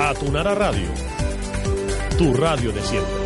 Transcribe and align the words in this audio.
Atunara 0.00 0.54
Radio, 0.54 0.88
tu 2.18 2.34
radio 2.34 2.72
de 2.72 2.82
siempre. 2.82 3.24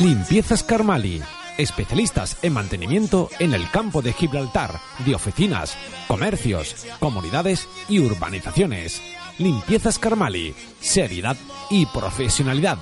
Limpiezas 0.00 0.62
Carmali, 0.62 1.22
especialistas 1.56 2.36
en 2.42 2.52
mantenimiento 2.52 3.30
en 3.38 3.52
el 3.54 3.70
campo 3.70 4.00
de 4.02 4.12
Gibraltar, 4.12 4.80
de 5.04 5.14
oficinas, 5.14 5.76
comercios, 6.06 6.86
comunidades 6.98 7.68
y 7.88 7.98
urbanizaciones. 8.00 9.02
Limpiezas 9.38 9.98
Carmali, 9.98 10.54
seriedad 10.80 11.36
y 11.70 11.86
profesionalidad. 11.86 12.78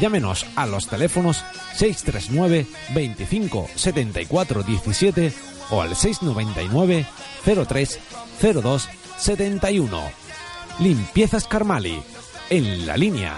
Llámenos 0.00 0.46
a 0.56 0.66
los 0.66 0.86
teléfonos 0.86 1.44
639 1.74 2.66
25 2.94 3.68
74 3.74 4.62
17 4.62 5.32
o 5.70 5.82
al 5.82 5.96
699 5.96 7.06
03 7.44 8.00
02 8.40 8.88
71. 9.20 10.00
Limpiezas 10.78 11.46
Carmali, 11.46 12.02
en 12.48 12.86
la 12.86 12.96
línea. 12.96 13.36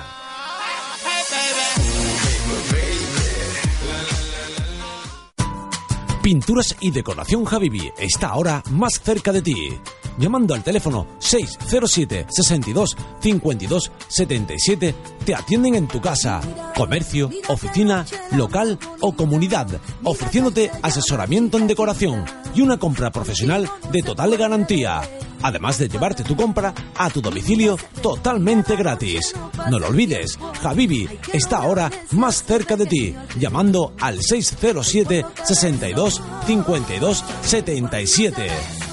Pinturas 6.23 6.77
y 6.79 6.93
decoración 6.93 7.45
Javibi 7.45 7.91
está 7.99 8.29
ahora 8.29 8.63
más 8.71 9.01
cerca 9.03 9.33
de 9.33 9.43
ti. 9.43 9.77
Llamando 10.19 10.55
al 10.55 10.63
teléfono 10.63 11.09
607 11.19 12.27
62 12.29 12.97
52 13.21 13.91
77 14.07 14.95
te 15.25 15.35
atienden 15.35 15.75
en 15.75 15.89
tu 15.89 16.01
casa, 16.01 16.41
comercio, 16.77 17.29
oficina, 17.49 18.07
local 18.37 18.79
o 19.01 19.17
comunidad, 19.17 19.67
ofreciéndote 20.05 20.71
asesoramiento 20.83 21.59
en 21.59 21.67
decoración 21.67 22.25
y 22.55 22.61
una 22.61 22.77
compra 22.77 23.11
profesional 23.11 23.69
de 23.91 24.03
total 24.03 24.37
garantía. 24.37 25.03
Además 25.43 25.79
de 25.79 25.89
llevarte 25.89 26.25
tu 26.25 26.37
compra 26.37 26.75
a 26.97 27.11
tu 27.11 27.21
domicilio 27.21 27.77
totalmente 28.01 28.77
gratis. 28.77 29.35
No 29.71 29.79
lo 29.79 29.89
olvides, 29.89 30.39
Habibi 30.63 31.09
está 31.33 31.59
ahora 31.59 31.91
más 32.13 32.45
cerca 32.45 32.77
de 32.77 32.87
ti, 32.87 33.15
llamando 33.39 33.95
al 34.01 34.23
607 34.23 35.25
62 35.45 36.23
52 36.47 37.25
77. 37.43 38.49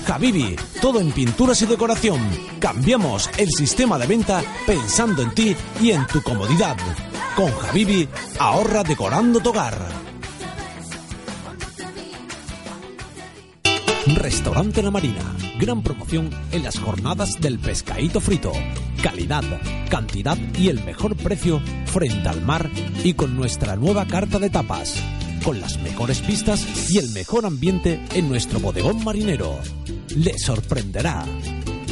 Habibi, 0.08 0.56
todo 0.82 1.00
en 1.00 1.12
pinturas 1.12 1.62
y 1.62 1.68
decoración. 1.68 2.20
Cambiamos 2.60 3.30
el 3.38 3.50
sistema 3.52 3.98
de 4.00 4.08
venta 4.08 4.42
pensando 4.66 5.22
en 5.22 5.36
ti 5.36 5.56
y 5.82 5.92
en 5.92 6.06
tu 6.08 6.22
comodidad. 6.24 6.78
Con 7.36 7.52
Habibi, 7.68 8.10
ahorra 8.40 8.84
decorando 8.84 9.40
tu 9.40 9.50
hogar. 9.50 10.09
Restaurante 14.16 14.82
La 14.82 14.90
Marina. 14.92 15.36
Gran 15.60 15.84
promoción 15.84 16.30
en 16.52 16.64
las 16.64 16.80
jornadas 16.80 17.40
del 17.40 17.60
pescadito 17.60 18.20
frito. 18.20 18.52
Calidad, 19.04 19.44
cantidad 19.90 20.38
y 20.58 20.70
el 20.70 20.84
mejor 20.84 21.16
precio 21.16 21.62
frente 21.86 22.28
al 22.28 22.42
mar 22.42 22.70
y 23.04 23.14
con 23.14 23.36
nuestra 23.36 23.76
nueva 23.76 24.08
carta 24.08 24.40
de 24.40 24.50
tapas. 24.50 24.96
Con 25.44 25.62
las 25.62 25.80
mejores 25.82 26.22
pistas 26.22 26.90
y 26.90 26.98
el 26.98 27.10
mejor 27.12 27.46
ambiente 27.46 28.02
en 28.14 28.30
nuestro 28.30 28.60
bodegón 28.60 29.04
marinero. 29.04 29.60
Le 30.16 30.38
sorprenderá. 30.38 31.26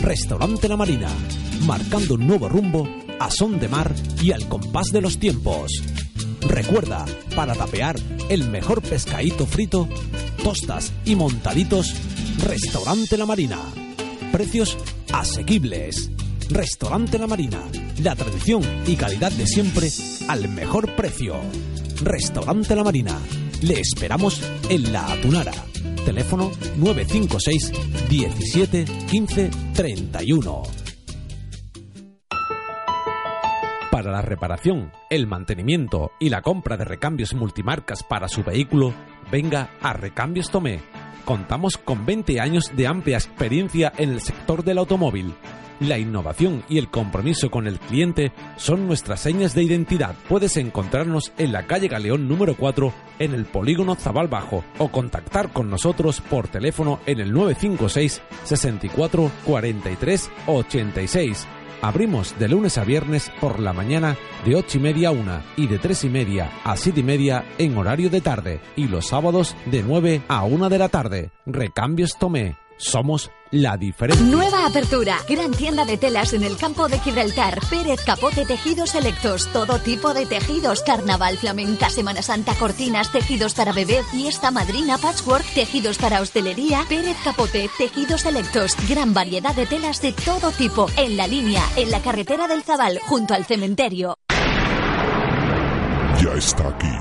Restaurante 0.02 0.68
La 0.68 0.76
Marina. 0.76 1.10
Marcando 1.66 2.16
un 2.16 2.28
nuevo 2.28 2.50
rumbo 2.50 2.88
a 3.20 3.30
son 3.30 3.60
de 3.60 3.68
mar 3.68 3.94
y 4.22 4.32
al 4.32 4.48
compás 4.48 4.92
de 4.92 5.02
los 5.02 5.20
tiempos. 5.20 5.72
Recuerda, 6.42 7.06
para 7.36 7.56
tapear 7.56 7.96
el 8.30 8.50
mejor 8.50 8.82
pescadito 8.82 9.46
frito, 9.46 9.88
tostas 10.44 10.94
y 11.06 11.16
montaditos, 11.16 11.94
Restaurante 12.44 13.18
La 13.18 13.26
Marina. 13.26 13.60
Precios 14.32 14.78
asequibles. 15.12 16.12
Restaurante 16.50 17.18
La 17.18 17.28
Marina. 17.28 17.60
La 18.04 18.16
tradición 18.16 18.64
y 18.86 18.96
calidad 18.96 19.32
de 19.32 19.48
siempre 19.48 19.90
al 20.28 20.48
mejor 20.50 20.96
precio. 20.96 21.36
Restaurante 22.02 22.76
La 22.76 22.84
Marina. 22.84 23.18
Le 23.62 23.80
esperamos 23.80 24.42
en 24.70 24.94
La 24.94 25.12
Atunara. 25.12 25.54
Teléfono 26.06 26.52
956 26.78 27.72
17 28.10 28.86
15 29.10 29.50
31. 29.74 30.87
Para 34.08 34.22
la 34.22 34.26
reparación, 34.26 34.94
el 35.10 35.28
mantenimiento 35.28 36.14
y 36.18 36.30
la 36.30 36.42
compra 36.42 36.78
de 36.78 36.86
recambios 36.86 37.34
multimarcas 37.34 38.04
para 38.04 38.30
su 38.30 38.42
vehículo, 38.42 38.94
venga 39.30 39.72
a 39.82 39.92
Recambios 39.92 40.50
Tomé. 40.50 40.80
Contamos 41.26 41.78
con 41.78 42.06
20 42.06 42.40
años 42.40 42.72
de 42.74 42.88
amplia 42.88 43.18
experiencia 43.18 43.92
en 43.98 44.12
el 44.12 44.22
sector 44.22 44.64
del 44.64 44.78
automóvil. 44.78 45.34
La 45.82 46.00
innovación 46.00 46.64
y 46.70 46.78
el 46.78 46.88
compromiso 46.88 47.52
con 47.52 47.68
el 47.68 47.80
cliente 47.80 48.32
son 48.56 48.88
nuestras 48.88 49.20
señas 49.20 49.54
de 49.54 49.64
identidad. 49.64 50.16
Puedes 50.30 50.56
encontrarnos 50.56 51.34
en 51.38 51.52
la 51.52 51.68
calle 51.68 51.90
Galeón 51.90 52.30
número 52.30 52.56
4 52.56 52.94
en 53.20 53.34
el 53.34 53.44
polígono 53.44 53.96
Zabal 53.96 54.30
Bajo 54.30 54.64
o 54.78 54.88
contactar 54.88 55.52
con 55.52 55.70
nosotros 55.70 56.22
por 56.22 56.48
teléfono 56.48 57.02
en 57.06 57.20
el 57.20 57.34
956 57.34 58.22
64 58.46 59.32
43 59.44 60.32
86 60.48 61.48
Abrimos 61.82 62.38
de 62.40 62.48
lunes 62.48 62.78
a 62.78 62.84
viernes 62.84 63.32
por 63.40 63.60
la 63.60 63.74
mañana 63.74 64.18
de 64.46 64.56
8 64.56 64.78
y 64.78 64.82
media 64.82 65.10
a 65.10 65.12
1 65.12 65.42
y 65.58 65.68
de 65.68 65.80
3 65.80 66.06
y 66.06 66.10
media 66.10 66.52
a 66.64 66.76
7 66.76 67.00
y 67.00 67.04
media 67.04 67.46
en 67.58 67.78
horario 67.78 68.10
de 68.10 68.22
tarde 68.22 68.60
y 68.76 68.88
los 68.88 69.08
sábados 69.08 69.56
de 69.66 69.84
9 69.84 70.22
a 70.28 70.44
1 70.44 70.70
de 70.70 70.78
la 70.78 70.90
tarde. 70.90 71.32
Recambios 71.46 72.18
Tomé. 72.20 72.67
Somos 72.78 73.32
la 73.52 73.76
diferencia. 73.78 74.26
Nueva 74.26 74.66
apertura. 74.66 75.18
Gran 75.28 75.52
tienda 75.52 75.86
de 75.86 75.98
telas 75.98 76.34
en 76.34 76.44
el 76.44 76.58
campo 76.58 76.88
de 76.88 77.00
Gibraltar. 77.00 77.60
Pérez 77.70 78.02
Capote 78.06 78.46
Tejidos 78.46 78.92
Selectos. 78.92 79.48
Todo 79.52 79.80
tipo 79.80 80.14
de 80.14 80.26
tejidos. 80.26 80.84
Carnaval, 80.84 81.38
flamenca, 81.38 81.90
Semana 81.90 82.22
Santa, 82.22 82.54
cortinas, 82.56 83.12
tejidos 83.12 83.54
para 83.54 83.74
bebé, 83.74 84.04
fiesta, 84.12 84.52
madrina, 84.52 84.98
patchwork, 84.98 85.46
tejidos 85.54 85.98
para 85.98 86.22
hostelería. 86.22 86.86
Pérez 86.88 87.18
Capote 87.24 87.70
Tejidos 87.78 88.22
Selectos. 88.22 88.76
Gran 88.88 89.14
variedad 89.14 89.56
de 89.56 89.66
telas 89.66 90.02
de 90.02 90.12
todo 90.12 90.52
tipo. 90.52 90.88
En 90.98 91.18
la 91.18 91.28
línea, 91.28 91.64
en 91.76 91.90
la 91.90 92.02
carretera 92.02 92.48
del 92.48 92.64
Zabal, 92.64 93.00
junto 93.08 93.34
al 93.34 93.46
cementerio. 93.46 94.16
Ya 96.22 96.34
está 96.36 96.68
aquí. 96.68 96.94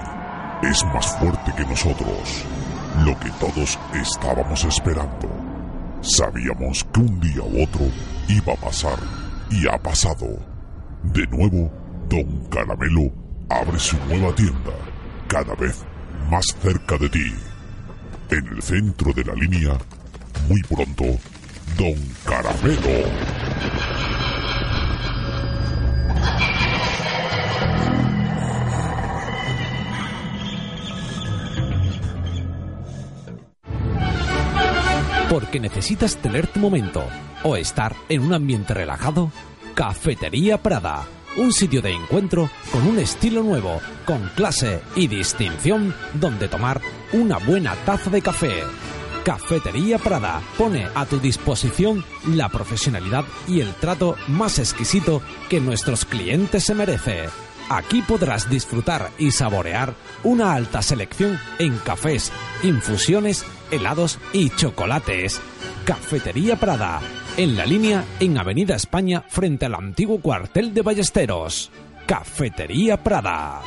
Es 0.63 0.85
más 0.85 1.19
fuerte 1.19 1.53
que 1.57 1.65
nosotros. 1.65 2.45
Lo 3.05 3.19
que 3.19 3.31
todos 3.33 3.79
estábamos 3.95 4.65
esperando. 4.65 5.36
Sabíamos 6.07 6.85
que 6.95 7.01
un 7.01 7.19
día 7.19 7.43
u 7.43 7.65
otro 7.65 7.91
iba 8.29 8.53
a 8.53 8.57
pasar 8.57 8.97
y 9.51 9.67
ha 9.67 9.77
pasado. 9.77 10.39
De 11.03 11.27
nuevo, 11.27 11.69
Don 12.09 12.49
Caramelo 12.49 13.11
abre 13.49 13.77
su 13.77 13.97
nueva 14.07 14.33
tienda, 14.37 14.71
cada 15.27 15.55
vez 15.57 15.85
más 16.31 16.45
cerca 16.63 16.97
de 16.97 17.09
ti. 17.09 17.35
En 18.31 18.47
el 18.47 18.63
centro 18.63 19.13
de 19.13 19.25
la 19.25 19.35
línea, 19.35 19.77
muy 20.49 20.63
pronto, 20.63 21.05
Don 21.77 21.97
Caramelo. 22.25 24.06
Porque 35.37 35.61
necesitas 35.61 36.17
tener 36.17 36.47
tu 36.47 36.61
momento 36.61 37.05
o 37.45 37.57
estar 37.57 37.95
en 38.09 38.23
un 38.23 38.33
ambiente 38.33 38.73
relajado. 38.73 39.31
Cafetería 39.75 40.63
Prada, 40.63 41.05
un 41.37 41.53
sitio 41.53 41.83
de 41.83 41.93
encuentro 41.93 42.49
con 42.73 42.87
un 42.87 42.99
estilo 42.99 43.43
nuevo, 43.43 43.83
con 44.07 44.31
clase 44.35 44.81
y 44.95 45.09
distinción, 45.09 45.95
donde 46.15 46.49
tomar 46.49 46.81
una 47.13 47.37
buena 47.37 47.75
taza 47.85 48.09
de 48.09 48.23
café. 48.23 48.63
Cafetería 49.27 49.99
Prada 49.99 50.41
pone 50.57 50.89
a 50.95 51.05
tu 51.05 51.19
disposición 51.19 52.03
la 52.29 52.49
profesionalidad 52.49 53.27
y 53.47 53.61
el 53.61 53.75
trato 53.75 54.17
más 54.29 54.59
exquisito 54.59 55.21
que 55.51 55.61
nuestros 55.61 56.07
clientes 56.07 56.65
se 56.65 56.75
merece. 56.75 57.27
Aquí 57.69 58.03
podrás 58.03 58.49
disfrutar 58.49 59.11
y 59.19 59.33
saborear 59.33 59.95
una 60.23 60.55
alta 60.55 60.83
selección 60.83 61.39
en 61.59 61.77
cafés, 61.79 62.33
infusiones, 62.63 63.45
helados 63.73 64.19
y 64.33 64.51
chocolates. 64.51 65.41
Cafetería 65.85 66.57
Prada, 66.57 67.01
en 67.37 67.57
la 67.57 67.67
línea 67.67 68.05
en 68.21 68.39
Avenida 68.39 68.77
España 68.77 69.25
frente 69.29 69.67
al 69.67 69.75
antiguo 69.75 70.21
cuartel 70.21 70.75
de 70.75 70.83
Ballesteros. 70.83 71.71
Cafetería 72.07 73.03
Prada. 73.03 73.63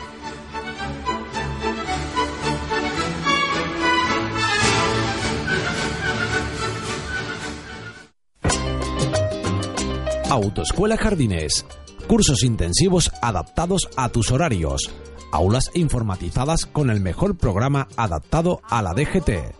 Autoescuela 10.29 10.95
Jardines. 10.95 11.65
Cursos 12.09 12.41
intensivos 12.41 13.11
adaptados 13.21 13.87
a 13.95 14.09
tus 14.09 14.31
horarios. 14.31 14.89
Aulas 15.31 15.69
informatizadas 15.75 16.65
con 16.65 16.89
el 16.89 17.01
mejor 17.01 17.37
programa 17.37 17.87
adaptado 17.97 18.61
a 18.67 18.81
la 18.81 18.95
DGT. 18.95 19.53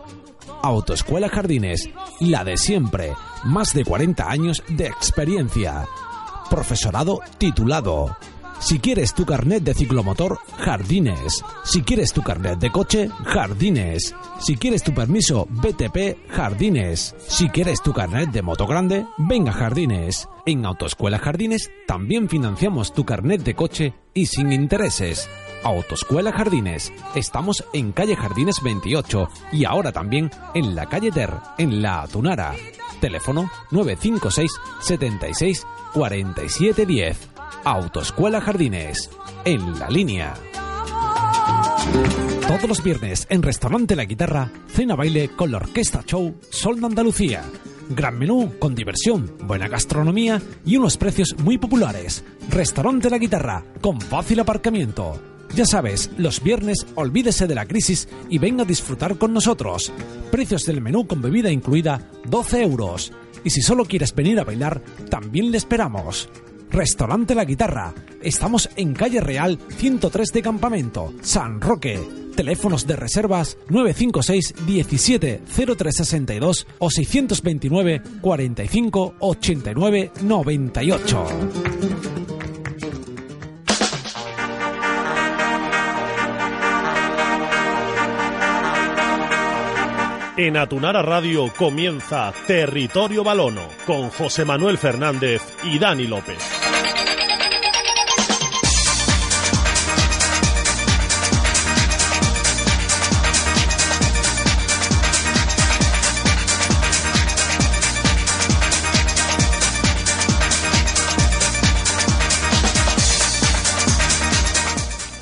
Autoescuela 0.60 1.28
Jardines, 1.28 1.88
la 2.18 2.42
de 2.42 2.56
siempre, 2.56 3.14
más 3.44 3.72
de 3.72 3.84
40 3.84 4.28
años 4.28 4.64
de 4.68 4.86
experiencia. 4.88 5.86
Profesorado 6.50 7.20
titulado. 7.38 8.16
Si 8.60 8.78
quieres 8.78 9.14
tu 9.14 9.24
carnet 9.24 9.62
de 9.62 9.74
ciclomotor, 9.74 10.38
Jardines. 10.58 11.42
Si 11.64 11.82
quieres 11.82 12.12
tu 12.12 12.22
carnet 12.22 12.58
de 12.58 12.70
coche, 12.70 13.08
Jardines. 13.24 14.14
Si 14.38 14.56
quieres 14.56 14.82
tu 14.82 14.92
permiso 14.92 15.48
BTP, 15.50 16.28
Jardines. 16.28 17.16
Si 17.26 17.48
quieres 17.48 17.82
tu 17.82 17.92
carnet 17.92 18.30
de 18.30 18.42
moto 18.42 18.66
grande, 18.66 19.06
venga 19.16 19.50
Jardines. 19.52 20.28
En 20.44 20.66
Autoescuela 20.66 21.18
Jardines 21.18 21.70
también 21.86 22.28
financiamos 22.28 22.92
tu 22.92 23.04
carnet 23.04 23.42
de 23.42 23.54
coche 23.54 23.94
y 24.12 24.26
sin 24.26 24.52
intereses. 24.52 25.28
Autoescuela 25.64 26.30
Jardines. 26.30 26.92
Estamos 27.14 27.64
en 27.72 27.92
calle 27.92 28.14
Jardines 28.14 28.62
28 28.62 29.28
y 29.52 29.64
ahora 29.64 29.90
también 29.90 30.30
en 30.54 30.74
la 30.74 30.86
calle 30.86 31.10
Ter, 31.10 31.32
en 31.56 31.80
La 31.80 32.02
Atunara. 32.02 32.54
Teléfono 33.00 33.50
956 33.70 34.52
76 34.80 35.66
4710. 35.94 37.39
Autoescuela 37.64 38.40
Jardines. 38.40 39.10
En 39.44 39.78
la 39.78 39.90
línea. 39.90 40.34
Todos 42.48 42.68
los 42.68 42.82
viernes 42.82 43.26
en 43.28 43.42
Restaurante 43.42 43.94
La 43.94 44.06
Guitarra, 44.06 44.50
cena 44.68 44.96
baile 44.96 45.28
con 45.36 45.50
la 45.50 45.58
Orquesta 45.58 46.02
Show 46.04 46.36
Sol 46.48 46.80
de 46.80 46.86
Andalucía. 46.86 47.44
Gran 47.90 48.18
menú 48.18 48.54
con 48.58 48.74
diversión, 48.74 49.30
buena 49.42 49.68
gastronomía 49.68 50.40
y 50.64 50.76
unos 50.76 50.96
precios 50.96 51.36
muy 51.38 51.58
populares. 51.58 52.24
Restaurante 52.48 53.10
La 53.10 53.18
Guitarra, 53.18 53.62
con 53.80 54.00
fácil 54.00 54.40
aparcamiento. 54.40 55.20
Ya 55.54 55.66
sabes, 55.66 56.10
los 56.16 56.42
viernes 56.42 56.86
olvídese 56.94 57.46
de 57.46 57.56
la 57.56 57.66
crisis 57.66 58.08
y 58.30 58.38
venga 58.38 58.62
a 58.62 58.66
disfrutar 58.66 59.18
con 59.18 59.34
nosotros. 59.34 59.92
Precios 60.30 60.64
del 60.64 60.80
menú 60.80 61.06
con 61.06 61.20
bebida 61.20 61.50
incluida 61.50 62.08
12 62.24 62.62
euros. 62.62 63.12
Y 63.44 63.50
si 63.50 63.60
solo 63.60 63.84
quieres 63.84 64.14
venir 64.14 64.40
a 64.40 64.44
bailar, 64.44 64.80
también 65.10 65.50
le 65.50 65.58
esperamos. 65.58 66.28
Restaurante 66.70 67.34
La 67.34 67.44
Guitarra. 67.44 67.92
Estamos 68.22 68.70
en 68.76 68.94
Calle 68.94 69.20
Real 69.20 69.58
103 69.76 70.32
de 70.32 70.42
Campamento, 70.42 71.12
San 71.20 71.60
Roque. 71.60 72.00
Teléfonos 72.36 72.86
de 72.86 72.96
reservas 72.96 73.58
956 73.68 74.54
17 74.66 75.42
0362 75.46 76.66
o 76.78 76.90
629 76.90 78.02
45 78.20 79.14
89 79.18 80.12
98. 80.22 81.26
En 90.40 90.56
Atunara 90.56 91.02
Radio 91.02 91.52
comienza 91.54 92.32
Territorio 92.46 93.22
Balono 93.22 93.68
con 93.86 94.08
José 94.08 94.46
Manuel 94.46 94.78
Fernández 94.78 95.42
y 95.64 95.78
Dani 95.78 96.06
López. 96.06 96.59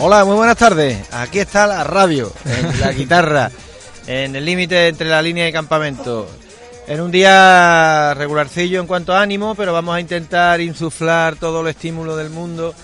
Hola, 0.01 0.25
muy 0.25 0.37
buenas 0.37 0.57
tardes. 0.57 0.97
Aquí 1.13 1.41
está 1.41 1.67
la 1.67 1.83
radio, 1.83 2.33
en 2.45 2.81
la 2.81 2.93
guitarra, 2.93 3.51
en 4.07 4.37
el 4.37 4.45
límite 4.45 4.87
entre 4.87 5.09
la 5.09 5.21
línea 5.21 5.45
de 5.45 5.53
campamento. 5.53 6.29
En 6.87 7.01
un 7.01 7.11
día 7.11 8.15
regularcillo 8.15 8.81
en 8.81 8.87
cuanto 8.87 9.13
a 9.13 9.21
ánimo, 9.21 9.57
pero 9.57 9.73
vamos 9.73 9.97
a 9.97 10.01
intentar 10.01 10.61
insuflar 10.61 11.35
todo 11.35 11.63
el 11.63 11.67
estímulo 11.69 12.17
del 12.17 12.31
mundo 12.31 12.75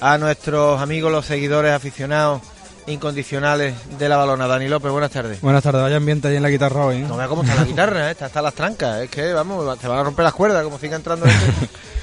a 0.00 0.16
nuestros 0.16 0.80
amigos, 0.80 1.12
los 1.12 1.26
seguidores 1.26 1.72
aficionados 1.72 2.40
incondicionales 2.86 3.74
de 3.98 4.08
la 4.08 4.16
balona. 4.16 4.46
Dani 4.46 4.66
López, 4.66 4.90
buenas 4.90 5.10
tardes. 5.10 5.42
Buenas 5.42 5.62
tardes, 5.62 5.82
vaya 5.82 5.96
ambiente 5.98 6.28
ahí 6.28 6.36
en 6.36 6.42
la 6.42 6.48
guitarra 6.48 6.86
hoy. 6.86 6.96
¿eh? 6.96 7.04
No 7.06 7.18
veas 7.18 7.28
cómo 7.28 7.42
está 7.42 7.54
la 7.54 7.64
guitarra, 7.64 8.08
¿eh? 8.08 8.12
está 8.12 8.26
hasta 8.26 8.40
las 8.40 8.54
trancas. 8.54 9.02
Es 9.02 9.10
que, 9.10 9.34
vamos, 9.34 9.78
te 9.78 9.88
van 9.88 9.98
a 9.98 10.04
romper 10.04 10.24
las 10.24 10.34
cuerdas, 10.34 10.64
como 10.64 10.78
siga 10.78 10.96
entrando. 10.96 11.26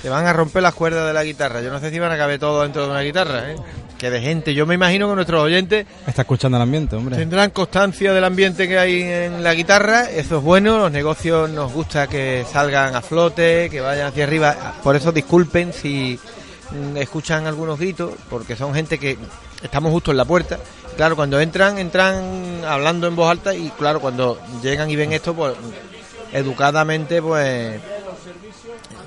te 0.03 0.09
van 0.09 0.27
a 0.27 0.31
romper 0.31 0.61
las 0.61 0.75
cuerdas 0.75 1.07
de 1.07 1.13
la 1.13 1.23
guitarra. 1.23 1.61
Yo 1.61 1.71
no 1.71 1.79
sé 1.79 1.89
si 1.89 1.97
van 1.97 2.11
a 2.11 2.17
caber 2.17 2.39
todo 2.39 2.61
dentro 2.61 2.83
de 2.83 2.91
una 2.91 3.01
guitarra, 3.01 3.51
¿eh? 3.51 3.55
Que 3.99 4.09
de 4.09 4.21
gente. 4.21 4.53
Yo 4.53 4.65
me 4.65 4.75
imagino 4.75 5.09
que 5.09 5.15
nuestros 5.15 5.43
oyentes 5.43 5.85
Está 6.07 6.21
escuchando 6.21 6.57
el 6.57 6.63
ambiente, 6.63 6.95
hombre. 6.95 7.17
tendrán 7.17 7.49
constancia 7.49 8.13
del 8.13 8.23
ambiente 8.23 8.65
que 8.67 8.79
hay 8.79 9.01
en 9.01 9.43
la 9.43 9.53
guitarra. 9.53 10.09
Eso 10.09 10.37
es 10.37 10.43
bueno. 10.43 10.77
Los 10.79 10.91
negocios 10.91 11.49
nos 11.49 11.73
gusta 11.73 12.07
que 12.07 12.45
salgan 12.49 12.95
a 12.95 13.01
flote, 13.01 13.69
que 13.69 13.81
vayan 13.81 14.07
hacia 14.07 14.23
arriba. 14.23 14.75
Por 14.81 14.95
eso 14.95 15.11
disculpen 15.11 15.73
si 15.73 16.17
mm, 16.71 16.95
escuchan 16.95 17.45
algunos 17.45 17.77
gritos, 17.77 18.13
porque 18.29 18.55
son 18.55 18.73
gente 18.73 18.97
que 18.97 19.17
estamos 19.61 19.91
justo 19.91 20.11
en 20.11 20.17
la 20.17 20.25
puerta. 20.25 20.57
Claro, 20.95 21.17
cuando 21.17 21.39
entran, 21.41 21.77
entran 21.77 22.63
hablando 22.65 23.05
en 23.05 23.17
voz 23.17 23.29
alta 23.29 23.53
y 23.53 23.69
claro, 23.77 23.99
cuando 23.99 24.39
llegan 24.63 24.89
y 24.89 24.95
ven 24.95 25.11
esto, 25.11 25.33
pues 25.33 25.55
educadamente, 26.31 27.21
pues 27.21 27.81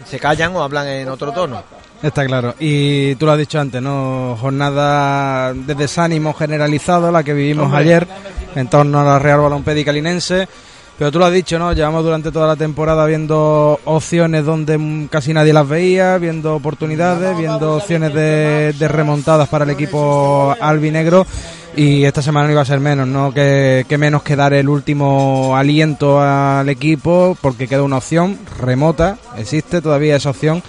se 0.07 0.19
callan 0.19 0.55
o 0.55 0.63
hablan 0.63 0.87
en 0.87 1.09
otro 1.09 1.33
tono. 1.33 1.63
Está 2.03 2.27
claro. 2.27 2.55
Y 2.59 3.15
tú 3.15 3.27
lo 3.27 3.33
has 3.33 3.39
dicho 3.39 3.61
antes, 3.61 3.81
¿no? 3.81 4.37
Jornada 4.41 5.55
de 5.55 5.75
desánimo 5.75 6.33
generalizado, 6.35 7.13
la 7.13 7.23
que 7.23 7.33
vivimos 7.33 7.67
Hombre. 7.67 7.81
ayer 7.81 8.09
en 8.57 8.67
torno 8.69 9.01
a 9.01 9.05
la 9.05 9.19
Real 9.19 9.41
Balompédica 9.41 9.93
Linense. 9.93 10.49
Pero 10.99 11.11
tú 11.11 11.19
lo 11.19 11.25
has 11.25 11.33
dicho, 11.33 11.59
¿no? 11.59 11.73
Llevamos 11.73 12.05
durante 12.05 12.31
toda 12.31 12.47
la 12.47 12.57
temporada 12.57 13.07
viendo 13.07 13.81
opciones 13.85 14.45
donde 14.45 15.09
casi 15.11 15.33
nadie 15.33 15.53
las 15.53 15.67
veía, 15.67 16.19
viendo 16.19 16.55
oportunidades, 16.55 17.37
viendo 17.37 17.77
opciones 17.77 18.13
de, 18.13 18.75
de 18.79 18.89
remontadas 18.89 19.49
para 19.49 19.65
el 19.65 19.71
equipo 19.71 20.55
albinegro. 20.61 21.27
Y 21.75 22.05
esta 22.05 22.21
semana 22.21 22.47
no 22.47 22.53
iba 22.53 22.61
a 22.61 22.67
ser 22.67 22.81
menos, 22.81 23.09
¿no? 23.09 23.33
Que, 23.33 23.87
que 23.89 23.97
menos 23.97 24.23
que 24.23 24.37
dar 24.37 24.53
el 24.53 24.69
último 24.69 25.57
aliento 25.57 26.21
al 26.21 26.69
equipo, 26.69 27.37
porque 27.41 27.67
queda 27.67 27.83
una 27.83 27.97
opción 27.97 28.39
remota, 28.61 29.17
existe 29.39 29.81
todavía 29.81 30.17
esa 30.17 30.31
opción, 30.31 30.63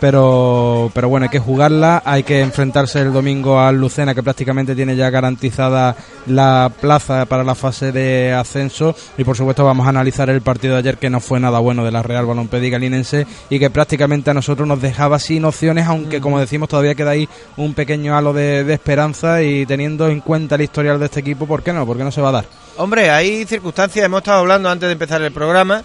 pero, 0.00 0.90
pero 0.94 1.08
bueno, 1.08 1.24
hay 1.24 1.30
que 1.30 1.38
jugarla, 1.38 2.02
hay 2.04 2.22
que 2.22 2.40
enfrentarse 2.40 3.00
el 3.00 3.12
domingo 3.12 3.60
al 3.60 3.76
Lucena, 3.76 4.14
que 4.14 4.22
prácticamente 4.22 4.74
tiene 4.74 4.96
ya 4.96 5.10
garantizada 5.10 5.96
la 6.26 6.70
plaza 6.80 7.24
para 7.26 7.44
la 7.44 7.54
fase 7.54 7.92
de 7.92 8.32
ascenso, 8.32 8.94
y 9.16 9.24
por 9.24 9.36
supuesto 9.36 9.64
vamos 9.64 9.86
a 9.86 9.90
analizar 9.90 10.28
el 10.30 10.42
partido 10.42 10.74
de 10.74 10.80
ayer, 10.80 10.98
que 10.98 11.10
no 11.10 11.20
fue 11.20 11.40
nada 11.40 11.58
bueno 11.58 11.84
de 11.84 11.92
la 11.92 12.02
Real 12.02 12.26
Balompédica 12.26 12.78
Linense, 12.78 13.26
y 13.50 13.58
que 13.58 13.70
prácticamente 13.70 14.30
a 14.30 14.34
nosotros 14.34 14.66
nos 14.66 14.80
dejaba 14.80 15.18
sin 15.18 15.44
opciones, 15.44 15.86
aunque 15.86 16.20
como 16.20 16.40
decimos 16.40 16.68
todavía 16.68 16.94
queda 16.94 17.10
ahí 17.10 17.28
un 17.56 17.74
pequeño 17.74 18.16
halo 18.16 18.32
de, 18.32 18.72
esperanza, 18.72 19.42
y 19.42 19.66
teniendo 19.66 20.08
en 20.08 20.20
cuenta 20.20 20.56
el 20.56 20.62
historial 20.62 20.98
de 20.98 21.06
este 21.06 21.20
equipo, 21.20 21.46
¿por 21.46 21.62
qué 21.62 21.72
no? 21.72 21.86
¿Por 21.86 21.96
qué 21.96 22.04
no 22.04 22.12
se 22.12 22.20
va 22.20 22.30
a 22.30 22.32
dar? 22.32 22.44
Hombre, 22.76 23.10
hay 23.10 23.44
circunstancias, 23.46 24.04
hemos 24.04 24.18
estado 24.18 24.40
hablando 24.40 24.68
antes 24.68 24.86
de 24.86 24.92
empezar 24.92 25.22
el 25.22 25.32
programa. 25.32 25.82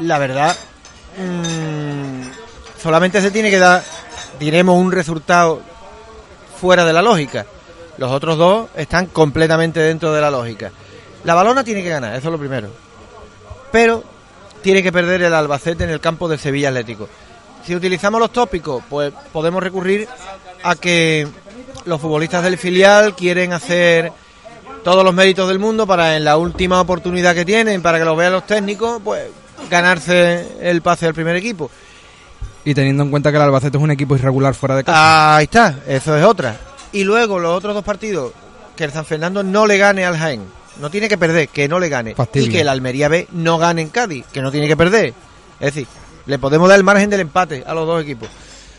La 0.00 0.18
verdad, 0.18 0.54
mm, 1.16 1.97
solamente 2.80 3.20
se 3.20 3.30
tiene 3.30 3.50
que 3.50 3.58
dar, 3.58 3.82
diremos, 4.38 4.76
un 4.76 4.92
resultado 4.92 5.60
fuera 6.60 6.84
de 6.84 6.92
la 6.92 7.02
lógica. 7.02 7.46
Los 7.96 8.12
otros 8.12 8.38
dos 8.38 8.68
están 8.76 9.06
completamente 9.06 9.80
dentro 9.80 10.12
de 10.12 10.20
la 10.20 10.30
lógica. 10.30 10.70
La 11.24 11.34
balona 11.34 11.64
tiene 11.64 11.82
que 11.82 11.88
ganar, 11.88 12.14
eso 12.14 12.28
es 12.28 12.32
lo 12.32 12.38
primero. 12.38 12.68
Pero 13.72 14.04
tiene 14.62 14.82
que 14.82 14.92
perder 14.92 15.22
el 15.22 15.34
Albacete 15.34 15.84
en 15.84 15.90
el 15.90 16.00
campo 16.00 16.28
del 16.28 16.38
Sevilla 16.38 16.68
Atlético. 16.68 17.08
Si 17.64 17.74
utilizamos 17.74 18.20
los 18.20 18.32
tópicos, 18.32 18.82
pues 18.88 19.12
podemos 19.32 19.62
recurrir 19.62 20.08
a 20.62 20.74
que 20.76 21.26
los 21.84 22.00
futbolistas 22.00 22.44
del 22.44 22.56
filial 22.56 23.14
quieren 23.14 23.52
hacer 23.52 24.12
todos 24.84 25.04
los 25.04 25.12
méritos 25.12 25.48
del 25.48 25.58
mundo 25.58 25.86
para 25.86 26.16
en 26.16 26.24
la 26.24 26.36
última 26.36 26.80
oportunidad 26.80 27.34
que 27.34 27.44
tienen, 27.44 27.82
para 27.82 27.98
que 27.98 28.04
lo 28.04 28.16
vean 28.16 28.32
los 28.32 28.46
técnicos, 28.46 29.00
pues 29.04 29.24
ganarse 29.68 30.46
el 30.60 30.82
pase 30.82 31.06
al 31.06 31.14
primer 31.14 31.36
equipo. 31.36 31.70
Y 32.68 32.74
teniendo 32.74 33.02
en 33.02 33.10
cuenta 33.10 33.30
que 33.30 33.36
el 33.36 33.42
Albacete 33.44 33.78
es 33.78 33.82
un 33.82 33.90
equipo 33.90 34.14
irregular 34.14 34.54
fuera 34.54 34.76
de 34.76 34.84
casa. 34.84 35.36
Ahí 35.36 35.44
está, 35.44 35.78
eso 35.86 36.14
es 36.16 36.22
otra. 36.24 36.54
Y 36.92 37.02
luego 37.04 37.38
los 37.38 37.56
otros 37.56 37.72
dos 37.74 37.82
partidos, 37.82 38.32
que 38.76 38.84
el 38.84 38.92
San 38.92 39.06
Fernando 39.06 39.42
no 39.42 39.66
le 39.66 39.78
gane 39.78 40.04
al 40.04 40.18
Jaén, 40.18 40.42
no 40.78 40.90
tiene 40.90 41.08
que 41.08 41.16
perder, 41.16 41.48
que 41.48 41.66
no 41.66 41.78
le 41.80 41.88
gane. 41.88 42.14
Factible. 42.14 42.48
Y 42.48 42.52
que 42.52 42.60
el 42.60 42.68
Almería 42.68 43.08
B 43.08 43.26
no 43.32 43.56
gane 43.56 43.80
en 43.80 43.88
Cádiz, 43.88 44.26
que 44.32 44.42
no 44.42 44.50
tiene 44.50 44.68
que 44.68 44.76
perder. 44.76 45.14
Es 45.60 45.74
decir, 45.74 45.86
le 46.26 46.38
podemos 46.38 46.68
dar 46.68 46.76
el 46.76 46.84
margen 46.84 47.08
del 47.08 47.20
empate 47.20 47.64
a 47.66 47.72
los 47.72 47.86
dos 47.86 48.02
equipos. 48.02 48.28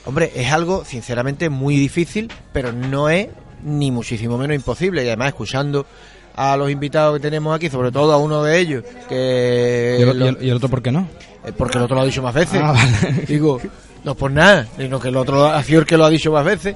Hombre, 0.06 0.32
es 0.36 0.52
algo 0.52 0.86
sinceramente 0.86 1.50
muy 1.50 1.76
difícil, 1.76 2.32
pero 2.54 2.72
no 2.72 3.10
es 3.10 3.28
ni 3.64 3.90
muchísimo 3.90 4.38
menos 4.38 4.56
imposible. 4.56 5.04
Y 5.04 5.08
además, 5.08 5.30
escuchando 5.30 5.88
a 6.36 6.56
los 6.58 6.70
invitados 6.70 7.18
que 7.18 7.22
tenemos 7.24 7.56
aquí, 7.56 7.72
sobre 7.72 7.92
todo 7.92 8.14
a 8.14 8.18
uno 8.18 8.44
de 8.44 8.60
ellos, 8.60 8.84
que... 9.10 9.98
¿Y 10.00 10.04
el, 10.04 10.18
lo- 10.20 10.26
y 10.26 10.28
el- 10.30 10.38
y 10.46 10.50
el 10.52 10.56
otro 10.58 10.70
por 10.70 10.84
qué 10.84 10.92
no? 10.92 11.08
Eh, 11.46 11.52
porque 11.58 11.78
el 11.78 11.84
otro 11.84 11.96
lo 11.96 12.02
ha 12.02 12.06
dicho 12.06 12.22
más 12.22 12.34
veces. 12.34 12.60
Ah, 12.64 12.72
vale. 12.74 13.24
Digo, 13.28 13.60
no 14.04 14.16
por 14.16 14.32
nada, 14.32 14.68
sino 14.78 15.00
que 15.00 15.10
el 15.10 15.18
otro 15.18 15.46
ha 15.46 15.62
sido 15.64 15.82
el 15.82 15.86
que 15.86 15.98
lo 15.98 16.06
ha 16.06 16.10
dicho 16.10 16.32
más 16.32 16.44
veces. 16.46 16.76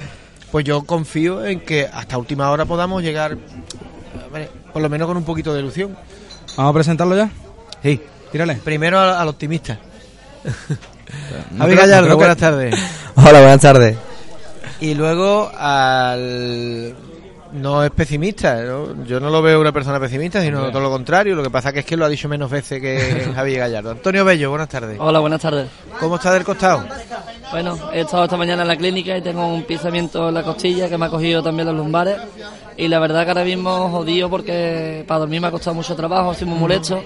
Pues 0.52 0.66
yo 0.66 0.84
confío 0.84 1.44
en 1.46 1.62
que 1.62 1.90
hasta 1.92 2.18
última 2.18 2.50
hora 2.52 2.66
podamos 2.66 3.02
llegar, 3.02 3.38
por 4.72 4.82
lo 4.82 4.90
menos 4.90 5.08
con 5.08 5.18
un 5.18 5.24
poquito 5.24 5.54
de 5.54 5.62
ilusión. 5.62 5.96
¿Vamos 6.56 6.70
a 6.70 6.74
presentarlo 6.74 7.16
ya? 7.16 7.30
Sí. 7.82 8.00
Tírale. 8.32 8.56
Primero 8.56 9.00
al, 9.00 9.16
al 9.16 9.28
optimista. 9.30 9.80
No 11.52 11.58
Javi 11.60 11.76
no 11.76 11.82
Gallardo, 11.82 12.08
que- 12.10 12.14
buenas 12.16 12.38
tardes. 12.38 12.76
Hola, 13.16 13.40
buenas 13.40 13.62
tardes. 13.62 13.98
Y 14.80 14.94
luego 14.96 15.52
al... 15.58 16.96
No 17.54 17.84
es 17.84 17.92
pesimista, 17.92 18.64
¿no? 18.64 19.06
yo 19.06 19.20
no 19.20 19.30
lo 19.30 19.42
veo 19.42 19.62
una 19.62 19.72
persona 19.72 20.00
pesimista, 20.00 20.42
sino 20.42 20.72
todo 20.72 20.82
lo 20.82 20.90
contrario. 20.90 21.36
Lo 21.36 21.44
que 21.44 21.52
pasa 21.52 21.72
que 21.72 21.80
es 21.80 21.86
que 21.86 21.96
lo 21.96 22.06
ha 22.06 22.10
dicho 22.10 22.28
menos 22.28 22.50
veces 22.50 22.82
que 22.82 23.32
Javi 23.36 23.56
Gallardo. 23.56 23.92
Antonio 23.92 24.26
Bello, 24.26 24.50
buenas 24.50 24.70
tardes. 24.70 24.98
Hola, 25.00 25.20
buenas 25.20 25.40
tardes. 25.40 25.68
¿Cómo 26.00 26.16
está 26.16 26.34
del 26.34 26.44
costado? 26.44 26.84
Bueno, 27.52 27.78
he 27.94 28.02
estado 28.02 28.24
esta 28.24 28.38
mañana 28.38 28.64
en 28.64 28.68
la 28.68 28.76
clínica 28.76 29.16
y 29.16 29.22
tengo 29.22 29.46
un 29.46 29.64
pisamiento 29.64 30.30
en 30.30 30.34
la 30.34 30.42
costilla 30.42 30.90
que 30.90 30.98
me 30.98 31.06
ha 31.06 31.10
cogido 31.10 31.44
también 31.44 31.68
los 31.68 31.78
lumbares. 31.78 32.18
Y 32.76 32.88
la 32.88 32.98
verdad 32.98 33.24
que 33.24 33.30
ahora 33.30 33.44
mismo 33.44 33.90
jodido 33.90 34.30
porque 34.32 35.06
para 35.08 35.20
dormir 35.20 35.40
me 35.40 35.48
ha 35.48 35.52
costado 35.52 35.76
mucho 35.76 35.96
trabajo, 35.96 36.34
soy 36.34 36.48
muy 36.48 36.58
molesto. 36.58 37.04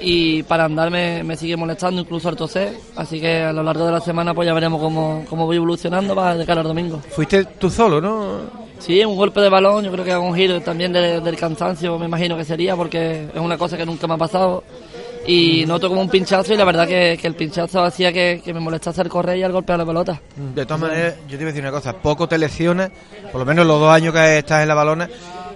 Y 0.00 0.42
para 0.42 0.64
andar 0.64 0.90
me, 0.90 1.22
me 1.22 1.36
sigue 1.36 1.56
molestando, 1.56 2.00
incluso 2.00 2.28
al 2.28 2.34
toser. 2.34 2.74
Así 2.96 3.20
que 3.20 3.42
a 3.42 3.52
lo 3.52 3.62
largo 3.62 3.86
de 3.86 3.92
la 3.92 4.00
semana 4.00 4.34
pues 4.34 4.46
ya 4.46 4.54
veremos 4.54 4.80
cómo, 4.80 5.24
cómo 5.30 5.46
voy 5.46 5.56
evolucionando 5.56 6.16
para 6.16 6.36
de 6.36 6.44
cara 6.44 6.62
al 6.62 6.66
domingo. 6.66 7.00
Fuiste 7.10 7.44
tú 7.44 7.70
solo, 7.70 8.00
¿no? 8.00 8.61
Sí, 8.84 9.04
un 9.04 9.16
golpe 9.16 9.40
de 9.40 9.48
balón, 9.48 9.84
yo 9.84 9.92
creo 9.92 10.04
que 10.04 10.10
es 10.10 10.16
un 10.16 10.34
giro 10.34 10.60
también 10.60 10.92
de- 10.92 11.20
del 11.20 11.36
cansancio, 11.36 11.98
me 11.98 12.06
imagino 12.06 12.36
que 12.36 12.44
sería, 12.44 12.74
porque 12.74 13.28
es 13.32 13.40
una 13.40 13.56
cosa 13.56 13.76
que 13.76 13.86
nunca 13.86 14.06
me 14.08 14.14
ha 14.14 14.18
pasado. 14.18 14.64
Y 15.24 15.64
noto 15.66 15.88
como 15.88 16.00
un 16.00 16.08
pinchazo 16.08 16.52
y 16.52 16.56
la 16.56 16.64
verdad 16.64 16.88
que, 16.88 17.16
que 17.20 17.28
el 17.28 17.36
pinchazo 17.36 17.80
hacía 17.84 18.12
que, 18.12 18.42
que 18.44 18.52
me 18.52 18.58
molestase 18.58 19.02
el 19.02 19.08
correr 19.08 19.38
y 19.38 19.42
el 19.44 19.52
golpear 19.52 19.78
la 19.78 19.86
pelota. 19.86 20.20
De 20.52 20.66
todas 20.66 20.80
maneras, 20.82 21.14
yo 21.28 21.36
te 21.38 21.42
iba 21.44 21.50
a 21.50 21.52
decir 21.52 21.62
una 21.62 21.70
cosa, 21.70 21.92
poco 21.92 22.26
te 22.26 22.36
lesiona, 22.38 22.90
por 23.30 23.38
lo 23.38 23.46
menos 23.46 23.64
los 23.64 23.78
dos 23.78 23.88
años 23.92 24.12
que 24.12 24.38
estás 24.38 24.62
en 24.62 24.68
la 24.68 24.74
balona, 24.74 25.08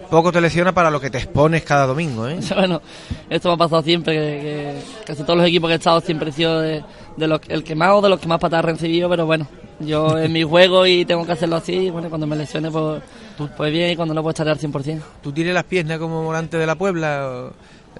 poco 0.08 0.30
te 0.30 0.40
lesiona 0.40 0.72
para 0.72 0.88
lo 0.88 1.00
que 1.00 1.10
te 1.10 1.18
expones 1.18 1.64
cada 1.64 1.84
domingo, 1.86 2.28
¿eh? 2.28 2.38
Bueno, 2.54 2.80
esto 3.28 3.48
me 3.48 3.54
ha 3.54 3.58
pasado 3.58 3.82
siempre, 3.82 4.14
que, 4.14 4.20
que 4.40 5.04
casi 5.04 5.24
todos 5.24 5.36
los 5.38 5.48
equipos 5.48 5.66
que 5.68 5.74
he 5.74 5.78
estado 5.78 6.00
siempre 6.00 6.30
he 6.30 6.32
sido 6.32 6.60
de, 6.60 6.84
de 7.16 7.26
los, 7.26 7.40
el 7.48 7.64
que 7.64 7.74
más 7.74 7.90
o 7.90 8.00
de 8.00 8.08
los 8.08 8.20
que 8.20 8.28
más 8.28 8.38
patadas 8.38 8.66
he 8.66 8.68
recibido, 8.70 9.08
pero 9.10 9.26
bueno, 9.26 9.48
yo 9.80 10.18
en 10.18 10.32
mi 10.32 10.42
juego 10.42 10.86
y 10.86 11.04
tengo 11.04 11.24
que 11.26 11.32
hacerlo 11.32 11.56
así, 11.56 11.74
y 11.74 11.90
bueno, 11.90 12.08
cuando 12.08 12.26
me 12.26 12.36
lesione 12.36 12.70
pues, 12.70 13.02
pues 13.56 13.72
bien 13.72 13.90
y 13.92 13.96
cuando 13.96 14.14
no 14.14 14.22
pues 14.22 14.34
estaré 14.34 14.50
al 14.50 14.58
100%. 14.58 15.00
¿Tú 15.22 15.32
tienes 15.32 15.52
las 15.54 15.64
piernas 15.64 15.98
como 15.98 16.22
volante 16.24 16.56
de 16.58 16.66
la 16.66 16.74
Puebla? 16.74 17.28
o- 17.28 17.52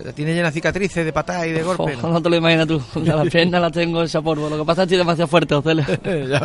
¿La 0.05 0.13
¿Tienes 0.13 0.35
llenas 0.37 0.53
de 0.53 0.59
cicatrices 0.61 1.07
de 1.07 1.13
patadas 1.13 1.47
y 1.47 1.53
de 1.53 1.63
golpes? 1.63 1.97
Ojo, 1.97 2.09
no 2.11 2.21
te 2.21 2.29
lo 2.29 2.37
imaginas 2.37 2.67
tú, 2.67 2.83
las 3.03 3.29
piernas 3.31 3.63
las 3.63 3.73
tengo 3.73 4.03
hecha 4.03 4.21
polvo, 4.21 4.51
lo 4.51 4.59
que 4.59 4.65
pasa 4.67 4.83
es 4.83 4.89
que 4.89 4.95
estoy 4.95 4.99
demasiado 4.99 5.27
fuerte, 5.29 5.55
ves. 5.65 6.41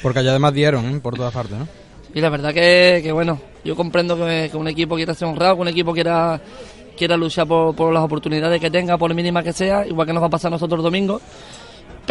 Porque 0.00 0.18
allá 0.20 0.30
además 0.30 0.54
dieron 0.54 0.84
¿eh? 0.96 1.00
por 1.00 1.16
todas 1.16 1.32
partes, 1.34 1.58
¿no? 1.58 1.66
Y 2.14 2.20
la 2.20 2.28
verdad 2.28 2.52
que, 2.54 3.00
que 3.02 3.10
bueno, 3.10 3.40
yo 3.64 3.74
comprendo 3.74 4.16
que, 4.16 4.48
que 4.50 4.56
un 4.56 4.68
equipo 4.68 4.94
quiera 4.96 5.12
ser 5.14 5.26
honrado, 5.28 5.56
que 5.56 5.60
un 5.62 5.68
equipo 5.68 5.92
quiera, 5.92 6.40
quiera 6.96 7.16
luchar 7.16 7.48
por, 7.48 7.74
por 7.74 7.92
las 7.92 8.04
oportunidades 8.04 8.60
que 8.60 8.70
tenga, 8.70 8.96
por 8.98 9.12
mínima 9.14 9.42
que 9.42 9.52
sea, 9.52 9.84
igual 9.86 10.06
que 10.06 10.12
nos 10.12 10.22
va 10.22 10.26
a 10.28 10.30
pasar 10.30 10.48
a 10.48 10.54
nosotros 10.54 10.78
el 10.78 10.84
domingo, 10.84 11.20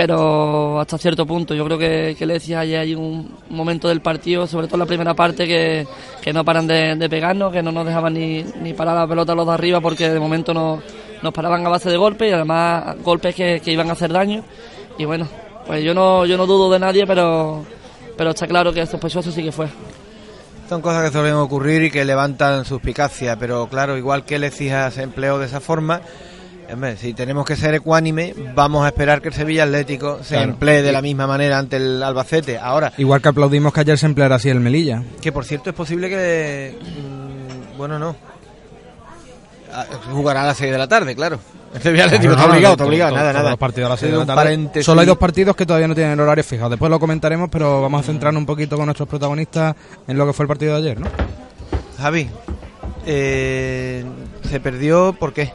pero 0.02 0.80
hasta 0.80 0.98
cierto 0.98 1.28
punto. 1.28 1.54
Yo 1.54 1.64
creo 1.64 1.78
que, 1.78 2.16
que 2.18 2.26
le 2.26 2.34
decía 2.34 2.62
hay 2.62 2.96
un 2.96 3.38
momento 3.52 3.88
del 3.88 4.02
partido, 4.02 4.48
sobre 4.48 4.66
todo 4.66 4.78
en 4.78 4.80
la 4.80 4.86
primera 4.88 5.14
parte, 5.14 5.46
que, 5.46 5.86
que 6.24 6.34
no 6.34 6.44
paran 6.44 6.66
de, 6.66 6.96
de 6.96 7.08
pegarnos, 7.08 7.54
que 7.54 7.62
no 7.62 7.72
nos 7.72 7.86
dejaban 7.86 8.16
ni, 8.16 8.44
ni 8.64 8.74
parar 8.74 8.96
la 8.96 9.08
pelota 9.08 9.36
los 9.36 9.46
de 9.46 9.54
arriba 9.54 9.80
porque 9.80 10.10
de 10.10 10.20
momento 10.20 10.56
no, 10.56 10.82
nos 11.22 11.32
paraban 11.32 11.64
a 11.68 11.70
base 11.70 11.92
de 11.92 11.98
golpes 11.98 12.32
y 12.32 12.34
además 12.34 12.96
golpes 13.04 13.36
que, 13.36 13.62
iban 13.64 13.90
a 13.90 13.94
hacer 13.94 14.12
daño. 14.12 14.44
Y 14.98 15.06
bueno, 15.06 15.28
pues 15.68 15.84
yo 15.84 15.94
no, 15.94 16.26
yo 16.26 16.36
no 16.36 16.48
dudo 16.48 16.72
de 16.72 16.80
nadie, 16.80 17.06
pero, 17.06 17.64
pero 18.18 18.32
está 18.32 18.48
claro 18.48 18.74
que 18.74 18.84
sospechoso 18.88 19.32
sí 19.32 19.44
que 19.44 19.52
fue. 19.52 19.68
Son 20.68 20.82
cosas 20.82 21.06
que 21.06 21.12
suelen 21.16 21.36
ocurrir 21.36 21.84
y 21.84 21.92
que 21.92 22.06
levantan 22.06 22.66
suspicacia, 22.66 23.36
pero 23.36 23.68
claro, 23.68 24.00
igual 24.00 24.26
que 24.26 24.38
el 24.38 24.46
Ecija 24.46 24.90
se 24.90 25.04
empleó 25.04 25.38
de 25.38 25.46
esa 25.46 25.60
forma, 25.60 26.02
hombre, 26.74 26.98
si 26.98 27.14
tenemos 27.14 27.46
que 27.46 27.56
ser 27.56 27.74
ecuánime, 27.76 28.34
vamos 28.56 28.84
a 28.86 28.88
esperar 28.90 29.22
que 29.22 29.30
el 29.30 29.34
Sevilla 29.34 29.64
Atlético 29.64 30.20
se 30.24 30.36
Claro. 30.36 30.52
emplee 30.52 30.82
de 30.82 30.92
la 30.92 31.02
misma 31.02 31.28
manera 31.28 31.58
ante 31.58 31.78
el 31.78 32.02
Albacete. 32.02 32.58
Ahora, 32.58 32.94
Igual 32.98 33.22
que 33.22 33.30
aplaudimos 33.30 33.74
que 33.74 33.80
ayer 33.82 33.98
se 33.98 34.06
empleara 34.06 34.36
así 34.36 34.50
el 34.50 34.60
Melilla. 34.60 35.04
que 35.22 35.32
por 35.32 35.46
cierto 35.46 35.70
es 35.70 35.76
posible 35.76 36.10
que... 36.10 36.78
mm, 36.80 37.78
bueno, 37.78 37.98
no. 38.00 38.16
Ah, 39.74 39.86
Jugará 40.12 40.44
a 40.44 40.48
las 40.48 40.58
6 40.58 40.72
de 40.72 40.78
la 40.78 40.88
tarde, 40.88 41.16
claro. 41.16 41.40
El 41.74 41.82
Sevilla 41.82 42.04
Atlético 42.06 42.34
está 42.34 42.46
obligado, 42.46 42.74
está 42.74 42.86
obligado, 42.86 43.16
nada, 43.16 43.32
nada. 43.32 43.50
los 43.52 43.60
partidos 43.60 43.88
a 43.88 43.90
las 43.94 44.02
de 44.02 44.12
la 44.12 44.26
tarde. 44.26 44.84
Solo 44.84 45.00
hay 45.02 45.08
dos 45.08 45.18
partidos 45.18 45.56
que 45.56 45.66
todavía 45.66 45.88
no 45.88 45.96
tienen 45.96 46.20
horario 46.20 46.44
fijado. 46.44 46.72
Después 46.72 46.90
lo 46.90 47.00
comentaremos, 47.00 47.48
pero 47.50 47.82
vamos 47.82 48.02
a 48.02 48.04
centrarnos 48.04 48.42
un 48.42 48.46
poquito 48.46 48.76
con 48.76 48.86
nuestros 48.88 49.08
protagonistas 49.08 49.74
en 50.06 50.18
lo 50.18 50.28
que 50.28 50.34
fue 50.34 50.44
el 50.44 50.48
partido 50.50 50.74
de 50.74 50.80
ayer, 50.80 51.00
¿no? 51.00 51.08
Javi, 51.98 52.30
eh, 53.06 54.04
se 54.50 54.60
perdió, 54.60 55.16
¿por 55.18 55.32
qué? 55.32 55.54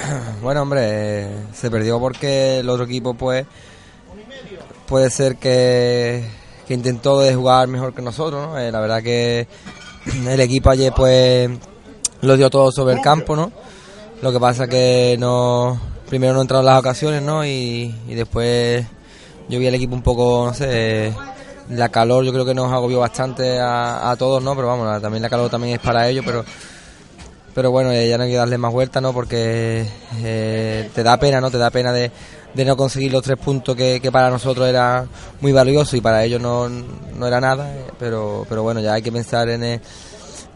Bueno, 0.42 0.62
hombre, 0.62 1.28
se 1.52 1.70
perdió 1.70 1.98
porque 2.00 2.58
el 2.58 2.68
otro 2.68 2.84
equipo, 2.84 3.14
pues, 3.14 3.46
puede 4.86 5.10
ser 5.10 5.36
que, 5.36 6.24
que 6.66 6.74
intentó 6.74 7.20
de 7.20 7.34
jugar 7.34 7.68
mejor 7.68 7.94
que 7.94 8.02
nosotros, 8.02 8.48
¿no? 8.48 8.58
Eh, 8.58 8.72
la 8.72 8.80
verdad 8.80 9.02
que 9.02 9.46
el 10.28 10.40
equipo 10.40 10.70
ayer, 10.70 10.92
pues, 10.94 11.50
lo 12.22 12.36
dio 12.36 12.50
todo 12.50 12.72
sobre 12.72 12.94
el 12.94 13.00
campo, 13.00 13.36
¿no? 13.36 13.52
Lo 14.22 14.32
que 14.32 14.40
pasa 14.40 14.66
que 14.66 15.16
no, 15.18 15.80
primero 16.08 16.34
no 16.34 16.42
entraron 16.42 16.66
las 16.66 16.78
ocasiones, 16.78 17.22
¿no? 17.22 17.44
Y, 17.44 17.94
y 18.08 18.14
después 18.14 18.84
yo 19.48 19.58
vi 19.58 19.66
al 19.66 19.74
equipo 19.74 19.94
un 19.94 20.02
poco, 20.02 20.46
no 20.46 20.54
sé, 20.54 21.14
la 21.70 21.88
calor 21.88 22.24
yo 22.24 22.32
creo 22.32 22.44
que 22.44 22.54
nos 22.54 22.72
agobió 22.72 23.00
bastante 23.00 23.58
a, 23.60 24.14
todos, 24.18 24.42
¿no? 24.42 24.54
Pero 24.54 24.68
vamos, 24.68 25.00
también 25.00 25.22
la 25.22 25.30
calor 25.30 25.50
también 25.50 25.74
es 25.74 25.80
para 25.80 26.08
ellos, 26.08 26.24
pero 26.26 26.44
pero 27.54 27.70
bueno, 27.70 27.92
ya 27.92 28.16
no 28.16 28.24
hay 28.24 28.30
que 28.30 28.36
darle 28.36 28.58
más 28.58 28.72
vueltas, 28.72 29.02
¿no? 29.02 29.12
Porque 29.12 29.84
eh, 30.22 30.88
te 30.94 31.02
da 31.02 31.18
pena, 31.18 31.40
¿no? 31.40 31.50
Te 31.50 31.58
da 31.58 31.70
pena 31.70 31.92
de, 31.92 32.10
no 32.54 32.76
conseguir 32.76 33.12
los 33.12 33.22
tres 33.22 33.38
puntos 33.38 33.76
que, 33.76 34.00
para 34.12 34.30
nosotros 34.30 34.68
era 34.68 35.06
muy 35.40 35.52
valioso 35.52 35.96
y 35.96 36.00
para 36.00 36.24
ellos 36.24 36.40
no, 36.40 36.68
no 36.68 37.26
era 37.26 37.40
nada. 37.40 37.74
eh, 37.76 37.84
Pero, 37.98 38.46
pero 38.48 38.62
bueno, 38.62 38.80
ya 38.80 38.94
hay 38.94 39.02
que 39.02 39.12
pensar 39.12 39.48
en 39.48 39.62
el, 39.64 39.80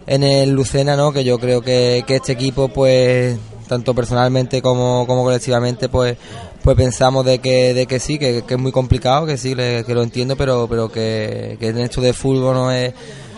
en 0.07 0.23
el 0.23 0.51
Lucena, 0.51 0.97
¿no? 0.97 1.13
Que 1.13 1.25
yo 1.25 1.39
creo 1.39 1.61
que, 1.63 2.05
que 2.07 2.17
este 2.17 2.33
equipo, 2.33 2.69
pues, 2.69 3.37
tanto 3.69 3.95
personalmente 3.95 4.61
como, 4.63 5.07
como 5.07 5.25
colectivamente, 5.25 5.89
pues, 5.89 6.17
pues 6.63 6.77
pensamos 6.77 7.25
de 7.27 7.39
que, 7.41 7.75
de 7.75 7.87
que 7.87 7.99
sí, 8.01 8.19
que, 8.19 8.43
que 8.47 8.55
es 8.55 8.61
muy 8.61 8.73
complicado, 8.73 9.27
que 9.27 9.37
sí, 9.37 9.55
le- 9.55 9.85
que 9.85 9.95
lo 9.95 10.03
entiendo, 10.03 10.37
pero, 10.37 10.67
pero 10.69 10.91
que, 10.91 11.57
que 11.61 11.69
en 11.69 11.79
esto 11.79 12.01
de 12.01 12.13
fútbol 12.13 12.55
no 12.55 12.71
es, 12.71 12.93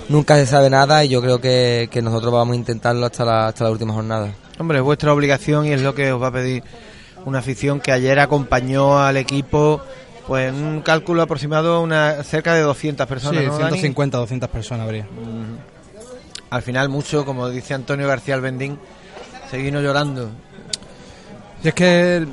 nunca 0.08 0.36
se 0.36 0.46
sabe 0.46 0.70
nada 0.70 1.04
y 1.04 1.08
yo 1.08 1.20
creo 1.20 1.40
que, 1.40 1.88
que 1.90 2.02
nosotros 2.02 2.32
vamos 2.32 2.54
a 2.54 2.56
intentarlo 2.56 3.06
hasta 3.06 3.24
la, 3.24 3.48
hasta 3.48 3.64
la 3.64 3.70
última 3.70 3.92
jornada. 3.92 4.30
Hombre, 4.58 4.78
es 4.78 4.84
vuestra 4.84 5.12
obligación 5.12 5.66
y 5.66 5.72
es 5.72 5.82
lo 5.82 5.94
que 5.94 6.12
os 6.12 6.22
va 6.22 6.28
a 6.28 6.32
pedir 6.32 6.62
una 7.24 7.40
afición 7.40 7.80
que 7.80 7.92
ayer 7.92 8.18
acompañó 8.18 8.98
al 8.98 9.16
equipo, 9.16 9.82
pues 10.26 10.48
en 10.48 10.64
un 10.64 10.80
cálculo 10.80 11.22
aproximado 11.22 11.82
una 11.82 12.22
cerca 12.22 12.54
de 12.54 12.62
200 12.62 13.06
personas, 13.06 13.42
sí, 13.42 13.46
¿no, 13.48 13.58
Dani? 13.58 13.78
150, 13.78 14.18
200 14.18 14.48
personas 14.48 14.84
habría. 14.84 15.06
Al 16.50 16.62
final 16.62 16.88
mucho, 16.88 17.24
como 17.24 17.48
dice 17.48 17.74
Antonio 17.74 18.06
García 18.06 18.34
Albendín, 18.34 18.78
seguimos 19.50 19.82
llorando. 19.82 20.30
Y 21.62 21.68
es 21.68 21.74
que 21.74 22.26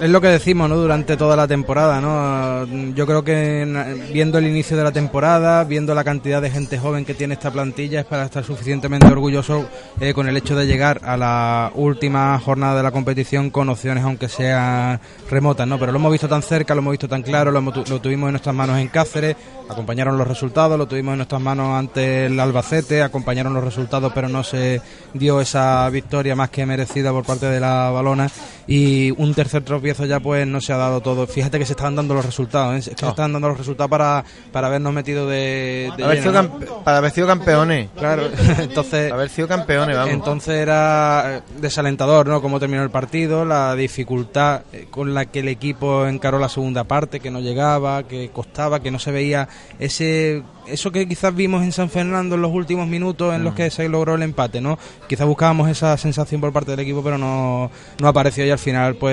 es 0.00 0.10
lo 0.10 0.20
que 0.20 0.28
decimos 0.28 0.68
¿no? 0.68 0.76
durante 0.76 1.16
toda 1.16 1.36
la 1.36 1.46
temporada. 1.48 2.00
¿no? 2.00 2.66
Yo 2.94 3.06
creo 3.06 3.24
que 3.24 3.62
en- 3.62 4.12
viendo 4.12 4.38
el 4.38 4.46
inicio 4.46 4.76
de 4.76 4.84
la 4.84 4.92
temporada, 4.92 5.64
viendo 5.64 5.94
la 5.94 6.04
cantidad 6.04 6.40
de 6.42 6.50
gente 6.50 6.78
joven 6.78 7.04
que 7.04 7.14
tiene 7.14 7.34
esta 7.34 7.50
plantilla, 7.50 8.00
es 8.00 8.06
para 8.06 8.24
estar 8.24 8.44
suficientemente 8.44 9.06
orgulloso 9.06 9.66
eh, 10.00 10.12
con 10.14 10.28
el 10.28 10.36
hecho 10.36 10.56
de 10.56 10.66
llegar 10.66 11.00
a 11.04 11.16
la 11.16 11.70
última 11.74 12.38
jornada 12.38 12.76
de 12.76 12.82
la 12.82 12.90
competición 12.90 13.50
con 13.50 13.68
opciones, 13.68 14.04
aunque 14.04 14.28
sean 14.28 15.00
remotas. 15.30 15.66
¿no? 15.66 15.78
Pero 15.78 15.92
lo 15.92 15.98
hemos 15.98 16.12
visto 16.12 16.28
tan 16.28 16.42
cerca, 16.42 16.74
lo 16.74 16.80
hemos 16.80 16.92
visto 16.92 17.08
tan 17.08 17.22
claro, 17.22 17.50
lo, 17.50 17.60
lo 17.60 18.00
tuvimos 18.00 18.28
en 18.28 18.32
nuestras 18.32 18.54
manos 18.54 18.78
en 18.78 18.88
Cáceres, 18.88 19.36
acompañaron 19.68 20.16
los 20.18 20.26
resultados, 20.28 20.78
lo 20.78 20.86
tuvimos 20.86 21.12
en 21.12 21.18
nuestras 21.18 21.40
manos 21.40 21.76
ante 21.78 22.26
el 22.26 22.38
Albacete, 22.38 23.02
acompañaron 23.02 23.54
los 23.54 23.64
resultados, 23.64 24.12
pero 24.14 24.28
no 24.28 24.44
se 24.44 24.80
dio 25.14 25.40
esa 25.40 25.88
victoria 25.90 26.36
más 26.36 26.50
que 26.50 26.66
merecida 26.66 27.10
por 27.12 27.24
parte 27.24 27.46
de 27.46 27.60
la 27.60 27.90
balona 27.90 28.28
y 28.66 29.10
un 29.12 29.34
tercer 29.34 29.62
tropiezo 29.66 30.02
tropiezos 30.02 30.08
ya 30.08 30.20
pues 30.20 30.46
no 30.46 30.60
se 30.60 30.72
ha 30.72 30.76
dado 30.76 31.00
todo. 31.00 31.26
Fíjate 31.26 31.58
que 31.58 31.66
se 31.66 31.72
están 31.74 31.94
dando 31.94 32.14
los 32.14 32.24
resultados, 32.24 32.74
¿eh? 32.74 32.78
es 32.78 32.88
que 32.88 32.94
se 32.96 33.06
Oh. 33.06 33.10
están 33.10 33.32
dando 33.32 33.48
los 33.48 33.58
resultados 33.58 33.90
para, 33.90 34.24
para 34.52 34.68
habernos 34.68 34.92
metido 34.94 35.26
de, 35.28 35.92
de 35.96 36.04
Haber 36.04 36.50
para 36.84 36.98
haber 36.98 37.10
sido 37.10 37.26
campeones. 37.26 37.90
Claro, 37.96 38.22
entonces 38.58 39.12
Haber 39.12 39.28
sido 39.28 39.46
campeones, 39.48 39.96
vamos. 39.96 40.14
entonces 40.14 40.54
era 40.54 41.36
eh, 41.38 41.42
desalentador, 41.60 42.26
¿no? 42.28 42.40
Cómo 42.40 42.58
terminó 42.58 42.82
el 42.82 42.90
partido, 42.90 43.44
la 43.44 43.74
dificultad 43.74 44.62
eh, 44.72 44.86
con 44.90 45.12
la 45.14 45.26
que 45.26 45.40
el 45.40 45.48
equipo 45.48 46.06
encaró 46.06 46.38
la 46.38 46.48
segunda 46.48 46.84
parte, 46.84 47.20
que 47.20 47.30
no 47.30 47.40
llegaba, 47.40 48.04
que 48.04 48.30
costaba, 48.32 48.80
que 48.80 48.90
no 48.90 48.98
se 48.98 49.10
veía 49.10 49.48
ese 49.78 50.42
eso 50.66 50.90
que 50.90 51.06
quizás 51.06 51.32
vimos 51.32 51.62
en 51.62 51.70
San 51.70 51.88
Fernando 51.88 52.34
en 52.34 52.42
los 52.42 52.50
últimos 52.50 52.88
minutos 52.88 53.32
en 53.32 53.44
los 53.44 53.52
Mm. 53.52 53.56
que 53.56 53.70
se 53.70 53.88
logró 53.88 54.16
el 54.16 54.22
empate, 54.22 54.60
¿no? 54.60 54.76
Quizás 55.08 55.24
buscábamos 55.24 55.68
esa 55.70 55.96
sensación 55.96 56.40
por 56.40 56.52
parte 56.52 56.72
del 56.72 56.80
equipo, 56.80 57.04
pero 57.04 57.16
no, 57.18 57.70
no 58.00 58.08
apareció 58.08 58.44
y 58.44 58.50
al 58.50 58.58
final 58.58 58.96
pues 58.96 59.12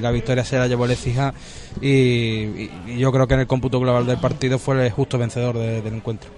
la 0.00 0.10
victoria 0.10 0.44
se 0.44 0.58
la 0.58 0.66
llevó 0.66 0.84
el 0.84 0.92
Ecija 0.92 1.32
y, 1.80 2.68
yo 2.98 3.12
creo 3.12 3.26
que 3.26 3.34
en 3.34 3.40
el 3.40 3.46
cómputo 3.46 3.80
global 3.80 4.06
del 4.06 4.18
partido 4.18 4.58
fue 4.58 4.84
el 4.84 4.90
justo 4.90 5.18
vencedor 5.18 5.56
de- 5.58 5.82
del 5.82 5.94
encuentro. 5.94 6.30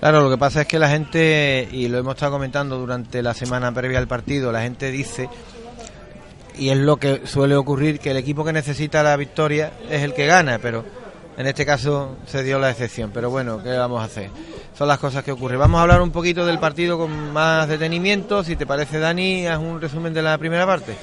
Claro, 0.00 0.22
lo 0.22 0.30
que 0.30 0.38
pasa 0.38 0.62
es 0.62 0.66
que 0.66 0.78
la 0.78 0.88
gente, 0.90 1.68
y 1.72 1.88
lo 1.88 1.98
hemos 1.98 2.14
estado 2.14 2.32
comentando 2.32 2.78
durante 2.78 3.22
la 3.22 3.32
semana 3.32 3.72
previa 3.72 3.98
al 3.98 4.06
partido, 4.08 4.52
la 4.52 4.60
gente 4.62 4.90
dice, 4.90 5.28
y 6.58 6.68
es 6.70 6.76
lo 6.76 6.96
que 6.98 7.22
suele 7.26 7.56
ocurrir, 7.56 7.98
que 7.98 8.10
el 8.10 8.16
equipo 8.18 8.44
que 8.44 8.52
necesita 8.52 9.02
la 9.02 9.16
victoria 9.16 9.72
es 9.90 10.02
el 10.02 10.12
que 10.12 10.26
gana, 10.26 10.58
pero 10.60 10.84
en 11.36 11.46
este 11.46 11.64
caso 11.64 12.16
se 12.26 12.42
dio 12.42 12.58
la 12.58 12.70
excepción. 12.70 13.10
Pero 13.14 13.30
bueno, 13.30 13.62
¿qué 13.62 13.70
vamos 13.70 14.00
a 14.02 14.04
hacer? 14.04 14.30
Son 14.76 14.88
las 14.88 14.98
cosas 14.98 15.24
que 15.24 15.32
ocurren. 15.32 15.58
Vamos 15.58 15.78
a 15.78 15.82
hablar 15.82 16.02
un 16.02 16.10
poquito 16.10 16.44
del 16.44 16.58
partido 16.58 16.98
con 16.98 17.32
más 17.32 17.68
detenimiento. 17.68 18.44
Si 18.44 18.56
te 18.56 18.66
parece, 18.66 18.98
Dani, 18.98 19.46
haz 19.46 19.58
un 19.58 19.80
resumen 19.80 20.12
de 20.12 20.22
la 20.22 20.36
primera 20.36 20.66
parte. 20.66 20.94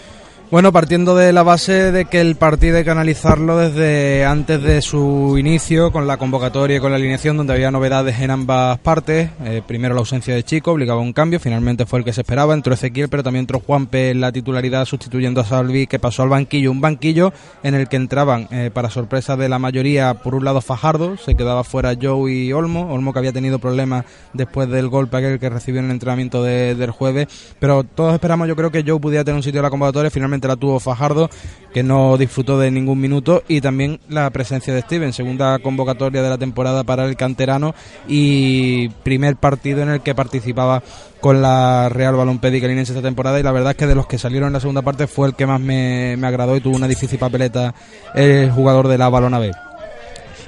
Bueno, 0.52 0.74
partiendo 0.74 1.16
de 1.16 1.32
la 1.32 1.44
base 1.44 1.94
de 1.94 2.04
que 2.04 2.20
el 2.20 2.36
partido 2.36 2.76
hay 2.76 2.84
que 2.84 2.90
analizarlo 2.90 3.58
desde 3.58 4.26
antes 4.26 4.62
de 4.62 4.82
su 4.82 5.38
inicio, 5.38 5.94
con 5.94 6.08
la 6.08 6.18
convocatoria 6.18 6.76
y 6.76 6.80
con 6.82 6.92
la 6.92 6.98
alineación, 6.98 7.38
donde 7.38 7.54
había 7.54 7.72
novedades 7.72 8.20
en 8.20 8.32
ambas 8.32 8.78
partes. 8.80 9.30
Eh, 9.46 9.62
primero 9.66 9.94
la 9.94 10.02
ausencia 10.02 10.36
de 10.36 10.44
Chico, 10.44 10.74
obligaba 10.74 11.00
un 11.00 11.14
cambio, 11.14 11.40
finalmente 11.40 11.86
fue 11.86 12.00
el 12.00 12.06
que 12.06 12.12
se 12.12 12.20
esperaba. 12.20 12.54
Entró 12.54 12.74
Ezequiel, 12.74 13.08
pero 13.08 13.24
también 13.24 13.44
entró 13.44 13.62
Juanpe 13.62 14.10
en 14.10 14.20
la 14.20 14.34
titularidad, 14.34 14.84
sustituyendo 14.84 15.40
a 15.40 15.46
Salvi, 15.46 15.88
que 15.88 16.00
pasó 16.00 16.24
al 16.24 16.28
banquillo. 16.30 16.70
Un 16.70 16.82
banquillo 16.82 17.32
en 17.64 17.74
el 17.74 17.88
que 17.88 17.96
entraban, 17.96 18.50
eh, 18.52 18.72
para 18.74 18.90
sorpresa 18.90 19.38
de 19.38 19.48
la 19.48 19.58
mayoría, 19.58 20.16
por 20.16 20.36
un 20.36 20.44
lado 20.44 20.60
Fajardo, 20.60 21.16
se 21.16 21.36
quedaba 21.36 21.64
fuera 21.64 21.94
Joe 22.00 22.30
y 22.30 22.52
Olmo. 22.52 22.94
Olmo 22.94 23.14
que 23.14 23.20
había 23.20 23.32
tenido 23.32 23.58
problemas 23.60 24.04
después 24.34 24.68
del 24.68 24.90
golpe 24.90 25.16
aquel 25.16 25.40
que 25.40 25.50
recibió 25.50 25.80
en 25.80 25.86
el 25.86 25.92
entrenamiento 25.92 26.44
de- 26.44 26.76
del 26.76 26.92
jueves. 26.92 27.28
Pero 27.58 27.86
todos 27.86 28.14
esperamos, 28.16 28.50
yo 28.50 28.58
creo 28.58 28.70
que 28.70 28.84
Joe 28.86 29.00
pudiera 29.00 29.24
tener 29.24 29.38
un 29.38 29.44
sitio 29.44 29.60
en 29.60 29.64
la 29.64 29.70
convocatoria. 29.70 30.12
Finalmente 30.12 30.41
la 30.48 30.56
tuvo 30.56 30.80
Fajardo, 30.80 31.30
que 31.74 31.84
no 31.84 32.18
disfrutó 32.18 32.60
de 32.60 32.72
ningún 32.72 33.00
minuto. 33.00 33.44
Y 33.48 33.62
también 33.62 34.00
la 34.10 34.30
presencia 34.30 34.74
de 34.74 34.82
Steven, 34.82 35.14
segunda 35.14 35.60
convocatoria 35.60 36.22
de 36.22 36.30
la 36.30 36.38
temporada 36.38 36.84
para 36.84 37.06
el 37.06 37.16
canterano 37.16 37.74
y 38.08 38.90
primer 39.04 39.36
partido 39.36 39.82
en 39.82 39.90
el 39.90 40.02
que 40.02 40.16
participaba 40.16 40.84
con 41.20 41.42
la 41.42 41.90
Real 41.90 42.16
Balompédica 42.16 42.68
Linense 42.68 42.94
esta 42.94 43.04
temporada 43.04 43.40
y 43.40 43.44
la 43.44 43.52
verdad 43.52 43.72
es 43.72 43.78
que 43.78 43.88
de 43.88 43.96
los 43.96 44.08
que 44.08 44.18
salieron 44.18 44.48
en 44.48 44.54
la 44.54 44.60
segunda 44.60 44.82
parte 44.82 45.08
fue 45.08 45.28
el 45.28 45.36
que 45.36 45.46
más 45.46 45.62
me, 45.62 46.16
me 46.18 46.28
agradó 46.28 46.56
y 46.56 46.62
tuvo 46.62 46.76
una 46.76 46.88
difícil 46.88 47.20
papeleta 47.20 47.76
el 48.16 48.52
jugador 48.52 48.88
de 48.88 48.98
la 48.98 49.10
Balona 49.10 49.40
B. 49.40 49.52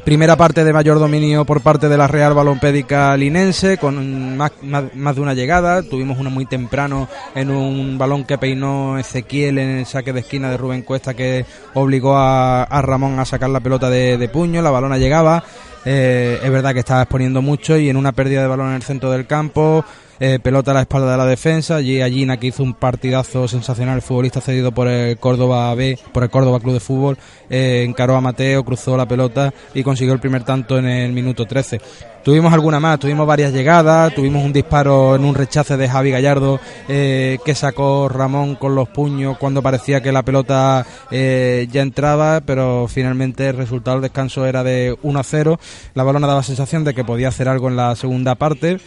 Primera 0.05 0.35
parte 0.35 0.65
de 0.65 0.73
mayor 0.73 0.99
dominio 0.99 1.45
por 1.45 1.61
parte 1.61 1.87
de 1.87 1.97
la 1.97 2.07
Real 2.07 2.33
Balompédica 2.33 3.15
Linense, 3.15 3.77
con 3.77 4.35
más, 4.35 4.51
de 4.61 5.21
una 5.21 5.33
llegada. 5.33 5.81
Tuvimos 5.81 6.17
una 6.17 6.29
muy 6.29 6.45
temprano 6.45 7.07
en 7.33 7.49
un 7.49 7.97
balón 7.97 8.25
que 8.25 8.37
peinó 8.37 8.99
Ezequiel 8.99 9.59
en 9.59 9.69
el 9.69 9.85
saque 9.85 10.11
de 10.11 10.19
esquina 10.19 10.51
de 10.51 10.57
Rubén 10.57 10.81
Cuesta 10.81 11.13
que 11.13 11.45
obligó 11.73 12.17
a, 12.17 12.81
Ramón 12.81 13.17
a 13.17 13.23
sacar 13.23 13.49
la 13.49 13.61
pelota 13.61 13.89
de, 13.89 14.17
de 14.17 14.27
puño. 14.27 14.61
La 14.61 14.71
balona 14.71 14.97
llegaba. 14.97 15.41
Eh, 15.85 16.39
es 16.43 16.51
verdad 16.51 16.73
que 16.73 16.79
estaba 16.79 17.03
exponiendo 17.03 17.41
mucho 17.41 17.77
y 17.77 17.89
en 17.89 17.97
una 17.97 18.11
pérdida 18.11 18.41
de 18.41 18.47
balón 18.47 18.69
en 18.69 18.75
el 18.75 18.83
centro 18.83 19.09
del 19.09 19.25
campo. 19.25 19.85
Eh, 20.19 20.39
pelota 20.41 20.71
a 20.71 20.73
la 20.73 20.81
espalda 20.81 21.11
de 21.11 21.17
la 21.17 21.25
defensa. 21.25 21.77
Allí 21.77 22.01
Gina 22.11 22.37
que 22.37 22.47
hizo 22.47 22.63
un 22.63 22.73
partidazo 22.73 23.47
sensacional, 23.47 23.95
el 23.95 24.01
futbolista 24.01 24.41
cedido 24.41 24.71
por 24.71 24.87
el 24.87 25.17
Córdoba 25.17 25.73
B, 25.75 25.97
por 26.11 26.23
el 26.23 26.29
Córdoba 26.29 26.59
Club 26.59 26.73
de 26.73 26.79
Fútbol, 26.79 27.17
eh, 27.49 27.83
encaró 27.87 28.15
a 28.15 28.21
Mateo, 28.21 28.63
cruzó 28.63 28.97
la 28.97 29.07
pelota 29.07 29.53
y 29.73 29.83
consiguió 29.83 30.13
el 30.13 30.19
primer 30.19 30.43
tanto 30.43 30.77
en 30.77 30.85
el 30.85 31.13
minuto 31.13 31.45
13. 31.45 31.79
Tuvimos 32.23 32.53
alguna 32.53 32.79
más, 32.79 32.99
tuvimos 32.99 33.27
varias 33.27 33.51
llegadas, 33.51 34.15
tuvimos 34.15 34.45
un 34.45 34.53
disparo 34.53 35.15
en 35.15 35.25
un 35.25 35.35
rechace 35.35 35.75
de 35.75 35.89
Javi 35.89 36.11
Gallardo 36.11 36.57
eh, 36.87 37.37
que 37.43 37.53
sacó 37.53 38.07
Ramón 38.07 38.55
con 38.55 38.75
los 38.75 38.87
puños 38.87 39.37
cuando 39.37 39.61
parecía 39.61 40.01
que 40.01 40.13
la 40.13 40.23
pelota 40.23 40.85
ya 41.11 41.81
entraba, 41.81 42.39
pero 42.39 42.87
finalmente 42.87 43.49
el 43.49 43.57
resultado 43.57 43.97
del 43.97 44.03
descanso 44.03 44.45
era 44.45 44.63
de 44.63 44.95
1 45.01 45.19
a 45.19 45.23
0. 45.23 45.59
La 45.95 46.03
balona 46.03 46.27
daba 46.27 46.43
sensación 46.43 46.85
de 46.85 46.93
que 46.93 47.03
podía 47.03 47.27
hacer 47.27 47.49
algo 47.49 47.67
en 47.67 47.75
la 47.75 47.93
segunda 47.97 48.35
parte. 48.35 48.79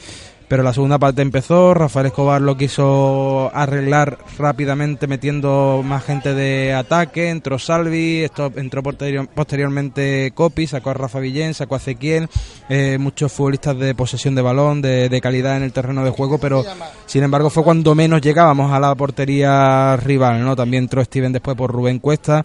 Pero 0.49 0.63
la 0.63 0.73
segunda 0.73 0.97
parte 0.99 1.23
empezó, 1.23 1.75
Rafael 1.75 2.07
Escobar 2.07 2.41
lo 2.41 2.57
quiso 2.57 3.51
arreglar 3.53 4.19
rápidamente 4.39 5.09
metiendo 5.09 5.83
más 5.85 6.05
gente 6.05 6.35
de 6.35 6.73
ataque, 6.73 7.31
entró 7.31 7.59
Salvi, 7.59 8.23
esto, 8.23 8.53
entró 8.55 8.81
posterior- 8.85 9.27
posteriormente 9.35 10.31
Copi, 10.35 10.69
sacó 10.69 10.91
a 10.91 10.95
Rafa 10.95 11.19
Villén, 11.19 11.53
sacó 11.53 11.75
a 11.75 11.79
Ezequiel, 11.79 12.29
eh, 12.69 12.97
muchos 13.01 13.33
futbolistas 13.33 13.77
de 13.77 13.95
posesión 13.97 14.37
de 14.37 14.43
balón, 14.43 14.83
de, 14.83 15.09
de 15.09 15.21
calidad 15.21 15.57
en 15.57 15.65
el 15.65 15.73
terreno 15.73 16.05
de 16.05 16.11
juego, 16.11 16.39
pero 16.39 16.63
sin 17.07 17.25
embargo 17.25 17.51
fue 17.51 17.65
cuando 17.65 17.97
menos 17.97 18.21
llegábamos 18.21 18.71
a 18.73 18.79
la 18.79 18.95
portería 18.95 19.97
rival, 19.97 20.45
¿no? 20.45 20.55
También 20.55 20.85
entró 20.85 21.03
Steven 21.03 21.33
después 21.33 21.57
por 21.57 21.73
Rubén 21.73 21.99
Cuesta. 21.99 22.45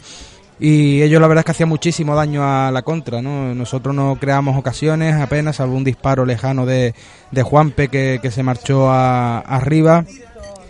Y 0.64 1.02
ellos 1.02 1.20
la 1.20 1.28
verdad 1.28 1.42
es 1.42 1.46
que 1.46 1.52
hacían 1.54 1.70
muchísimo 1.70 2.16
daño 2.16 2.44
a 2.44 2.70
la 2.72 2.84
contra, 2.84 3.20
¿no? 3.20 3.56
Nosotros 3.56 3.96
no 3.96 4.18
creamos 4.20 4.56
ocasiones 4.56 5.16
apenas, 5.16 5.56
salvo 5.56 5.76
un 5.76 5.84
disparo 5.84 6.24
lejano 6.24 6.68
de, 6.68 6.94
de 7.32 7.42
Juanpe 7.44 7.88
que, 7.88 8.20
que 8.22 8.30
se 8.30 8.44
marchó 8.44 8.92
a- 8.92 9.40
arriba. 9.40 10.06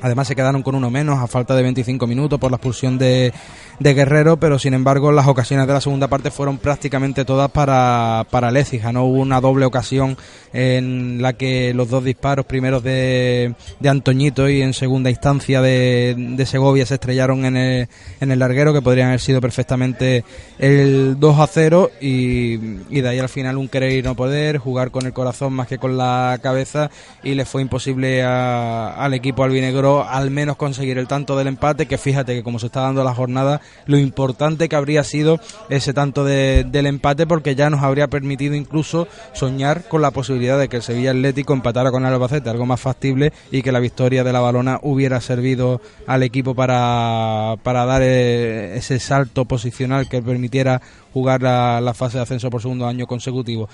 Además 0.01 0.27
se 0.29 0.35
quedaron 0.35 0.63
con 0.63 0.75
uno 0.75 0.89
menos 0.89 1.19
a 1.19 1.27
falta 1.27 1.55
de 1.55 1.61
25 1.63 2.07
minutos 2.07 2.39
por 2.39 2.49
la 2.51 2.55
expulsión 2.55 2.97
de, 2.97 3.33
de 3.81 3.95
Guerrero, 3.95 4.37
pero 4.37 4.59
sin 4.59 4.75
embargo 4.75 5.11
las 5.11 5.25
ocasiones 5.27 5.65
de 5.65 5.73
la 5.73 5.81
segunda 5.81 6.07
parte 6.07 6.29
fueron 6.29 6.59
prácticamente 6.59 7.25
todas 7.25 7.49
para, 7.49 8.27
para 8.29 8.51
Lécija. 8.51 8.91
No 8.91 9.05
hubo 9.05 9.19
una 9.19 9.41
doble 9.41 9.65
ocasión 9.65 10.17
en 10.53 11.19
la 11.21 11.33
que 11.33 11.73
los 11.73 11.89
dos 11.89 12.03
disparos, 12.03 12.45
primeros 12.45 12.83
de, 12.83 13.55
de 13.79 13.89
Antoñito 13.89 14.47
y 14.49 14.61
en 14.61 14.73
segunda 14.73 15.09
instancia 15.09 15.61
de, 15.61 16.13
de 16.15 16.45
Segovia, 16.45 16.85
se 16.85 16.95
estrellaron 16.95 17.43
en 17.45 17.57
el, 17.57 17.87
en 18.19 18.31
el 18.31 18.37
larguero, 18.39 18.71
que 18.71 18.81
podrían 18.83 19.07
haber 19.07 19.19
sido 19.19 19.41
perfectamente 19.41 20.23
el 20.59 21.15
2 21.19 21.39
a 21.39 21.47
0 21.47 21.89
y, 21.99 22.53
y 22.89 23.01
de 23.01 23.09
ahí 23.09 23.17
al 23.17 23.29
final 23.29 23.57
un 23.57 23.67
querer 23.67 23.93
y 23.93 24.03
no 24.03 24.15
poder, 24.15 24.59
jugar 24.59 24.91
con 24.91 25.07
el 25.07 25.13
corazón 25.13 25.53
más 25.53 25.67
que 25.67 25.79
con 25.79 25.97
la 25.97 26.37
cabeza 26.43 26.91
y 27.23 27.33
le 27.33 27.45
fue 27.45 27.63
imposible 27.63 28.21
a- 28.21 28.93
al 28.93 29.15
equipo 29.15 29.43
albinegro 29.43 30.07
al 30.07 30.29
menos 30.29 30.55
conseguir 30.55 30.99
el 30.99 31.07
tanto 31.07 31.35
del 31.35 31.47
empate, 31.47 31.87
que 31.87 31.97
fíjate 31.97 32.35
que 32.35 32.43
como 32.43 32.59
se 32.59 32.67
está 32.67 32.81
dando 32.81 33.03
la 33.03 33.15
jornada, 33.15 33.61
lo 33.85 33.97
importante 33.97 34.69
que 34.69 34.75
habría 34.75 35.03
sido 35.03 35.39
ese 35.69 35.93
tanto 35.93 36.23
de- 36.23 36.65
del 36.69 36.85
empate 36.85 37.27
porque 37.27 37.55
ya 37.55 37.69
nos 37.69 37.81
habría 37.83 38.07
permitido 38.07 38.55
incluso 38.55 39.07
soñar 39.33 39.87
con 39.87 40.01
la 40.01 40.11
posibilidad 40.11 40.59
de 40.59 40.69
que 40.69 40.77
el 40.77 40.83
Sevilla 40.83 41.11
Atlético 41.11 41.53
empatara 41.53 41.91
con 41.91 42.05
el 42.05 42.13
Albacete, 42.13 42.49
algo 42.49 42.65
más 42.65 42.79
factible 42.79 43.33
y 43.51 43.61
que 43.61 43.71
la 43.71 43.79
victoria 43.79 44.23
de 44.23 44.33
la 44.33 44.39
balona 44.39 44.79
hubiera 44.83 45.19
servido 45.21 45.81
al 46.07 46.23
equipo 46.23 46.55
para, 46.55 47.55
para 47.63 47.85
dar 47.85 48.01
eh, 48.03 48.75
ese 48.77 48.99
salto 48.99 49.45
posicional 49.45 50.07
que 50.09 50.21
permitiera 50.21 50.81
jugar 51.13 51.41
la, 51.41 51.81
la 51.81 51.93
fase 51.93 52.17
de 52.17 52.23
ascenso 52.23 52.49
por 52.49 52.61
segundo 52.61 52.87
año 52.87 53.05
consecutivo. 53.07 53.67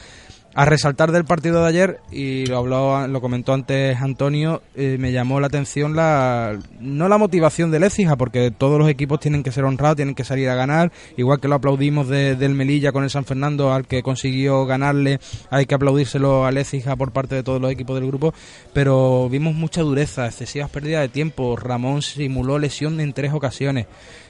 A 0.59 0.65
resaltar 0.65 1.11
del 1.11 1.23
partido 1.23 1.61
de 1.61 1.69
ayer, 1.69 1.99
y 2.11 2.47
lo 2.47 2.57
habló, 2.57 3.07
lo 3.07 3.21
comentó 3.21 3.53
antes 3.53 3.95
Antonio, 4.01 4.63
eh, 4.75 4.97
me 4.99 5.11
llamó 5.11 5.39
la 5.39 5.45
atención 5.45 5.95
la 5.95 6.57
no 6.79 7.07
la 7.07 7.19
motivación 7.19 7.69
del 7.69 7.83
Écija, 7.83 8.15
porque 8.15 8.49
todos 8.49 8.79
los 8.79 8.89
equipos 8.89 9.19
tienen 9.19 9.43
que 9.43 9.51
ser 9.51 9.65
honrados, 9.65 9.97
tienen 9.97 10.15
que 10.15 10.23
salir 10.23 10.49
a 10.49 10.55
ganar, 10.55 10.91
igual 11.15 11.39
que 11.39 11.47
lo 11.47 11.53
aplaudimos 11.53 12.07
de- 12.07 12.35
del 12.35 12.55
Melilla 12.55 12.91
con 12.91 13.03
el 13.03 13.11
San 13.11 13.23
Fernando, 13.23 13.71
al 13.71 13.85
que 13.85 14.01
consiguió 14.01 14.65
ganarle, 14.65 15.19
hay 15.51 15.67
que 15.67 15.75
aplaudírselo 15.75 16.47
al 16.47 16.57
Écija 16.57 16.95
por 16.95 17.11
parte 17.11 17.35
de 17.35 17.43
todos 17.43 17.61
los 17.61 17.71
equipos 17.71 17.95
del 17.99 18.07
grupo, 18.07 18.33
pero 18.73 19.29
vimos 19.29 19.53
mucha 19.53 19.83
dureza, 19.83 20.25
excesivas 20.25 20.71
pérdidas 20.71 21.03
de 21.03 21.09
tiempo, 21.09 21.55
Ramón 21.55 22.01
simuló 22.01 22.57
lesión 22.57 22.99
en 22.99 23.13
tres 23.13 23.31
ocasiones. 23.31 23.85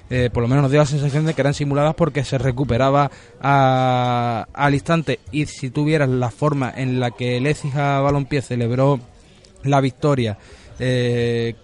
Eh, 0.09 0.29
por 0.31 0.41
lo 0.41 0.47
menos 0.47 0.63
nos 0.63 0.71
dio 0.71 0.79
la 0.79 0.85
sensación 0.85 1.25
de 1.25 1.33
que 1.33 1.41
eran 1.41 1.53
simuladas 1.53 1.95
porque 1.95 2.23
se 2.23 2.37
recuperaba 2.37 3.11
al 3.41 4.73
instante. 4.73 5.19
Y 5.31 5.45
si 5.45 5.69
tuvieras 5.69 6.09
la 6.09 6.31
forma 6.31 6.73
en 6.75 6.99
la 6.99 7.11
que 7.11 7.37
el 7.37 7.47
Écija 7.47 7.99
Balompié 7.99 8.41
celebró 8.41 8.99
la 9.63 9.81
victoria, 9.81 10.37
eh, 10.79 11.55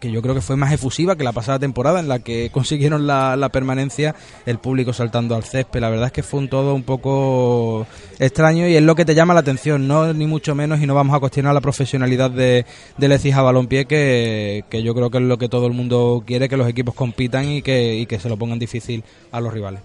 que 0.00 0.10
yo 0.10 0.22
creo 0.22 0.34
que 0.34 0.40
fue 0.40 0.56
más 0.56 0.72
efusiva 0.72 1.16
que 1.16 1.24
la 1.24 1.32
pasada 1.32 1.58
temporada 1.58 2.00
en 2.00 2.08
la 2.08 2.18
que 2.20 2.50
consiguieron 2.52 3.06
la, 3.06 3.36
la 3.36 3.48
permanencia 3.48 4.14
el 4.46 4.58
público 4.58 4.92
saltando 4.92 5.34
al 5.34 5.44
césped. 5.44 5.80
La 5.80 5.90
verdad 5.90 6.06
es 6.06 6.12
que 6.12 6.22
fue 6.22 6.40
un 6.40 6.48
todo 6.48 6.74
un 6.74 6.82
poco 6.82 7.86
extraño 8.18 8.68
y 8.68 8.76
es 8.76 8.82
lo 8.82 8.94
que 8.94 9.04
te 9.04 9.14
llama 9.14 9.34
la 9.34 9.40
atención, 9.40 9.88
no 9.88 10.12
ni 10.12 10.26
mucho 10.26 10.54
menos 10.54 10.80
y 10.80 10.86
no 10.86 10.94
vamos 10.94 11.16
a 11.16 11.20
cuestionar 11.20 11.54
la 11.54 11.60
profesionalidad 11.60 12.30
de, 12.30 12.66
de 12.96 13.08
Lecija 13.08 13.42
Balompié 13.42 13.86
que, 13.86 14.64
que 14.68 14.82
yo 14.82 14.94
creo 14.94 15.10
que 15.10 15.18
es 15.18 15.24
lo 15.24 15.38
que 15.38 15.48
todo 15.48 15.66
el 15.66 15.72
mundo 15.72 16.22
quiere, 16.26 16.48
que 16.48 16.56
los 16.56 16.68
equipos 16.68 16.94
compitan 16.94 17.48
y 17.50 17.62
que, 17.62 17.94
y 17.96 18.06
que 18.06 18.18
se 18.20 18.28
lo 18.28 18.36
pongan 18.36 18.58
difícil 18.58 19.02
a 19.32 19.40
los 19.40 19.52
rivales. 19.52 19.80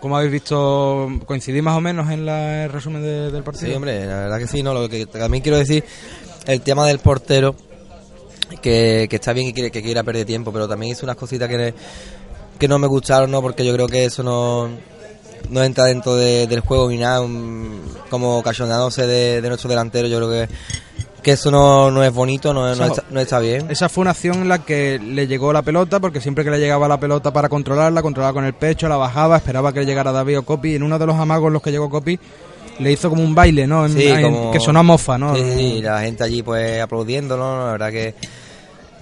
¿Cómo 0.00 0.16
habéis 0.16 0.30
visto? 0.32 1.08
¿Coincidís 1.26 1.62
más 1.62 1.76
o 1.76 1.80
menos 1.80 2.08
en 2.10 2.24
la, 2.24 2.64
el 2.66 2.70
resumen 2.72 3.02
de- 3.02 3.32
del 3.32 3.42
partido? 3.42 3.66
Sí, 3.66 3.74
hombre, 3.74 4.06
la 4.06 4.20
verdad 4.20 4.38
que 4.38 4.46
sí, 4.46 4.62
no, 4.62 4.72
lo 4.72 4.88
que 4.88 5.06
también 5.06 5.42
quiero 5.42 5.58
decir, 5.58 5.82
el 6.46 6.60
tema 6.60 6.86
del 6.86 7.00
portero, 7.00 7.56
que, 8.62 9.06
que 9.08 9.16
está 9.16 9.32
bien 9.32 9.46
que 9.48 9.52
quiere, 9.54 9.70
que 9.70 9.82
quiera 9.82 10.02
perder 10.02 10.24
tiempo, 10.26 10.52
pero 10.52 10.68
también 10.68 10.92
hizo 10.92 11.04
unas 11.06 11.16
cositas 11.16 11.48
que, 11.48 11.74
que 12.58 12.68
no 12.68 12.78
me 12.78 12.86
gustaron, 12.86 13.30
¿no? 13.30 13.40
Porque 13.42 13.64
yo 13.64 13.72
creo 13.74 13.86
que 13.86 14.04
eso 14.04 14.22
no, 14.22 14.68
no 15.50 15.62
entra 15.62 15.84
dentro 15.84 16.16
de- 16.16 16.46
del 16.46 16.60
juego 16.60 16.88
ni 16.90 16.98
nada, 16.98 17.20
un- 17.20 17.80
como 18.10 18.42
cachonándose 18.42 19.06
de, 19.06 19.40
de 19.40 19.48
nuestro 19.48 19.68
delantero, 19.70 20.08
yo 20.08 20.16
creo 20.18 20.30
que, 20.30 20.48
que 21.22 21.32
eso 21.32 21.50
no, 21.50 21.90
no 21.90 22.02
es 22.04 22.12
bonito, 22.12 22.54
no, 22.54 22.74
no, 22.74 22.84
está, 22.86 23.04
no 23.10 23.20
está 23.20 23.38
bien. 23.38 23.70
Esa 23.70 23.88
fue 23.88 24.02
una 24.02 24.12
acción 24.12 24.36
en 24.42 24.48
la 24.48 24.64
que 24.64 24.98
le 24.98 25.26
llegó 25.26 25.52
la 25.52 25.62
pelota, 25.62 26.00
porque 26.00 26.20
siempre 26.20 26.42
que 26.44 26.50
le 26.50 26.58
llegaba 26.58 26.88
la 26.88 26.98
pelota 26.98 27.32
para 27.32 27.48
controlarla, 27.48 28.02
controlaba 28.02 28.32
con 28.32 28.44
el 28.44 28.54
pecho, 28.54 28.88
la 28.88 28.96
bajaba, 28.96 29.36
esperaba 29.36 29.72
que 29.72 29.80
le 29.80 29.86
llegara 29.86 30.10
David 30.12 30.38
o 30.38 30.42
Copi. 30.44 30.72
Y 30.72 30.74
en 30.76 30.82
uno 30.84 30.98
de 30.98 31.06
los 31.06 31.16
amagos 31.16 31.48
en 31.48 31.52
los 31.54 31.62
que 31.62 31.70
llegó 31.72 31.90
Copi, 31.90 32.18
le 32.78 32.92
hizo 32.92 33.10
como 33.10 33.22
un 33.24 33.34
baile, 33.34 33.66
¿no? 33.66 33.84
En- 33.86 33.92
Sí, 33.94 34.06
en- 34.06 34.22
como- 34.22 34.50
Que 34.52 34.60
sonó 34.60 34.82
mofa, 34.84 35.18
¿no? 35.18 35.34
Sí, 35.34 35.80
la 35.82 36.00
gente 36.00 36.22
allí 36.24 36.42
pues 36.42 36.80
aplaudiéndolo, 36.80 37.42
¿no? 37.56 37.66
la 37.66 37.72
verdad 37.72 37.90
que, 37.90 38.14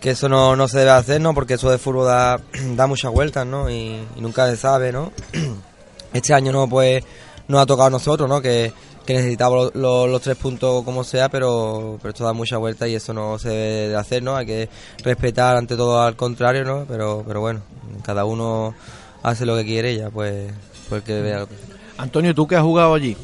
que 0.01 0.11
eso 0.11 0.29
no, 0.29 0.55
no 0.57 0.69
se 0.69 0.79
debe 0.81 0.91
hacer, 0.91 1.21
¿no? 1.21 1.35
Porque 1.35 1.55
eso 1.55 1.71
de 1.71 1.79
fútbol 1.79 2.07
da, 2.07 2.41
da 2.77 2.87
muchas 2.87 3.13
vueltas, 3.13 3.47
¿no? 3.47 3.71
Y, 3.71 3.97
y 4.17 4.21
nunca 4.21 4.49
se 4.49 4.57
sabe, 4.57 4.93
¿no? 4.93 5.13
Este 6.13 6.33
año 6.33 6.53
no, 6.53 6.69
pues, 6.69 7.03
nos 7.49 7.61
ha 7.61 7.67
tocado 7.67 7.89
a 7.89 7.91
nosotros, 7.91 8.29
¿no? 8.29 8.41
Que, 8.41 8.73
que 9.05 9.15
necesitamos 9.15 9.57
los, 9.59 9.75
los- 9.75 10.09
los 10.09 10.23
tres 10.23 10.37
puntos 10.37 10.83
como 10.85 11.05
sea, 11.05 11.29
pero, 11.29 11.99
pero 12.01 12.11
esto 12.11 12.25
da 12.25 12.33
muchas 12.33 12.59
vueltas 12.59 12.89
y 12.89 12.95
eso 12.95 13.13
no 13.13 13.39
se 13.39 13.49
debe 13.51 13.89
de 13.91 13.97
hacer, 13.97 14.23
¿no? 14.23 14.37
Hay 14.37 14.47
que 14.47 14.69
respetar 15.05 15.57
ante 15.57 15.77
todo 15.77 16.01
al 16.01 16.17
contrario, 16.17 16.65
¿no? 16.65 16.85
Pero, 16.89 17.23
pero 17.27 17.41
bueno, 17.41 17.61
cada 18.03 18.25
uno 18.25 18.75
hace 19.23 19.45
lo 19.45 19.57
que 19.57 19.65
quiere 19.65 19.93
y 19.93 19.99
ya, 19.99 20.11
pues, 20.11 20.51
pues 20.89 21.03
que 21.03 21.21
vea 21.21 21.41
lo 21.41 21.49
que... 21.49 21.55
Antonio, 21.99 22.35
tú 22.35 22.47
que 22.47 22.57
has 22.57 22.63
jugado 22.63 22.95
allí, 22.95 23.17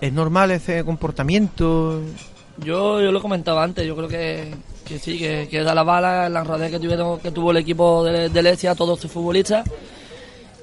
¿es 0.00 0.12
normal 0.12 0.50
ese 0.52 0.84
comportamiento? 0.84 2.00
Yo, 2.58 3.00
yo 3.00 3.10
lo 3.12 3.20
comentaba 3.22 3.62
antes, 3.64 3.86
yo 3.86 3.96
creo 3.96 4.08
que, 4.08 4.54
que 4.90 4.98
sí, 4.98 5.18
que, 5.18 5.46
que 5.48 5.62
da 5.62 5.72
la 5.74 5.84
bala 5.84 6.28
la 6.28 6.42
rodea 6.42 6.68
que, 6.68 6.80
tuvieron, 6.80 7.20
que 7.20 7.30
tuvo 7.30 7.52
el 7.52 7.58
equipo 7.58 8.02
de, 8.04 8.28
de 8.28 8.74
todos 8.76 8.98
sus 9.00 9.10
futbolistas. 9.10 9.64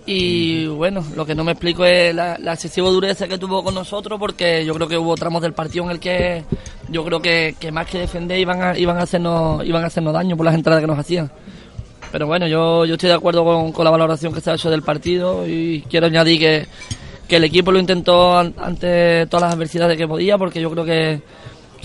Y 0.06 0.68
bueno, 0.68 1.04
lo 1.16 1.26
que 1.26 1.34
no 1.36 1.44
me 1.44 1.54
explico 1.54 1.84
es 1.86 2.14
la, 2.14 2.38
la 2.38 2.54
excesiva 2.54 2.90
dureza 2.90 3.28
que 3.28 3.38
tuvo 3.38 3.64
con 3.64 3.74
nosotros, 3.74 4.20
porque 4.20 4.66
yo 4.66 4.74
creo 4.74 4.88
que 4.88 4.98
hubo 4.98 5.16
tramos 5.16 5.42
del 5.42 5.54
partido 5.54 5.86
en 5.86 5.92
el 5.92 6.00
que 6.00 6.44
yo 6.90 7.04
creo 7.04 7.22
que, 7.22 7.56
más 7.72 7.88
que 7.88 8.00
defender 8.00 8.38
iban 8.40 8.62
a, 8.62 8.78
iban, 8.78 8.98
a 8.98 9.04
hacernos, 9.04 9.66
iban 9.66 9.84
a 9.84 9.88
hacernos 9.88 10.14
daño 10.14 10.36
por 10.38 10.46
las 10.46 10.56
entradas 10.56 10.82
que 10.82 10.88
nos 10.88 11.00
hacían. 11.00 11.32
Pero 12.12 12.28
bueno, 12.28 12.48
yo, 12.48 12.86
yo 12.86 12.94
estoy 12.94 13.10
de 13.10 13.16
acuerdo 13.16 13.44
con, 13.44 13.72
con 13.72 13.84
la 13.84 13.92
valoración 13.92 14.34
que 14.34 14.42
se 14.42 14.52
ha 14.52 14.56
hecho 14.56 14.70
del 14.70 14.82
partido 14.82 15.46
y 15.48 15.84
quiero 15.90 16.08
añadir 16.08 16.40
que, 16.40 16.68
que 17.28 17.36
el 17.36 17.44
equipo 17.44 17.74
lo 17.74 17.80
intentó 17.80 18.38
an- 18.38 18.54
ante 18.58 19.26
todas 19.28 19.44
las 19.50 19.56
adversidades 19.56 19.98
que 19.98 20.08
podía, 20.08 20.38
porque 20.38 20.62
yo 20.62 20.72
creo 20.72 20.86
que, 20.86 21.22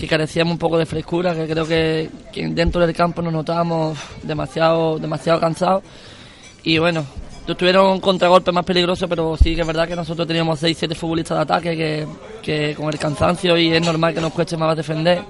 que 0.03 0.09
carecíamos 0.09 0.51
un 0.51 0.57
poco 0.57 0.77
de 0.77 0.85
frescura, 0.85 1.33
que 1.33 1.47
creo 1.47 1.65
que, 1.65 2.09
dentro 2.49 2.85
del 2.85 2.93
campo 2.93 3.21
nos 3.21 3.31
notábamos 3.31 3.97
demasiado, 4.21 4.99
demasiado 4.99 5.39
cansados. 5.39 5.81
Y 6.61 6.77
bueno, 6.77 7.05
tuvieron 7.57 8.01
contragolpes 8.01 8.53
más 8.53 8.65
peligrosos, 8.65 9.07
pero 9.07 9.37
sí 9.37 9.55
que 9.55 9.61
es 9.61 9.67
verdad 9.67 9.87
que 9.87 9.95
nosotros 9.95 10.27
teníamos 10.27 10.61
6-7 10.61 10.93
futbolistas 10.93 11.37
de 11.37 11.41
ataque 11.41 12.05
que, 12.41 12.75
con 12.75 12.89
el 12.91 12.99
cansancio 12.99 13.57
y 13.57 13.71
es 13.71 13.81
normal 13.81 14.13
que 14.13 14.19
nos 14.19 14.33
cueste 14.33 14.57
más 14.57 14.75
defender. 14.75 15.21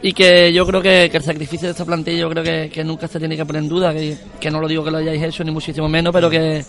Y 0.00 0.12
que 0.12 0.52
yo 0.52 0.64
creo 0.64 0.80
que, 0.80 1.06
el 1.06 1.22
sacrificio 1.22 1.66
de 1.66 1.72
esta 1.72 1.84
plantilla 1.84 2.18
yo 2.18 2.30
creo 2.30 2.44
que, 2.70 2.84
nunca 2.84 3.08
se 3.08 3.18
tiene 3.18 3.36
que 3.36 3.44
poner 3.44 3.64
en 3.64 3.68
duda, 3.68 3.92
que 3.92 4.50
no 4.52 4.60
lo 4.60 4.68
digo 4.68 4.84
que 4.84 4.92
lo 4.92 4.98
hayáis 4.98 5.24
hecho 5.24 5.42
ni 5.42 5.50
muchísimo 5.50 5.88
menos, 5.88 6.12
pero 6.12 6.30
que, 6.30 6.64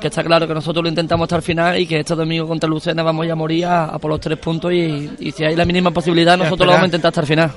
que 0.00 0.08
está 0.08 0.22
claro 0.22 0.46
que 0.46 0.54
nosotros 0.54 0.82
lo 0.82 0.88
intentamos 0.88 1.24
hasta 1.26 1.36
el 1.36 1.42
final 1.42 1.78
y 1.78 1.86
que 1.86 2.00
este 2.00 2.14
domingo 2.14 2.46
contra 2.46 2.68
Lucena 2.68 3.02
vamos 3.02 3.28
a 3.28 3.34
morir 3.34 3.66
a, 3.66 3.84
a 3.86 3.98
por 3.98 4.10
los 4.10 4.20
tres 4.20 4.38
puntos 4.38 4.72
y, 4.72 5.10
y 5.18 5.32
si 5.32 5.44
hay 5.44 5.56
la 5.56 5.64
mínima 5.64 5.90
posibilidad 5.90 6.36
nosotros 6.36 6.66
lo 6.66 6.72
vamos 6.72 6.82
a 6.84 6.86
intentar 6.86 7.08
hasta 7.10 7.20
el 7.22 7.26
final. 7.26 7.52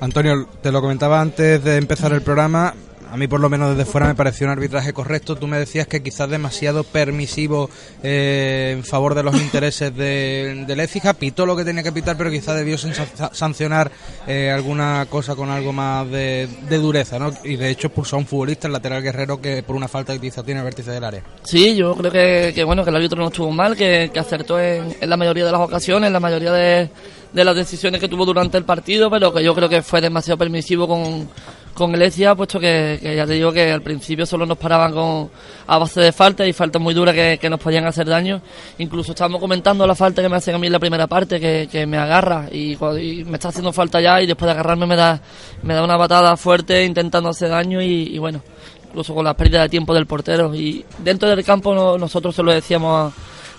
Antonio, 0.00 0.48
te 0.62 0.70
lo 0.70 0.80
comentaba 0.80 1.20
antes 1.20 1.62
de 1.62 1.76
empezar 1.76 2.12
el 2.12 2.22
programa. 2.22 2.74
A 3.10 3.16
mí, 3.16 3.26
por 3.26 3.40
lo 3.40 3.48
menos 3.48 3.74
desde 3.76 3.90
fuera, 3.90 4.06
me 4.06 4.14
pareció 4.14 4.46
un 4.46 4.52
arbitraje 4.52 4.92
correcto. 4.92 5.34
Tú 5.36 5.46
me 5.46 5.58
decías 5.58 5.86
que 5.86 6.02
quizás 6.02 6.28
demasiado 6.28 6.84
permisivo 6.84 7.70
eh, 8.02 8.74
en 8.76 8.84
favor 8.84 9.14
de 9.14 9.22
los 9.22 9.34
intereses 9.40 9.96
de, 9.96 10.64
de 10.66 10.76
Lécija. 10.76 11.14
Pitó 11.14 11.46
lo 11.46 11.56
que 11.56 11.64
tenía 11.64 11.82
que 11.82 11.90
pitar, 11.90 12.18
pero 12.18 12.30
quizás 12.30 12.56
debió 12.56 12.76
sanc- 12.76 13.32
sancionar 13.32 13.90
eh, 14.26 14.50
alguna 14.50 15.06
cosa 15.08 15.34
con 15.36 15.48
algo 15.48 15.72
más 15.72 16.08
de, 16.10 16.48
de 16.68 16.76
dureza, 16.78 17.18
¿no? 17.18 17.32
Y 17.44 17.56
de 17.56 17.70
hecho, 17.70 17.86
expulsó 17.86 18.16
a 18.16 18.18
un 18.18 18.26
futbolista, 18.26 18.66
el 18.66 18.74
lateral 18.74 19.02
guerrero, 19.02 19.40
que 19.40 19.62
por 19.62 19.74
una 19.74 19.88
falta 19.88 20.12
utilización 20.12 20.50
en 20.50 20.58
el 20.58 20.64
vértice 20.64 20.90
del 20.90 21.04
área. 21.04 21.22
Sí, 21.44 21.74
yo 21.76 21.94
creo 21.94 22.12
que, 22.12 22.52
que, 22.54 22.62
bueno 22.64 22.84
que 22.84 22.90
el 22.90 22.96
árbitro 22.96 23.18
no 23.22 23.28
estuvo 23.28 23.50
mal, 23.50 23.74
que, 23.74 24.10
que 24.12 24.18
acertó 24.20 24.60
en, 24.60 24.94
en 25.00 25.08
la 25.08 25.16
mayoría 25.16 25.46
de 25.46 25.52
las 25.52 25.60
ocasiones, 25.62 26.08
en 26.08 26.12
la 26.12 26.20
mayoría 26.20 26.52
de, 26.52 26.90
de 27.32 27.44
las 27.44 27.56
decisiones 27.56 28.00
que 28.00 28.08
tuvo 28.08 28.26
durante 28.26 28.58
el 28.58 28.64
partido, 28.64 29.10
pero 29.10 29.32
que 29.32 29.42
yo 29.42 29.54
creo 29.54 29.68
que 29.70 29.80
fue 29.80 30.02
demasiado 30.02 30.36
permisivo 30.36 30.86
con, 30.86 31.28
con 31.78 31.94
Elesia, 31.94 32.34
puesto 32.34 32.60
que, 32.60 32.98
ya 33.02 33.26
te 33.26 33.32
digo 33.34 33.52
que 33.52 33.70
al 33.72 33.80
principio 33.80 34.26
solo 34.26 34.44
nos 34.44 34.58
paraban 34.58 34.92
con 34.92 35.30
a 35.66 35.78
base 35.78 36.00
de 36.00 36.12
faltas 36.12 36.46
y 36.46 36.52
faltas 36.52 36.82
muy 36.82 36.92
duras 36.92 37.14
que, 37.14 37.48
nos 37.48 37.60
podían 37.60 37.86
hacer 37.86 38.06
daño. 38.06 38.42
Incluso 38.78 39.12
estábamos 39.12 39.40
comentando 39.40 39.86
la 39.86 39.94
falta 39.94 40.20
que 40.20 40.28
me 40.28 40.36
hacen 40.36 40.54
a 40.54 40.58
mí 40.58 40.66
en 40.66 40.72
la 40.72 40.78
primera 40.78 41.06
parte, 41.06 41.40
que, 41.40 41.86
me 41.86 41.96
agarra 41.96 42.48
y, 42.52 42.76
me 43.24 43.34
está 43.34 43.48
haciendo 43.48 43.72
falta 43.72 44.00
ya 44.00 44.20
y 44.20 44.26
después 44.26 44.46
de 44.46 44.52
agarrarme 44.52 44.86
me 44.86 44.96
da, 44.96 45.20
me 45.62 45.74
da 45.74 45.84
una 45.84 45.96
patada 45.96 46.36
fuerte 46.36 46.84
intentando 46.84 47.30
hacer 47.30 47.48
daño 47.48 47.80
y, 47.80 48.18
bueno, 48.18 48.42
incluso 48.88 49.14
con 49.14 49.24
la 49.24 49.34
pérdida 49.34 49.62
de 49.62 49.68
tiempo 49.68 49.94
del 49.94 50.06
portero. 50.06 50.54
Y 50.54 50.84
dentro 50.98 51.28
del 51.28 51.44
campo 51.44 51.74
no- 51.74 51.96
nosotros 51.96 52.34
se 52.34 52.42
lo 52.42 52.52
decíamos 52.52 53.14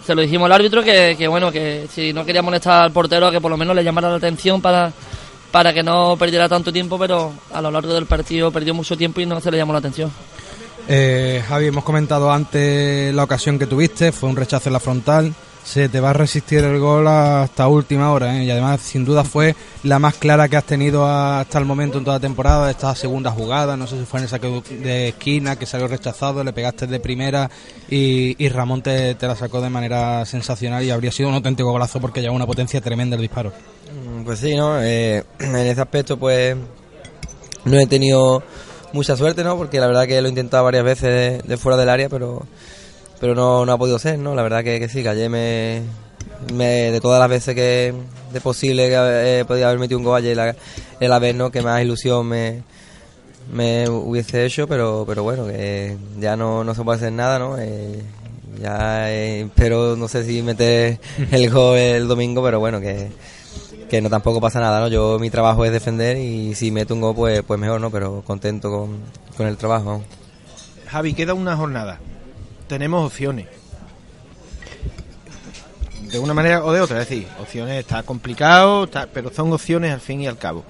se 0.06 0.16
lo 0.16 0.22
dijimos 0.24 0.48
al 0.48 0.54
árbitro 0.54 0.82
que, 0.82 1.16
que 1.16 1.28
bueno, 1.28 1.52
que 1.52 1.86
si 1.92 2.14
no 2.14 2.26
quería 2.26 2.42
molestar 2.42 2.82
al 2.82 2.92
portero 2.92 3.30
que 3.30 3.40
por 3.40 3.52
lo 3.52 3.58
menos 3.58 3.76
le 3.76 3.84
llamara 3.84 4.10
la 4.10 4.16
atención 4.16 4.60
para, 4.60 4.92
para 5.52 5.74
que 5.74 5.84
no 5.84 6.16
perdiera 6.18 6.48
tanto 6.48 6.72
tiempo, 6.72 6.98
pero 6.98 7.34
a 7.52 7.62
lo 7.62 7.72
largo 7.72 7.94
del 7.94 8.06
partido 8.06 8.52
perdió 8.52 8.74
mucho 8.74 8.98
tiempo 8.98 9.22
y 9.22 9.26
no 9.26 9.40
se 9.42 9.52
le 9.52 9.58
llamó 9.58 9.74
la 9.74 9.80
atención. 9.80 10.12
Eh, 10.88 11.44
Javi, 11.48 11.68
hemos 11.68 11.84
comentado 11.84 12.32
antes 12.32 13.14
la 13.14 13.24
ocasión 13.24 13.60
que 13.60 13.68
tuviste, 13.68 14.12
fue 14.12 14.30
un 14.30 14.36
rechazo 14.36 14.70
en 14.70 14.74
la 14.74 14.80
frontal. 14.80 15.34
Se 15.70 15.88
te 15.88 16.00
va 16.00 16.10
a 16.10 16.14
resistir 16.14 16.64
el 16.64 16.80
gol 16.80 17.08
hasta 17.08 17.68
última 17.68 18.12
hora, 18.12 18.36
¿eh? 18.36 18.44
y 18.44 18.50
además, 18.50 18.82
sin 18.82 19.06
duda, 19.06 19.24
fue 19.24 19.56
la 19.84 20.00
más 20.00 20.16
clara 20.16 20.48
que 20.50 20.58
has 20.58 20.64
tenido 20.64 21.06
hasta 21.06 21.60
el 21.60 21.66
momento 21.66 22.00
en 22.00 22.04
toda 22.06 22.16
la 22.18 22.22
temporada. 22.22 22.72
Esta 22.72 22.96
segunda 22.96 23.30
jugada, 23.30 23.78
no 23.78 23.86
sé 23.86 24.00
si 24.00 24.06
fue 24.06 24.20
en 24.20 24.26
esa 24.26 24.40
que- 24.40 24.64
de 24.82 25.10
esquina 25.10 25.58
que 25.58 25.68
salió 25.68 25.88
rechazado, 25.88 26.44
le 26.44 26.54
pegaste 26.54 26.88
de 26.88 27.00
primera 27.00 27.52
y, 27.88 28.36
y 28.44 28.50
Ramón 28.50 28.82
te, 28.82 29.14
te 29.14 29.28
la 29.28 29.36
sacó 29.36 29.62
de 29.62 29.70
manera 29.70 30.26
sensacional 30.26 30.84
y 30.84 30.90
habría 30.90 31.12
sido 31.12 31.30
un 31.30 31.36
auténtico 31.36 31.72
golazo 31.72 32.02
porque 32.02 32.22
lleva 32.22 32.34
una 32.34 32.48
potencia 32.48 32.82
tremenda 32.82 33.16
el 33.16 33.22
disparo. 33.22 33.54
Mm, 34.08 34.24
Pues 34.24 34.40
sí, 34.40 34.56
¿no? 34.56 34.82
Eh, 34.82 35.24
en 35.40 35.56
ese 35.56 35.82
aspecto, 35.82 36.18
pues 36.18 36.58
no 37.66 37.78
he 37.80 37.86
tenido 37.86 38.42
mucha 38.92 39.16
suerte, 39.16 39.44
¿no? 39.44 39.56
Porque 39.56 39.80
la 39.80 39.86
verdad 39.86 40.08
que 40.08 40.20
lo 40.20 40.28
he 40.28 40.32
intentado 40.32 40.64
varias 40.64 40.84
veces 40.84 41.44
de 41.48 41.58
fuera 41.58 41.78
del 41.78 41.90
área, 41.90 42.10
pero 42.10 42.48
pero 43.20 43.36
no, 43.36 43.66
no 43.66 43.72
ha 43.72 43.78
podido 43.78 44.00
ser, 44.00 44.20
¿no? 44.20 44.36
La 44.36 44.44
verdad 44.44 44.64
que, 44.64 44.80
que 44.80 44.90
sí, 44.90 45.04
que 45.04 45.10
ayer 45.10 45.30
me, 45.30 45.82
me- 46.54 46.92
de 46.92 47.00
todas 47.02 47.20
las 47.20 47.30
veces 47.30 47.56
que 47.56 47.94
de 48.34 48.42
posible 48.42 48.88
que 48.90 49.40
he 49.40 49.46
podido 49.46 49.68
haber 49.68 49.80
metido 49.80 49.98
un 49.98 50.06
gol 50.06 50.18
ayer, 50.18 50.36
la, 50.38 50.56
la 51.00 51.20
vez, 51.20 51.36
¿no? 51.36 51.52
Que 51.52 51.62
más 51.62 51.82
ilusión 51.82 52.28
me, 52.28 52.64
me 53.52 53.90
hubiese 53.90 54.46
hecho, 54.46 54.68
pero 54.68 55.04
pero 55.08 55.24
bueno, 55.24 55.48
que 55.48 55.98
ya 56.20 56.36
no, 56.36 56.64
no 56.64 56.76
se 56.76 56.84
puede 56.84 56.98
hacer 56.98 57.12
nada, 57.12 57.40
¿no? 57.40 57.58
Eh, 57.60 58.02
ya 58.62 59.12
eh, 59.12 59.42
espero, 59.42 59.96
no 59.96 60.08
sé 60.08 60.24
si 60.26 60.42
meter 60.42 61.00
el 61.32 61.50
gol 61.50 61.78
el 61.78 62.08
domingo, 62.08 62.44
pero 62.44 62.60
bueno, 62.60 62.80
que 62.80 63.10
que 63.90 64.02
no 64.02 64.10
tampoco 64.12 64.40
pasa 64.40 64.60
nada, 64.60 64.80
¿no? 64.82 64.88
Yo 64.88 65.18
mi 65.20 65.32
trabajo 65.32 65.66
es 65.66 65.72
defender 65.72 66.16
y 66.18 66.54
si 66.54 66.70
meto 66.70 66.94
un 66.94 67.02
gol 67.02 67.16
pues, 67.16 67.42
pues 67.42 67.60
mejor, 67.60 67.82
¿no? 67.82 67.90
Pero 67.90 68.22
contento 68.26 68.70
con, 68.70 69.00
con 69.36 69.48
el 69.48 69.58
trabajo. 69.58 70.04
Javi, 70.88 71.16
queda 71.16 71.34
una 71.34 71.58
jornada. 71.58 72.00
Tenemos 72.70 73.04
opciones. 73.06 73.48
De 76.04 76.20
una 76.20 76.34
manera 76.36 76.64
o 76.64 76.72
de 76.72 76.82
otra, 76.82 77.02
es 77.02 77.10
decir, 77.10 77.28
opciones 77.42 77.80
está 77.80 78.04
complicado, 78.04 78.86
está- 78.86 79.08
pero 79.12 79.32
son 79.34 79.52
opciones 79.52 79.92
al 79.92 80.00
fin 80.02 80.22
y 80.22 80.28
al 80.28 80.38
cabo. 80.38 80.64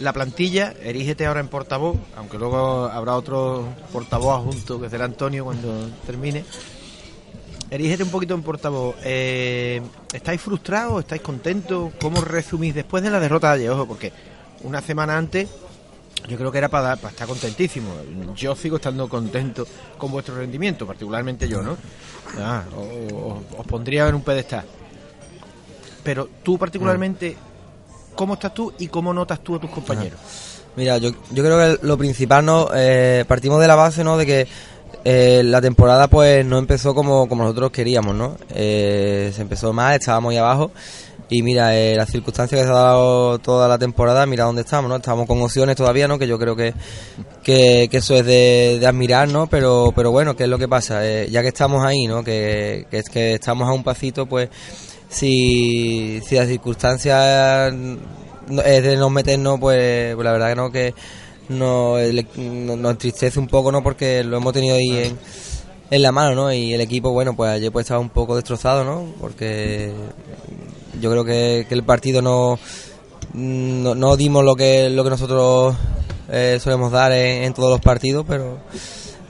La 0.00 0.12
plantilla, 0.12 0.74
erígete 0.82 1.26
ahora 1.26 1.40
en 1.40 1.48
portavoz, 1.48 1.96
aunque 2.16 2.38
luego 2.38 2.84
habrá 2.86 3.16
otro 3.16 3.64
portavoz 3.92 4.38
adjunto 4.40 4.80
que 4.80 4.88
será 4.88 5.04
Antonio 5.04 5.44
cuando 5.44 5.88
termine. 6.06 6.44
Erígete 7.70 8.04
un 8.04 8.10
poquito 8.10 8.34
en 8.34 8.42
portavoz. 8.42 8.94
Eh, 9.04 9.82
¿Estáis 10.12 10.40
frustrados? 10.40 11.00
¿Estáis 11.00 11.22
contentos? 11.22 11.92
¿Cómo 12.00 12.20
resumís 12.20 12.74
después 12.74 13.02
de 13.02 13.10
la 13.10 13.18
derrota 13.20 13.48
de 13.50 13.54
ayer? 13.60 13.70
Ojo, 13.70 13.86
porque 13.86 14.12
una 14.62 14.80
semana 14.80 15.16
antes 15.16 15.48
yo 16.28 16.36
creo 16.36 16.52
que 16.52 16.58
era 16.58 16.68
para, 16.68 16.96
para 16.96 17.10
estar 17.10 17.26
contentísimo. 17.26 17.90
Yo 18.36 18.54
sigo 18.54 18.76
estando 18.76 19.08
contento 19.08 19.66
con 19.98 20.10
vuestro 20.10 20.36
rendimiento, 20.36 20.86
particularmente 20.86 21.48
yo, 21.48 21.62
¿no? 21.62 21.76
Ah, 22.38 22.62
os 23.58 23.66
pondría 23.66 24.08
en 24.08 24.14
un 24.14 24.22
pedestal. 24.22 24.64
Pero 26.02 26.28
tú 26.42 26.58
particularmente, 26.58 27.36
¿cómo 28.14 28.34
estás 28.34 28.54
tú 28.54 28.72
y 28.78 28.88
cómo 28.88 29.12
notas 29.12 29.40
tú 29.40 29.56
a 29.56 29.60
tus 29.60 29.70
compañeros? 29.70 30.18
Mira, 30.76 30.98
yo, 30.98 31.10
yo 31.30 31.44
creo 31.44 31.58
que 31.58 31.86
lo 31.86 31.98
principal, 31.98 32.44
¿no? 32.44 32.68
Eh, 32.74 33.24
partimos 33.28 33.60
de 33.60 33.66
la 33.66 33.74
base, 33.74 34.02
¿no? 34.02 34.16
De 34.16 34.24
que 34.24 34.46
eh, 35.04 35.42
la 35.44 35.60
temporada 35.60 36.08
pues 36.08 36.46
no 36.46 36.58
empezó 36.58 36.94
como, 36.94 37.28
como 37.28 37.42
nosotros 37.42 37.72
queríamos, 37.72 38.14
¿no? 38.14 38.36
Eh, 38.54 39.32
se 39.34 39.42
empezó 39.42 39.72
mal, 39.72 39.94
estábamos 39.96 40.30
ahí 40.30 40.38
abajo 40.38 40.70
y 41.32 41.42
mira, 41.42 41.76
eh, 41.76 41.94
las 41.96 42.10
circunstancias 42.10 42.60
que 42.60 42.66
se 42.66 42.72
ha 42.72 42.74
dado 42.76 43.38
toda 43.38 43.66
la 43.68 43.78
temporada, 43.78 44.26
mira 44.26 44.44
dónde 44.44 44.62
estamos, 44.62 44.88
¿no? 44.88 44.96
Estamos 44.96 45.26
con 45.26 45.40
opciones 45.42 45.76
todavía, 45.76 46.06
¿no? 46.08 46.18
Que 46.18 46.26
yo 46.26 46.38
creo 46.38 46.54
que, 46.54 46.74
que, 47.42 47.88
eso 47.90 48.14
es 48.16 48.24
de, 48.26 48.80
admirar, 48.86 49.28
¿no? 49.28 49.46
Pero, 49.46 49.92
pero 49.94 50.10
bueno, 50.10 50.36
¿qué 50.36 50.44
es 50.44 50.48
lo 50.48 50.58
que 50.58 50.68
pasa? 50.68 51.06
Eh, 51.06 51.28
ya 51.30 51.42
que 51.42 51.48
estamos 51.48 51.84
ahí, 51.84 52.06
¿no? 52.06 52.22
Que, 52.22 52.86
que 52.90 53.02
que 53.02 53.34
estamos 53.34 53.68
a 53.68 53.72
un 53.72 53.82
pasito, 53.82 54.26
pues 54.26 54.48
si, 55.08 56.20
si 56.26 56.34
las 56.36 56.48
circunstancias 56.48 57.72
es 58.64 58.82
de 58.82 58.96
no 58.96 59.10
meternos, 59.10 59.58
pues, 59.60 60.14
pues 60.14 60.24
la 60.24 60.32
verdad 60.32 60.48
que 60.48 60.56
no, 60.56 60.70
que 60.72 60.94
no, 61.48 61.98
el- 61.98 62.26
no- 62.36 62.76
nos 62.76 62.92
entristece 62.92 63.38
un 63.38 63.48
poco, 63.48 63.70
¿no? 63.72 63.82
Porque 63.82 64.24
lo 64.24 64.36
hemos 64.36 64.52
tenido 64.52 64.76
ahí 64.76 64.90
en, 64.98 65.18
en 65.90 66.02
la 66.02 66.12
mano, 66.12 66.34
¿no? 66.34 66.52
Y 66.52 66.72
el 66.72 66.80
equipo, 66.80 67.10
bueno, 67.12 67.36
pues 67.36 67.50
ayer 67.50 67.70
pues 67.70 67.84
estaba 67.84 68.00
un 68.00 68.08
poco 68.10 68.34
destrozado, 68.36 68.84
¿no? 68.84 69.12
Porque 69.20 69.92
yo 71.00 71.10
creo 71.10 71.24
que, 71.24 71.66
que 71.68 71.74
el 71.74 71.84
partido 71.84 72.22
no, 72.22 72.58
no, 73.34 73.94
no 73.94 74.16
dimos 74.16 74.44
lo 74.44 74.54
que, 74.54 74.90
lo 74.90 75.04
que 75.04 75.10
nosotros 75.10 75.74
eh, 76.30 76.58
solemos 76.60 76.92
dar 76.92 77.12
en, 77.12 77.44
en 77.44 77.54
todos 77.54 77.70
los 77.70 77.80
partidos, 77.80 78.24
pero 78.28 78.58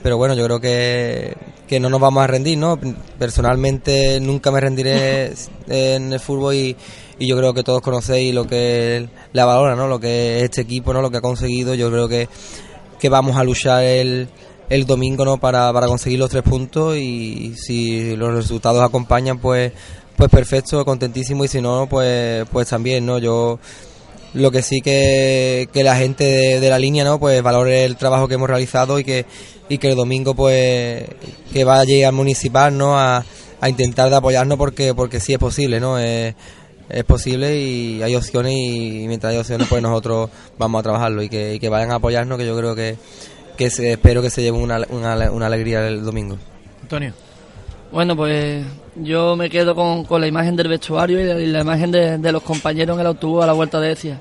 pero 0.03 0.17
bueno, 0.17 0.35
yo 0.35 0.43
creo 0.43 0.59
que, 0.59 1.35
que 1.65 1.79
no 1.79 1.89
nos 1.89 2.01
vamos 2.01 2.23
a 2.23 2.27
rendir, 2.27 2.57
¿no? 2.57 2.77
Personalmente 3.17 4.19
nunca 4.19 4.51
me 4.51 4.59
rendiré 4.59 5.33
en 5.67 6.11
el 6.11 6.19
fútbol 6.19 6.53
y, 6.53 6.75
y 7.17 7.27
yo 7.27 7.37
creo 7.37 7.53
que 7.53 7.63
todos 7.63 7.81
conocéis 7.81 8.35
lo 8.35 8.45
que 8.45 9.07
la 9.31 9.45
valora, 9.45 9.75
¿no? 9.75 9.87
Lo 9.87 10.01
que 10.01 10.37
es 10.37 10.43
este 10.43 10.61
equipo, 10.61 10.93
¿no? 10.93 11.01
Lo 11.01 11.09
que 11.09 11.17
ha 11.17 11.21
conseguido. 11.21 11.73
Yo 11.73 11.89
creo 11.89 12.09
que, 12.09 12.27
que 12.99 13.07
vamos 13.07 13.37
a 13.37 13.45
luchar 13.45 13.81
el, 13.83 14.27
el 14.69 14.85
domingo, 14.85 15.23
¿no? 15.23 15.37
Para, 15.37 15.71
para 15.71 15.87
conseguir 15.87 16.19
los 16.19 16.29
tres 16.29 16.43
puntos 16.43 16.97
y 16.97 17.55
si 17.55 18.17
los 18.17 18.33
resultados 18.33 18.83
acompañan, 18.83 19.39
pues 19.39 19.71
pues 20.15 20.29
perfecto, 20.29 20.83
contentísimo 20.85 21.43
y 21.45 21.47
si 21.47 21.61
no, 21.61 21.87
pues 21.87 22.45
pues 22.51 22.67
también, 22.69 23.05
¿no? 23.05 23.17
Yo 23.17 23.59
lo 24.33 24.51
que 24.51 24.61
sí 24.61 24.81
que, 24.81 25.69
que 25.71 25.83
la 25.83 25.95
gente 25.95 26.59
de, 26.59 26.69
la 26.69 26.79
línea 26.79 27.03
no 27.03 27.19
pues 27.19 27.41
valore 27.41 27.85
el 27.85 27.97
trabajo 27.97 28.27
que 28.27 28.35
hemos 28.35 28.49
realizado 28.49 28.99
y 28.99 29.03
que 29.03 29.25
y 29.69 29.77
que 29.77 29.91
el 29.91 29.95
domingo 29.95 30.35
pues 30.35 31.05
que 31.51 31.63
vaya 31.63 32.07
al 32.07 32.13
municipal 32.13 32.75
no 32.75 32.97
a, 32.97 33.23
a 33.61 33.69
intentar 33.69 34.09
de 34.09 34.15
apoyarnos 34.15 34.57
porque 34.57 34.93
porque 34.95 35.19
sí 35.19 35.33
es 35.33 35.39
posible 35.39 35.79
no 35.79 35.99
es, 35.99 36.35
posible 37.07 37.59
y 37.59 38.03
hay 38.03 38.15
opciones 38.15 38.53
y 38.53 39.05
mientras 39.07 39.33
hay 39.33 39.39
opciones 39.39 39.67
pues 39.67 39.81
nosotros 39.81 40.29
vamos 40.57 40.79
a 40.79 40.83
trabajarlo 40.83 41.23
y 41.23 41.29
que, 41.29 41.55
y 41.55 41.59
que 41.59 41.69
vayan 41.69 41.91
a 41.91 41.95
apoyarnos 41.95 42.37
que 42.37 42.45
yo 42.45 42.57
creo 42.57 42.75
que 42.75 42.97
que 43.57 43.69
se, 43.69 43.93
espero 43.93 44.21
que 44.21 44.29
se 44.29 44.41
lleven 44.41 44.61
una, 44.61 44.85
una, 44.89 45.31
una 45.31 45.45
alegría 45.45 45.87
el 45.87 46.03
domingo 46.03 46.37
Antonio. 46.81 47.13
Bueno, 47.93 48.15
pues 48.15 48.65
yo 48.95 49.35
me 49.35 49.49
quedo 49.49 49.75
con, 49.75 50.03
con 50.05 50.19
la 50.19 50.27
imagen 50.27 50.55
del 50.55 50.67
vestuario 50.67 51.19
y 51.19 51.45
la, 51.45 51.61
imagen 51.61 51.91
de, 51.91 52.17
de 52.17 52.31
los 52.31 52.41
compañeros 52.41 52.95
en 52.95 53.01
el 53.01 53.07
autobús 53.07 53.43
a 53.43 53.47
la 53.47 53.53
vuelta 53.53 53.79
de 53.79 53.91
Ecia. 53.91 54.19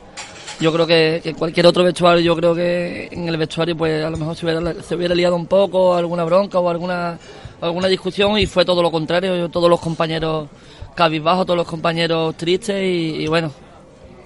Yo 0.61 0.73
creo 0.73 0.87
que, 0.87 1.21
que 1.25 1.35
cualquier 1.35 1.67
otro 1.67 1.83
vestuario, 1.83 2.21
yo 2.23 2.37
creo 2.37 2.55
que 2.55 3.09
en 3.11 3.29
el 3.29 3.37
vestuario 3.39 3.75
pues 3.77 4.05
a 4.05 4.11
lo 4.11 4.17
mejor 4.19 4.37
se 4.37 4.45
hubiera, 4.47 4.83
se 4.83 4.95
hubiera 4.95 5.15
liado 5.15 5.35
un 5.37 5.47
poco, 5.47 5.95
alguna 5.95 6.25
bronca 6.25 6.59
o 6.59 6.69
alguna, 6.69 7.19
alguna 7.63 7.89
discusión 7.89 8.39
y 8.39 8.45
fue 8.47 8.65
todo 8.65 8.83
lo 8.83 8.91
contrario, 8.91 9.35
yo- 9.37 9.49
todos 9.49 9.71
los 9.71 9.81
compañeros 9.81 10.49
cabizbajos, 10.95 11.47
todos 11.47 11.57
los 11.57 11.67
compañeros 11.67 12.37
tristes 12.37 12.77
y, 12.83 13.23
y 13.23 13.27
bueno, 13.27 13.51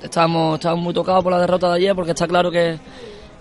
estábamos, 0.03 0.57
estábamos 0.57 0.85
muy 0.85 0.93
tocados 0.93 1.23
por 1.23 1.33
la 1.33 1.39
derrota 1.39 1.69
de 1.71 1.77
ayer 1.77 1.95
porque 1.95 2.11
está 2.11 2.27
claro 2.27 2.51
que, 2.51 2.77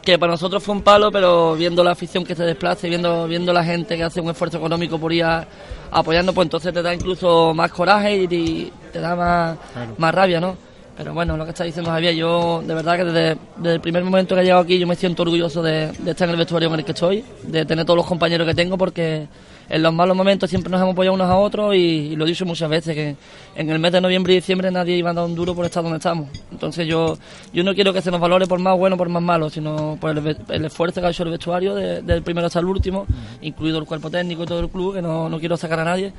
que 0.05 0.19
para 0.19 0.31
nosotros 0.31 0.63
fue 0.63 0.75
un 0.75 0.81
palo, 0.81 1.11
pero 1.11 1.55
viendo 1.55 1.83
la 1.83 1.91
afición 1.91 2.23
que 2.23 2.35
se 2.35 2.43
desplaza 2.43 2.85
y 2.85 2.91
viendo, 2.91 3.27
viendo 3.27 3.51
la 3.51 3.63
gente 3.63 3.97
que 3.97 4.03
hace 4.03 4.21
un 4.21 4.29
esfuerzo 4.29 4.57
económico 4.57 4.99
por 4.99 5.11
ir 5.11 5.23
a, 5.23 5.45
apoyando, 5.91 6.31
pues 6.31 6.45
entonces 6.45 6.71
te 6.73 6.81
da 6.81 6.93
incluso 6.93 7.53
más 7.53 7.71
coraje 7.71 8.15
y, 8.15 8.23
y 8.33 8.73
te 8.93 8.99
da 8.99 9.15
más, 9.15 9.57
más 9.97 10.13
rabia, 10.13 10.39
¿no? 10.39 10.55
Pero 10.95 11.13
bueno, 11.13 11.35
lo 11.35 11.43
que 11.43 11.49
está 11.49 11.65
diciendo 11.65 11.91
Javier, 11.91 12.15
yo 12.15 12.63
de 12.65 12.73
verdad 12.73 12.95
que 12.95 13.03
desde, 13.03 13.37
desde 13.57 13.75
el 13.75 13.81
primer 13.81 14.03
momento 14.03 14.33
que 14.33 14.41
he 14.41 14.43
llegado 14.45 14.61
aquí 14.61 14.79
yo 14.79 14.87
me 14.87 14.95
siento 14.95 15.23
orgulloso 15.23 15.61
de, 15.61 15.91
de 15.91 16.11
estar 16.11 16.27
en 16.27 16.33
el 16.33 16.37
vestuario 16.37 16.69
en 16.69 16.75
el 16.75 16.85
que 16.85 16.93
estoy, 16.93 17.25
de 17.43 17.65
tener 17.65 17.83
todos 17.83 17.97
los 17.97 18.05
compañeros 18.05 18.47
que 18.47 18.53
tengo 18.53 18.77
porque 18.77 19.27
en 19.69 19.82
los 19.84 19.93
malos 19.93 20.15
momentos 20.15 20.49
siempre 20.49 20.69
nos 20.71 20.80
hemos 20.82 20.93
apoyado 20.93 21.13
unos 21.15 21.30
a 21.30 21.36
otros 21.38 21.75
y, 21.75 21.78
y 21.78 22.15
lo 22.15 22.25
he 22.25 22.28
dicho 22.30 22.45
muchas 22.45 22.69
veces 22.69 22.93
que 22.95 23.15
en 23.56 23.69
el 23.69 23.80
mes 23.80 23.91
de 23.91 24.01
noviembre 24.01 24.34
y 24.34 24.38
diciembre 24.38 24.69
nadie 24.71 24.95
iba 24.97 25.10
a 25.12 25.13
dar 25.13 25.25
un 25.25 25.36
duro 25.36 25.56
por 25.56 25.65
estar 25.65 25.82
donde 25.84 25.97
estamos. 25.97 26.30
Entonces 26.51 26.88
yo 26.88 27.17
yo 27.54 27.63
no 27.63 27.73
quiero 27.73 27.93
que 27.93 28.01
se 28.01 28.12
nos 28.12 28.19
valore 28.19 28.45
por 28.47 28.60
más 28.60 28.78
bueno 28.78 28.95
o 28.95 28.97
por 28.97 29.10
más 29.10 29.23
malo, 29.23 29.49
sino 29.49 29.97
por 29.99 30.12
el, 30.17 30.65
esfuerzo 30.65 31.01
que 31.01 31.08
ha 31.08 31.10
hecho 31.10 31.23
el 31.23 31.30
vestuario 31.32 31.73
de- 31.75 32.01
del 32.01 32.21
primero 32.23 32.47
hasta 32.47 32.60
el 32.60 32.65
último, 32.65 33.06
incluido 33.41 33.80
el 33.80 33.86
cuerpo 33.86 34.10
técnico 34.10 34.43
y 34.43 34.45
todo 34.45 34.60
el 34.60 34.69
club, 34.69 34.95
que 34.95 35.01
no, 35.01 35.30
no 35.30 35.39
quiero 35.39 35.56
sacar 35.58 35.80
a 35.80 35.84
nadie. 35.86 36.13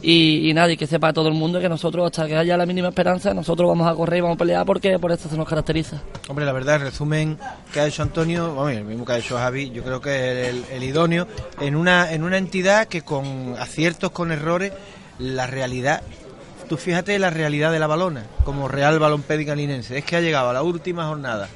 Y, 0.00 0.50
y 0.50 0.54
nadie 0.54 0.76
que 0.76 0.86
sepa 0.86 1.08
a 1.08 1.12
todo 1.12 1.28
el 1.28 1.34
mundo 1.34 1.60
que 1.60 1.68
nosotros, 1.68 2.04
hasta 2.06 2.26
que 2.26 2.36
haya 2.36 2.56
la 2.56 2.66
mínima 2.66 2.88
esperanza, 2.88 3.32
nosotros 3.32 3.68
vamos 3.68 3.86
a 3.88 3.94
correr 3.94 4.18
y 4.18 4.20
vamos 4.22 4.34
a 4.34 4.38
pelear 4.38 4.66
porque 4.66 4.98
por 4.98 5.12
esto 5.12 5.28
se 5.28 5.36
nos 5.36 5.48
caracteriza. 5.48 6.02
Hombre, 6.28 6.44
la 6.44 6.52
verdad, 6.52 6.76
el 6.76 6.82
resumen 6.82 7.38
que 7.72 7.80
ha 7.80 7.86
hecho 7.86 8.02
Antonio, 8.02 8.68
el 8.68 8.84
mismo 8.84 9.04
que 9.04 9.12
ha 9.12 9.18
hecho 9.18 9.36
Javi, 9.36 9.70
yo 9.70 9.82
creo 9.84 10.00
que 10.00 10.42
es 10.42 10.48
el, 10.48 10.64
el 10.72 10.82
idóneo 10.82 11.26
en 11.60 11.76
una, 11.76 12.12
en 12.12 12.24
una 12.24 12.36
entidad 12.38 12.88
que 12.92 13.00
con 13.00 13.56
aciertos, 13.58 14.10
con 14.10 14.32
errores, 14.32 14.70
la 15.18 15.46
realidad, 15.46 16.02
tú 16.68 16.76
fíjate 16.76 17.18
la 17.18 17.30
realidad 17.30 17.72
de 17.72 17.78
la 17.78 17.86
balona, 17.86 18.26
como 18.44 18.68
Real 18.68 18.98
Balompédica 18.98 19.54
Linense, 19.54 19.96
es 19.96 20.04
que 20.04 20.16
ha 20.16 20.20
llegado 20.20 20.50
a 20.50 20.52
la 20.52 20.62
última 20.62 21.06
jornada, 21.08 21.48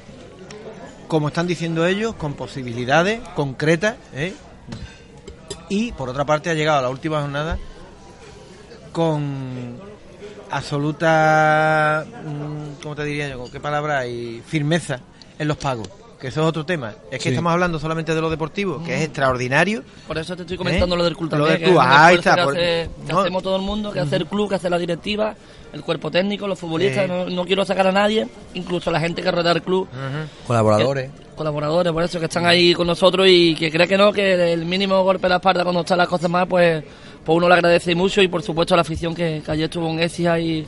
como 1.07 1.27
están 1.27 1.45
diciendo 1.45 1.85
ellos, 1.85 2.15
con 2.15 2.33
posibilidades 2.33 3.19
concretas, 3.35 3.97
¿eh? 4.15 4.33
y 5.69 5.91
por 5.91 6.09
otra 6.09 6.25
parte 6.25 6.49
ha 6.49 6.55
llegado 6.55 6.79
a 6.79 6.81
la 6.81 6.89
última 6.89 7.21
jornada 7.21 7.59
con 8.91 9.79
absoluta, 10.49 12.03
mm, 12.03 12.81
¿cómo 12.81 12.95
te 12.95 13.03
diría 13.03 13.29
yo? 13.29 13.37
¿Con 13.37 13.51
qué 13.51 13.59
palabra? 13.59 14.07
Y 14.07 14.41
firmeza 14.41 15.01
en 15.37 15.47
los 15.47 15.57
pagos. 15.57 15.87
Que 16.19 16.29
eso 16.29 16.41
es 16.41 16.47
otro 16.47 16.65
tema. 16.65 16.93
Es 17.11 17.17
que 17.19 17.23
Sí. 17.23 17.29
estamos 17.29 17.53
hablando 17.53 17.77
solamente 17.79 18.15
de 18.15 18.21
lo 18.21 18.29
deportivo, 18.31 18.83
que 18.83 18.95
es 18.95 19.01
extraordinario. 19.03 19.83
Por 20.07 20.17
eso 20.17 20.35
te 20.35 20.41
estoy 20.41 20.57
comentando 20.57 20.95
¿Eh? 20.95 20.97
lo 20.97 21.03
del 21.03 21.15
club 21.15 21.31
Lo 21.35 21.45
del 21.45 21.61
club, 21.61 21.77
ahí 21.79 22.15
está, 22.15 22.35
que, 22.35 22.41
por- 22.43 22.57
hace- 22.57 22.89
que 23.05 23.13
no. 23.13 23.19
hacemos 23.19 23.43
todo 23.43 23.55
el 23.55 23.61
mundo, 23.61 23.91
que 23.91 23.99
hace 23.99 24.15
el 24.15 24.25
club, 24.25 24.49
que 24.49 24.55
hace 24.55 24.67
la 24.69 24.79
directiva, 24.79 25.35
el 25.73 25.81
cuerpo 25.83 26.09
técnico, 26.09 26.47
los 26.47 26.57
futbolistas, 26.57 27.07
no, 27.07 27.25
no 27.29 27.45
quiero 27.45 27.63
sacar 27.65 27.85
a 27.87 27.91
nadie, 27.91 28.27
incluso 28.55 28.89
la 28.89 28.99
gente 28.99 29.21
que 29.21 29.29
rodea 29.29 29.51
el 29.51 29.61
club, 29.61 29.87
colaboradores 30.47 31.11
que- 31.11 31.27
colaboradores, 31.35 31.93
por 31.93 32.03
eso 32.03 32.19
que 32.19 32.25
están 32.25 32.47
ahí 32.47 32.73
con 32.73 32.87
nosotros 32.87 33.27
y 33.29 33.53
que 33.53 33.69
cree 33.71 33.87
que 33.87 33.95
no, 33.97 34.11
que 34.11 34.53
el 34.53 34.65
mínimo 34.65 35.03
golpe 35.03 35.27
a 35.27 35.29
la 35.29 35.35
espalda 35.35 35.63
cuando 35.63 35.81
están 35.81 35.99
las 35.99 36.07
cosas 36.07 36.31
mal, 36.31 36.47
pues, 36.47 36.83
pues 37.23 37.35
uno 37.37 37.47
le 37.47 37.53
agradece 37.53 37.93
mucho 37.93 38.23
y 38.23 38.27
por 38.27 38.41
supuesto 38.41 38.73
a 38.73 38.77
la 38.77 38.81
afición 38.81 39.13
que, 39.13 39.43
que 39.45 39.51
ayer 39.51 39.65
estuvo 39.65 39.87
en 39.89 39.99
Ecija 39.99 40.39
y, 40.39 40.65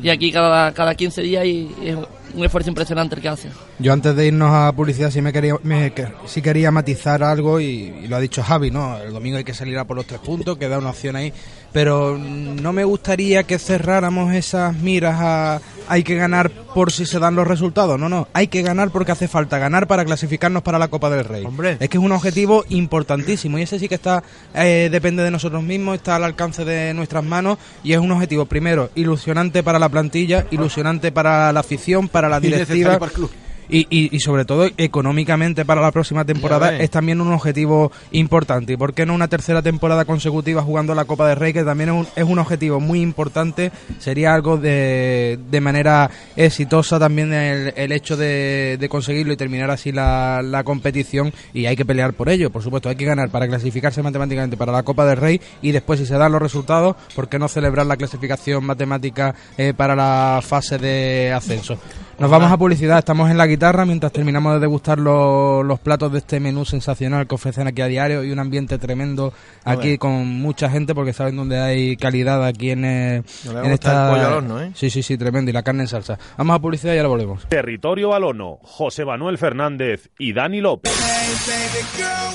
y 0.00 0.08
aquí 0.10 0.30
cada, 0.30 0.72
cada 0.72 0.94
15 0.94 1.22
días 1.22 1.44
y, 1.44 1.74
y 1.82 1.88
es 1.88 1.96
un 2.34 2.44
esfuerzo 2.44 2.70
impresionante 2.70 3.14
el 3.16 3.20
que 3.22 3.28
hace. 3.28 3.48
Yo 3.78 3.92
antes 3.92 4.14
de 4.16 4.26
irnos 4.26 4.50
a 4.52 4.72
publicidad 4.72 5.10
sí 5.10 5.20
me 5.20 5.32
quería, 5.32 5.54
me, 5.62 5.92
que- 5.92 6.08
sí 6.26 6.40
quería 6.42 6.70
matizar 6.70 7.22
algo 7.22 7.60
y, 7.60 7.64
y 8.02 8.06
lo 8.08 8.16
ha 8.16 8.20
dicho 8.20 8.42
Javi, 8.42 8.70
¿no? 8.70 8.96
El 8.98 9.12
domingo 9.12 9.36
hay 9.38 9.44
que 9.44 9.54
salir 9.54 9.76
a 9.78 9.84
por 9.84 9.96
los 9.96 10.06
tres 10.06 10.20
puntos, 10.20 10.56
queda 10.58 10.78
una 10.78 10.90
opción 10.90 11.16
ahí, 11.16 11.32
pero 11.72 12.16
no 12.18 12.72
me 12.72 12.84
gustaría 12.84 13.42
que 13.44 13.58
cerráramos 13.58 14.34
esas 14.34 14.74
miras 14.76 15.16
a 15.20 15.60
hay 15.88 16.04
que 16.04 16.14
ganar 16.14 16.50
por 16.50 16.92
si 16.92 17.04
se 17.04 17.18
dan 17.18 17.34
los 17.34 17.46
resultados, 17.46 17.98
no, 17.98 18.08
no, 18.08 18.28
hay 18.32 18.46
que 18.46 18.62
ganar 18.62 18.90
porque 18.90 19.12
hace 19.12 19.28
falta 19.28 19.58
ganar 19.58 19.86
para 19.88 20.04
clasificarnos 20.04 20.62
para 20.62 20.78
la 20.78 20.88
Copa 20.88 21.10
del 21.10 21.24
Rey. 21.24 21.44
Hombre. 21.44 21.76
Es 21.80 21.88
que 21.90 21.98
es 21.98 22.02
un 22.02 22.12
objetivo 22.12 22.64
importantísimo 22.70 23.58
y 23.58 23.62
ese 23.62 23.78
sí 23.78 23.88
que 23.88 23.96
está 23.96 24.22
eh, 24.54 24.88
depende 24.90 25.22
de 25.22 25.30
nosotros 25.30 25.62
mismos, 25.62 25.96
está 25.96 26.16
al 26.16 26.24
alcance 26.24 26.64
de 26.64 26.94
nuestras 26.94 27.24
manos 27.24 27.58
y 27.82 27.92
es 27.92 27.98
un 27.98 28.10
objetivo 28.12 28.46
primero 28.46 28.90
ilusionante 28.94 29.62
para 29.62 29.78
la 29.78 29.88
plantilla, 29.88 30.46
ilusionante 30.50 31.10
para 31.12 31.52
la 31.52 31.60
afición, 31.60 32.08
para 32.12 32.28
la 32.28 32.38
directiva 32.40 32.98
para 32.98 33.06
el 33.06 33.12
club. 33.12 33.30
Y, 33.68 33.86
y, 33.90 34.14
y 34.14 34.20
sobre 34.20 34.44
todo 34.44 34.68
económicamente 34.76 35.64
para 35.64 35.80
la 35.80 35.92
próxima 35.92 36.24
temporada 36.24 36.76
es 36.76 36.90
también 36.90 37.20
un 37.20 37.32
objetivo 37.32 37.92
importante. 38.10 38.74
¿Y 38.74 38.76
por 38.76 38.94
qué 38.94 39.06
no 39.06 39.14
una 39.14 39.28
tercera 39.28 39.62
temporada 39.62 40.04
consecutiva 40.04 40.62
jugando 40.62 40.94
la 40.94 41.04
Copa 41.04 41.28
del 41.28 41.36
Rey, 41.36 41.52
que 41.52 41.64
también 41.64 41.90
es 41.90 41.94
un, 41.94 42.06
es 42.16 42.24
un 42.24 42.38
objetivo 42.38 42.80
muy 42.80 43.00
importante? 43.00 43.72
Sería 43.98 44.34
algo 44.34 44.56
de, 44.56 45.38
de 45.50 45.60
manera 45.60 46.10
exitosa 46.36 46.98
también 46.98 47.32
el, 47.32 47.72
el 47.76 47.92
hecho 47.92 48.16
de, 48.16 48.76
de 48.78 48.88
conseguirlo 48.88 49.32
y 49.32 49.36
terminar 49.36 49.70
así 49.70 49.92
la, 49.92 50.42
la 50.42 50.64
competición 50.64 51.32
y 51.52 51.66
hay 51.66 51.76
que 51.76 51.84
pelear 51.84 52.12
por 52.12 52.28
ello, 52.28 52.50
por 52.50 52.62
supuesto, 52.62 52.88
hay 52.88 52.96
que 52.96 53.04
ganar 53.04 53.30
para 53.30 53.48
clasificarse 53.48 54.02
matemáticamente 54.02 54.56
para 54.56 54.72
la 54.72 54.82
Copa 54.82 55.06
del 55.06 55.16
Rey 55.16 55.40
y 55.60 55.72
después 55.72 56.00
si 56.00 56.06
se 56.06 56.14
dan 56.14 56.32
los 56.32 56.42
resultados, 56.42 56.96
¿por 57.14 57.28
qué 57.28 57.38
no 57.38 57.48
celebrar 57.48 57.86
la 57.86 57.96
clasificación 57.96 58.64
matemática 58.64 59.34
eh, 59.56 59.74
para 59.76 59.94
la 59.94 60.40
fase 60.42 60.78
de 60.78 61.32
ascenso? 61.32 61.78
Nos 62.18 62.30
vamos 62.30 62.52
a 62.52 62.56
publicidad, 62.56 62.98
estamos 62.98 63.30
en 63.30 63.36
la 63.38 63.46
guitarra 63.46 63.84
mientras 63.84 64.12
terminamos 64.12 64.54
de 64.54 64.60
degustar 64.60 64.98
los, 64.98 65.64
los 65.64 65.80
platos 65.80 66.12
de 66.12 66.18
este 66.18 66.38
menú 66.38 66.64
sensacional 66.64 67.26
que 67.26 67.34
ofrecen 67.34 67.66
aquí 67.66 67.82
a 67.82 67.86
diario 67.86 68.22
y 68.22 68.30
un 68.30 68.38
ambiente 68.38 68.78
tremendo 68.78 69.32
aquí 69.64 69.98
con 69.98 70.26
mucha 70.26 70.70
gente 70.70 70.94
porque 70.94 71.12
saben 71.12 71.36
dónde 71.36 71.58
hay 71.58 71.96
calidad 71.96 72.44
aquí 72.44 72.70
en, 72.70 72.84
eh, 72.84 73.22
Me 73.44 73.50
en 73.50 73.70
gusta 73.70 73.74
esta... 73.74 74.04
el 74.04 74.10
pollo 74.14 74.26
al 74.26 74.32
horno, 74.34 74.60
¿eh? 74.62 74.70
Sí, 74.74 74.90
sí, 74.90 75.02
sí, 75.02 75.16
tremendo 75.18 75.50
y 75.50 75.54
la 75.54 75.62
carne 75.62 75.82
en 75.82 75.88
salsa. 75.88 76.18
Vamos 76.36 76.56
a 76.56 76.58
publicidad 76.60 76.94
y 76.94 76.98
ahora 76.98 77.08
volvemos. 77.08 77.48
Territorio 77.48 78.10
Balono, 78.10 78.58
José 78.62 79.04
Manuel 79.04 79.38
Fernández 79.38 80.10
y 80.18 80.32
Dani 80.32 80.60
López. 80.60 80.92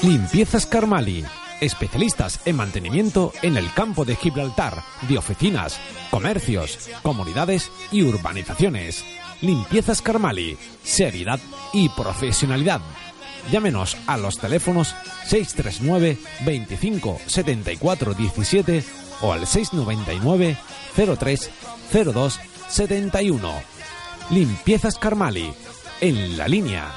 Limpiezas 0.04 0.66
Carmali. 0.66 1.24
Especialistas 1.62 2.42
en 2.46 2.56
mantenimiento 2.56 3.32
en 3.42 3.58
el 3.58 3.72
campo 3.74 4.06
de 4.06 4.16
Gibraltar, 4.16 4.76
de 5.10 5.18
oficinas, 5.18 5.80
comercios, 6.12 6.88
comunidades 7.02 7.72
y 7.92 8.04
urbanizaciones. 8.04 9.04
Limpiezas 9.42 10.02
Carmali. 10.02 10.58
Seriedad 10.84 11.40
y 11.74 11.90
profesionalidad. 11.90 12.82
Llámenos 13.52 13.96
a 14.08 14.18
los 14.18 14.38
teléfonos 14.38 14.96
639 15.26 16.18
25 16.46 17.20
74 17.26 18.14
17 18.14 18.84
o 19.22 19.34
al 19.34 19.48
699 19.48 20.58
03 21.20 21.52
02 21.94 22.40
71. 22.68 23.54
Limpiezas 24.32 24.98
Carmali. 24.98 25.54
En 26.02 26.38
la 26.38 26.48
línea. 26.48 26.92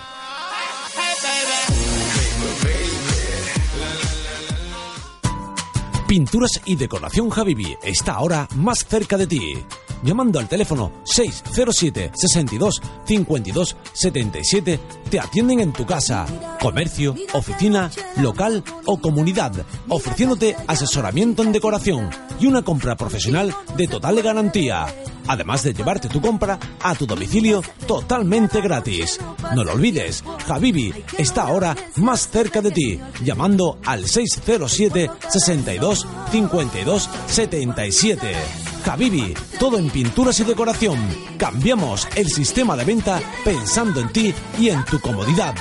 Pinturas 6.06 6.60
y 6.64 6.74
decoración 6.74 7.30
Javibi 7.30 7.76
está 7.84 8.14
ahora 8.14 8.48
más 8.56 8.84
cerca 8.84 9.16
de 9.16 9.28
ti. 9.28 9.64
Llamando 10.02 10.38
al 10.38 10.48
teléfono 10.48 10.92
607 11.04 12.12
62 12.14 12.80
52 13.04 13.76
77 13.92 14.80
te 15.10 15.20
atienden 15.20 15.60
en 15.60 15.72
tu 15.72 15.84
casa, 15.84 16.26
comercio, 16.60 17.14
oficina, 17.34 17.90
local 18.16 18.64
o 18.86 19.00
comunidad, 19.00 19.52
ofreciéndote 19.88 20.56
asesoramiento 20.66 21.42
en 21.42 21.52
decoración 21.52 22.10
y 22.38 22.46
una 22.46 22.62
compra 22.62 22.96
profesional 22.96 23.54
de 23.76 23.88
total 23.88 24.22
garantía. 24.22 24.86
Además 25.26 25.62
de 25.62 25.74
llevarte 25.74 26.08
tu 26.08 26.20
compra 26.20 26.58
a 26.82 26.94
tu 26.94 27.06
domicilio 27.06 27.62
totalmente 27.86 28.60
gratis. 28.60 29.20
No 29.54 29.64
lo 29.64 29.72
olvides, 29.72 30.24
Javibi 30.46 30.92
está 31.18 31.42
ahora 31.42 31.76
más 31.96 32.28
cerca 32.28 32.62
de 32.62 32.70
ti, 32.70 33.00
llamando 33.22 33.78
al 33.84 34.06
607 34.06 35.10
62 35.28 36.06
52 36.32 37.10
77. 37.26 38.69
Javibi, 38.84 39.34
todo 39.58 39.78
en 39.78 39.90
pinturas 39.90 40.40
y 40.40 40.44
decoración. 40.44 40.98
Cambiamos 41.36 42.08
el 42.16 42.28
sistema 42.28 42.76
de 42.76 42.84
venta 42.84 43.20
pensando 43.44 44.00
en 44.00 44.08
ti 44.10 44.34
y 44.58 44.70
en 44.70 44.84
tu 44.84 45.00
comodidad. 45.00 45.54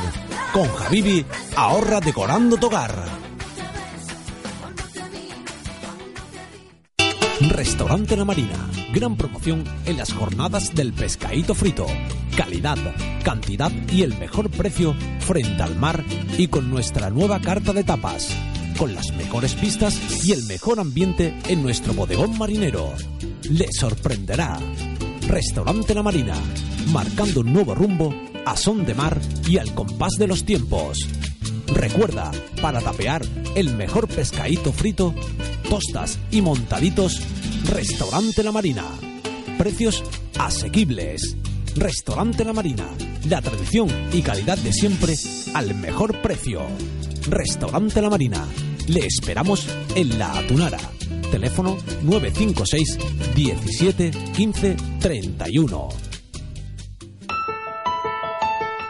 Con 0.54 0.68
Javibi, 0.68 1.26
ahorra 1.56 2.00
decorando 2.00 2.58
tu 2.58 2.68
hogar. 2.68 3.20
Restaurante 7.42 8.18
La 8.18 8.26
Marina. 8.26 8.70
Gran 8.94 9.16
promoción 9.16 9.64
en 9.86 9.98
las 9.98 10.12
jornadas 10.12 10.76
del 10.76 10.94
pescadito 10.94 11.56
frito. 11.56 11.86
Calidad, 12.36 12.78
cantidad 13.24 13.72
y 13.92 14.04
el 14.04 14.18
mejor 14.18 14.50
precio 14.50 14.96
frente 15.20 15.62
al 15.62 15.76
mar 15.76 16.04
y 16.38 16.48
con 16.48 16.70
nuestra 16.70 17.10
nueva 17.10 17.40
carta 17.40 17.72
de 17.72 17.84
tapas. 17.84 18.36
Con 18.80 18.96
las 18.96 19.12
mejores 19.12 19.56
pistas 19.56 20.00
y 20.24 20.32
el 20.32 20.44
mejor 20.44 20.80
ambiente 20.80 21.38
en 21.50 21.62
nuestro 21.62 21.94
bodegón 21.94 22.38
marinero. 22.38 22.94
Le 23.44 23.68
sorprenderá. 23.78 24.58
Restaurante 25.28 25.94
La 25.94 26.02
Marina. 26.02 26.36
Marcando 26.94 27.42
un 27.42 27.52
nuevo 27.52 27.76
rumbo 27.76 28.16
a 28.46 28.56
son 28.56 28.86
de 28.86 28.94
mar 28.94 29.20
y 29.46 29.58
al 29.58 29.76
compás 29.76 30.14
de 30.18 30.28
los 30.28 30.46
tiempos. 30.46 30.98
Recuerda, 31.68 32.32
para 32.62 32.80
tapear 32.80 33.22
el 33.54 33.76
mejor 33.76 34.08
pescadito 34.08 34.72
frito, 34.72 35.14
tostas 35.70 36.18
y 36.32 36.42
montaditos, 36.42 37.22
Restaurante 37.66 38.44
La 38.44 38.54
Marina. 38.54 38.86
Precios 39.58 40.06
asequibles. 40.38 41.36
Restaurante 41.76 42.46
La 42.46 42.54
Marina. 42.54 42.88
La 43.28 43.42
tradición 43.42 43.90
y 44.14 44.22
calidad 44.22 44.58
de 44.58 44.72
siempre 44.72 45.16
al 45.54 45.76
mejor 45.76 46.22
precio. 46.22 46.62
Restaurante 47.28 48.02
La 48.02 48.10
Marina. 48.10 48.46
Le 48.88 49.06
esperamos 49.06 49.68
en 49.96 50.18
La 50.18 50.38
Atunara. 50.38 50.80
Teléfono 51.32 51.78
956 52.04 52.98
17 53.36 54.12
15 54.36 54.78
31. 55.00 55.90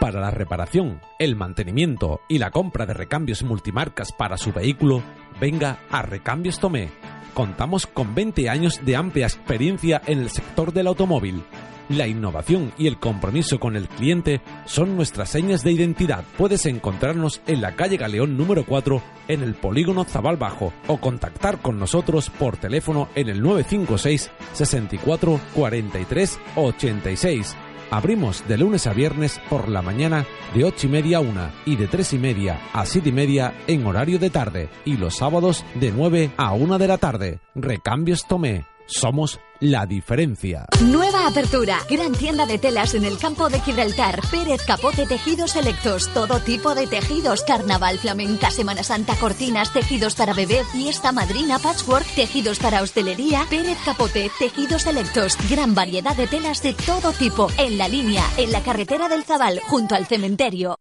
Para 0.00 0.20
la 0.20 0.30
reparación, 0.30 1.00
el 1.18 1.36
mantenimiento 1.36 2.20
y 2.28 2.38
la 2.38 2.50
compra 2.50 2.86
de 2.86 2.94
recambios 2.94 3.42
multimarcas 3.42 4.12
para 4.12 4.38
su 4.38 4.52
vehículo, 4.52 5.02
venga 5.38 5.80
a 5.90 6.02
Recambios 6.02 6.58
Tomé. 6.58 6.88
Contamos 7.34 7.86
con 7.86 8.14
20 8.14 8.48
años 8.48 8.80
de 8.84 8.96
amplia 8.96 9.26
experiencia 9.26 10.00
en 10.06 10.20
el 10.20 10.30
sector 10.30 10.72
del 10.72 10.86
automóvil. 10.88 11.44
La 11.90 12.06
innovación 12.06 12.72
y 12.78 12.86
el 12.86 13.00
compromiso 13.00 13.58
con 13.58 13.74
el 13.74 13.88
cliente 13.88 14.40
son 14.64 14.94
nuestras 14.94 15.28
señas 15.28 15.64
de 15.64 15.72
identidad. 15.72 16.24
Puedes 16.38 16.64
encontrarnos 16.66 17.40
en 17.48 17.60
la 17.60 17.74
calle 17.74 17.96
Galeón 17.96 18.36
número 18.36 18.64
4 18.64 19.02
en 19.26 19.42
el 19.42 19.54
polígono 19.54 20.04
Zabal 20.04 20.36
Bajo 20.36 20.72
o 20.86 20.98
contactar 20.98 21.60
con 21.60 21.80
nosotros 21.80 22.30
por 22.30 22.58
teléfono 22.58 23.08
en 23.16 23.28
el 23.28 23.42
956 23.42 24.30
64 24.52 25.40
43 25.52 26.38
86. 26.54 27.56
Abrimos 27.90 28.46
de 28.46 28.56
lunes 28.56 28.86
a 28.86 28.92
viernes 28.92 29.40
por 29.50 29.68
la 29.68 29.82
mañana 29.82 30.24
de 30.54 30.62
8 30.62 30.86
y 30.86 30.90
media 30.90 31.16
a 31.16 31.22
1 31.22 31.50
y 31.66 31.74
de 31.74 31.88
3 31.88 32.12
y 32.12 32.18
media 32.18 32.60
a 32.72 32.86
7 32.86 33.08
y 33.08 33.12
media 33.12 33.52
en 33.66 33.84
horario 33.84 34.20
de 34.20 34.30
tarde 34.30 34.68
y 34.84 34.96
los 34.96 35.16
sábados 35.16 35.64
de 35.74 35.90
9 35.90 36.30
a 36.36 36.52
1 36.52 36.78
de 36.78 36.86
la 36.86 36.98
tarde. 36.98 37.40
Recambios 37.56 38.28
Tomé. 38.28 38.64
Somos 38.90 39.38
la 39.60 39.86
diferencia. 39.86 40.66
Nueva 40.82 41.28
apertura. 41.28 41.78
Gran 41.88 42.12
tienda 42.12 42.44
de 42.44 42.58
telas 42.58 42.94
en 42.94 43.04
el 43.04 43.18
campo 43.18 43.48
de 43.48 43.60
Gibraltar. 43.60 44.20
Pérez 44.30 44.62
Capote 44.66 45.06
Tejidos 45.06 45.52
Selectos. 45.52 46.08
Todo 46.12 46.40
tipo 46.40 46.74
de 46.74 46.88
tejidos. 46.88 47.44
Carnaval, 47.44 47.98
flamenca, 47.98 48.50
Semana 48.50 48.82
Santa, 48.82 49.14
cortinas, 49.14 49.72
tejidos 49.72 50.16
para 50.16 50.34
bebé, 50.34 50.64
fiesta, 50.72 51.12
madrina, 51.12 51.60
patchwork, 51.60 52.04
tejidos 52.16 52.58
para 52.58 52.82
hostelería. 52.82 53.46
Pérez 53.48 53.78
Capote 53.84 54.28
Tejidos 54.40 54.82
Selectos. 54.82 55.36
Gran 55.48 55.74
variedad 55.74 56.16
de 56.16 56.26
telas 56.26 56.60
de 56.60 56.74
todo 56.74 57.12
tipo. 57.12 57.46
En 57.58 57.78
la 57.78 57.86
línea, 57.86 58.24
en 58.38 58.50
la 58.50 58.60
carretera 58.60 59.08
del 59.08 59.22
Zabal, 59.22 59.60
junto 59.68 59.94
al 59.94 60.06
cementerio. 60.06 60.76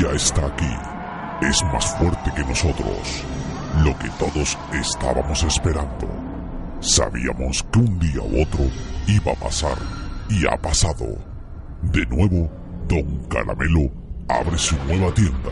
Ya 0.00 0.10
está 0.14 0.46
aquí. 0.46 0.74
Es 1.42 1.60
más 1.64 1.98
fuerte 1.98 2.32
que 2.36 2.44
nosotros. 2.44 3.24
Lo 3.82 3.98
que 3.98 4.08
todos 4.18 4.56
estábamos 4.72 5.42
esperando. 5.42 6.08
Sabíamos 6.80 7.62
que 7.72 7.78
un 7.78 7.98
día 7.98 8.20
u 8.20 8.42
otro 8.42 8.64
iba 9.06 9.32
a 9.32 9.36
pasar 9.36 9.76
y 10.28 10.46
ha 10.46 10.56
pasado. 10.56 11.06
De 11.82 12.06
nuevo, 12.06 12.50
Don 12.88 13.26
Caramelo 13.28 13.90
abre 14.28 14.56
su 14.58 14.76
nueva 14.84 15.12
tienda, 15.12 15.50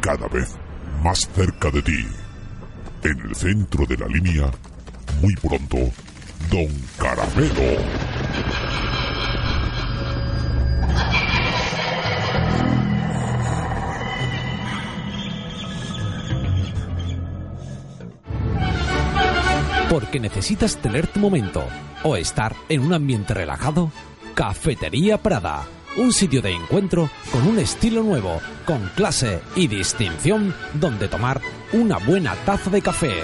cada 0.00 0.26
vez 0.28 0.56
más 1.02 1.28
cerca 1.34 1.70
de 1.70 1.82
ti. 1.82 2.06
En 3.02 3.20
el 3.20 3.34
centro 3.34 3.84
de 3.86 3.96
la 3.96 4.06
línea, 4.06 4.50
muy 5.20 5.34
pronto, 5.34 5.78
Don 6.50 6.68
Caramelo. 6.96 7.82
Porque 19.90 20.20
necesitas 20.20 20.76
tener 20.76 21.06
tu 21.06 21.18
momento 21.18 21.64
o 22.02 22.16
estar 22.16 22.54
en 22.68 22.82
un 22.82 22.92
ambiente 22.92 23.32
relajado. 23.32 23.90
Cafetería 24.34 25.16
Prada, 25.22 25.66
un 25.96 26.12
sitio 26.12 26.42
de 26.42 26.52
encuentro 26.52 27.08
con 27.32 27.46
un 27.46 27.58
estilo 27.58 28.02
nuevo, 28.02 28.40
con 28.66 28.90
clase 28.94 29.40
y 29.56 29.66
distinción 29.66 30.54
donde 30.74 31.08
tomar 31.08 31.40
una 31.72 31.96
buena 31.98 32.34
taza 32.44 32.68
de 32.68 32.82
café. 32.82 33.14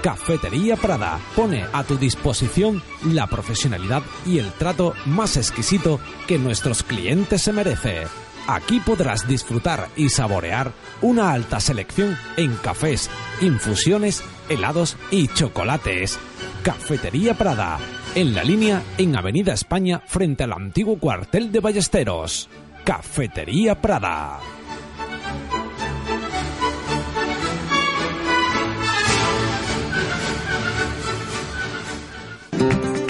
Cafetería 0.00 0.76
Prada 0.76 1.18
pone 1.34 1.64
a 1.72 1.82
tu 1.82 1.96
disposición 1.96 2.80
la 3.04 3.26
profesionalidad 3.26 4.02
y 4.24 4.38
el 4.38 4.52
trato 4.52 4.94
más 5.06 5.36
exquisito 5.36 5.98
que 6.28 6.38
nuestros 6.38 6.84
clientes 6.84 7.42
se 7.42 7.52
merece. 7.52 8.04
Aquí 8.48 8.80
podrás 8.80 9.26
disfrutar 9.26 9.88
y 9.96 10.08
saborear 10.08 10.72
una 11.02 11.32
alta 11.32 11.58
selección 11.58 12.16
en 12.36 12.54
cafés, 12.56 13.10
infusiones, 13.40 14.22
helados 14.48 14.96
y 15.10 15.26
chocolates. 15.28 16.18
Cafetería 16.62 17.34
Prada, 17.34 17.78
en 18.14 18.34
la 18.34 18.44
línea 18.44 18.82
en 18.98 19.16
Avenida 19.16 19.52
España 19.52 20.00
frente 20.06 20.44
al 20.44 20.52
antiguo 20.52 20.98
cuartel 20.98 21.50
de 21.50 21.60
Ballesteros. 21.60 22.48
Cafetería 22.84 23.80
Prada. 23.80 24.38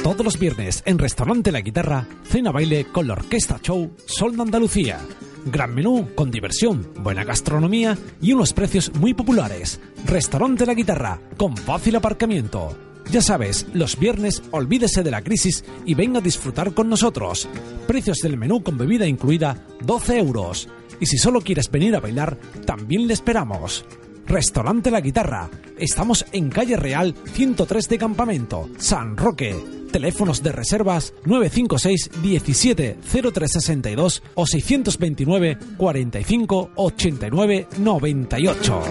Todos 0.07 0.25
los 0.25 0.39
viernes 0.39 0.85
en 0.87 1.01
Restaurante 1.01 1.51
La 1.51 1.63
Guitarra, 1.63 2.07
cena 2.23 2.53
baile 2.53 2.85
con 2.93 3.09
la 3.09 3.15
Orquesta 3.15 3.59
Show 3.61 3.91
Sol 4.07 4.37
de 4.37 4.43
Andalucía. 4.43 5.01
Gran 5.47 5.75
menú 5.75 6.11
con 6.15 6.31
diversión, 6.31 6.89
buena 7.01 7.25
gastronomía 7.25 7.99
y 8.23 8.33
unos 8.33 8.53
precios 8.53 8.95
muy 8.95 9.15
populares. 9.15 9.81
Restaurante 10.05 10.65
La 10.65 10.75
Guitarra, 10.75 11.19
con 11.37 11.57
fácil 11.57 11.97
aparcamiento. 11.97 12.79
Ya 13.11 13.21
sabes, 13.21 13.67
los 13.75 13.99
viernes 13.99 14.45
olvídese 14.53 15.03
de 15.03 15.11
la 15.11 15.23
crisis 15.23 15.65
y 15.85 15.95
venga 15.95 16.21
a 16.21 16.23
disfrutar 16.23 16.73
con 16.73 16.89
nosotros. 16.89 17.49
Precios 17.89 18.19
del 18.19 18.37
menú 18.37 18.63
con 18.63 18.79
bebida 18.79 19.09
incluida 19.09 19.67
12 19.81 20.19
euros. 20.21 20.69
Y 21.01 21.07
si 21.07 21.19
solo 21.19 21.41
quieres 21.41 21.69
venir 21.69 21.97
a 21.97 22.01
bailar, 22.01 22.39
también 22.65 23.09
le 23.09 23.13
esperamos. 23.13 23.85
Restaurante 24.27 24.91
La 24.91 25.01
Guitarra. 25.01 25.49
Estamos 25.79 26.27
en 26.33 26.51
Calle 26.51 26.77
Real 26.77 27.15
103 27.33 27.89
de 27.89 27.99
Campamento, 27.99 28.69
San 28.79 29.17
Roque. 29.17 29.57
Teléfonos 29.91 30.43
de 30.43 30.53
reservas 30.53 31.15
956 31.25 32.11
17 32.23 32.99
0362 33.03 34.23
o 34.35 34.47
629 34.47 35.59
45 35.77 36.71
89 36.75 37.69
98. 37.79 38.83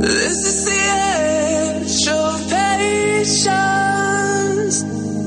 This 0.00 0.46
is 0.46 0.64
the 0.64 0.80
edge 0.80 2.08
of 2.08 2.50
patience, 2.50 3.62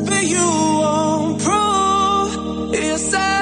but 0.05 0.23
you 0.23 0.45
won't 0.45 1.41
prove 1.41 2.73
yourself 2.75 3.32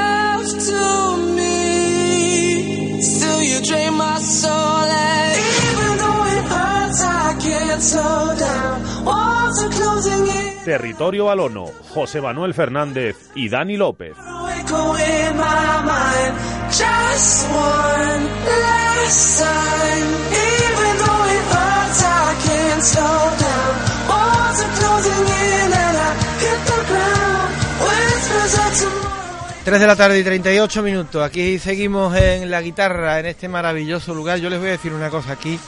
Territorio 10.66 11.26
Balono, 11.26 11.66
José 11.89 12.22
Manuel 12.22 12.53
Fernández 12.53 13.16
y 13.36 13.49
Dani 13.49 13.78
López. 13.78 14.16
3 29.64 29.80
de 29.80 29.88
la 29.88 29.95
tarde 29.95 30.20
y 30.20 30.24
38 30.24 30.82
minutos. 30.82 31.24
Aquí 31.24 31.59
seguimos 31.59 32.16
en 32.16 32.49
la 32.49 32.62
guitarra, 32.62 33.20
en 33.20 33.28
este 33.28 33.47
maravilloso 33.47 34.14
lugar. 34.14 34.39
Yo 34.39 34.49
les 34.49 34.59
voy 34.59 34.70
a 34.70 34.72
decir 34.72 34.91
una 34.91 35.09
cosa 35.09 35.34
aquí. 35.34 35.59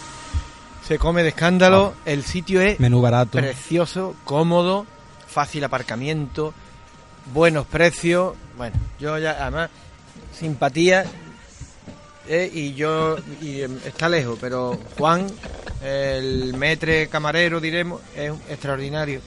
Se 0.87 0.99
come 0.99 1.23
de 1.23 1.29
escándalo. 1.29 1.93
El 2.05 2.23
sitio 2.23 2.61
es 2.61 2.79
Menú 2.79 3.01
barato. 3.01 3.37
precioso, 3.37 4.15
cómodo, 4.25 4.85
fácil 5.27 5.63
aparcamiento, 5.63 6.53
buenos 7.33 7.65
precios. 7.65 8.33
Bueno, 8.57 8.75
yo 8.99 9.17
ya, 9.17 9.37
además, 9.41 9.69
simpatía. 10.37 11.05
eh, 12.27 12.49
y 12.53 12.73
yo, 12.73 13.17
y, 13.41 13.61
em, 13.61 13.77
está 13.85 14.07
lejos, 14.09 14.37
pero 14.39 14.77
Juan, 14.97 15.27
el 15.81 16.53
metre 16.53 17.07
camarero, 17.07 17.59
diremos, 17.59 18.01
es 18.15 18.31
extraordinario 18.49 19.19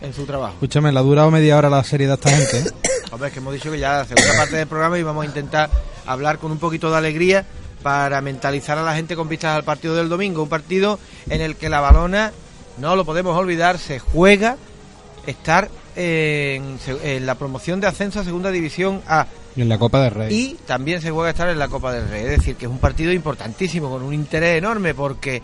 en 0.00 0.12
su 0.14 0.24
trabajo. 0.24 0.54
Escúchame, 0.54 0.92
la 0.92 1.00
ha 1.00 1.02
durado 1.02 1.30
media 1.30 1.56
hora 1.58 1.68
la 1.70 1.84
serie 1.84 2.06
de 2.06 2.14
esta 2.14 2.30
gente. 2.30 2.58
¿eh? 2.60 2.72
Hombre, 3.10 3.28
es 3.28 3.34
que 3.34 3.40
hemos 3.40 3.52
dicho 3.54 3.70
que 3.70 3.78
ya 3.78 3.98
la 3.98 4.04
segunda 4.06 4.34
parte 4.36 4.56
del 4.56 4.66
programa 4.66 4.98
y 4.98 5.02
vamos 5.02 5.24
a 5.24 5.26
intentar 5.26 5.68
hablar 6.06 6.38
con 6.38 6.50
un 6.52 6.58
poquito 6.58 6.90
de 6.90 6.96
alegría 6.96 7.44
para 7.82 8.20
mentalizar 8.20 8.78
a 8.78 8.82
la 8.82 8.94
gente 8.94 9.16
con 9.16 9.28
vistas 9.28 9.56
al 9.56 9.64
partido 9.64 9.94
del 9.94 10.08
domingo. 10.08 10.42
Un 10.42 10.48
partido 10.48 10.98
en 11.28 11.40
el 11.40 11.56
que 11.56 11.68
la 11.68 11.80
balona, 11.80 12.32
no 12.78 12.96
lo 12.96 13.04
podemos 13.04 13.36
olvidar, 13.36 13.78
se 13.78 13.98
juega 13.98 14.56
estar 15.26 15.68
en, 15.96 16.78
en 17.04 17.26
la 17.26 17.34
promoción 17.34 17.80
de 17.80 17.86
ascenso 17.86 18.20
a 18.20 18.24
Segunda 18.24 18.50
División 18.50 19.02
A. 19.06 19.26
Y 19.54 19.62
en 19.62 19.68
la 19.68 19.78
Copa 19.78 20.00
del 20.00 20.12
Rey. 20.12 20.34
Y 20.34 20.54
también 20.66 21.02
se 21.02 21.10
juega 21.10 21.30
estar 21.30 21.48
en 21.48 21.58
la 21.58 21.68
Copa 21.68 21.92
del 21.92 22.08
Rey. 22.08 22.24
Es 22.24 22.30
decir, 22.30 22.56
que 22.56 22.66
es 22.66 22.70
un 22.70 22.78
partido 22.78 23.12
importantísimo, 23.12 23.90
con 23.90 24.02
un 24.02 24.14
interés 24.14 24.58
enorme, 24.58 24.94
porque 24.94 25.42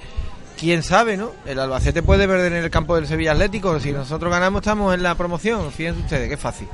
quién 0.59 0.83
sabe, 0.83 1.17
¿no? 1.17 1.33
El 1.47 1.59
Albacete 1.61 2.03
puede 2.03 2.27
perder 2.27 2.53
en 2.53 2.65
el 2.65 2.71
campo 2.71 2.97
del 2.97 3.07
Sevilla 3.07 3.33
Atlético. 3.33 3.79
Si 3.81 3.93
nosotros 3.93 4.31
ganamos, 4.31 4.63
estamos 4.63 4.95
en 4.95 5.03
la 5.03 5.15
promoción. 5.15 5.71
Fíjense 5.71 6.01
ustedes, 6.01 6.29
qué 6.29 6.37
fácil. 6.37 6.69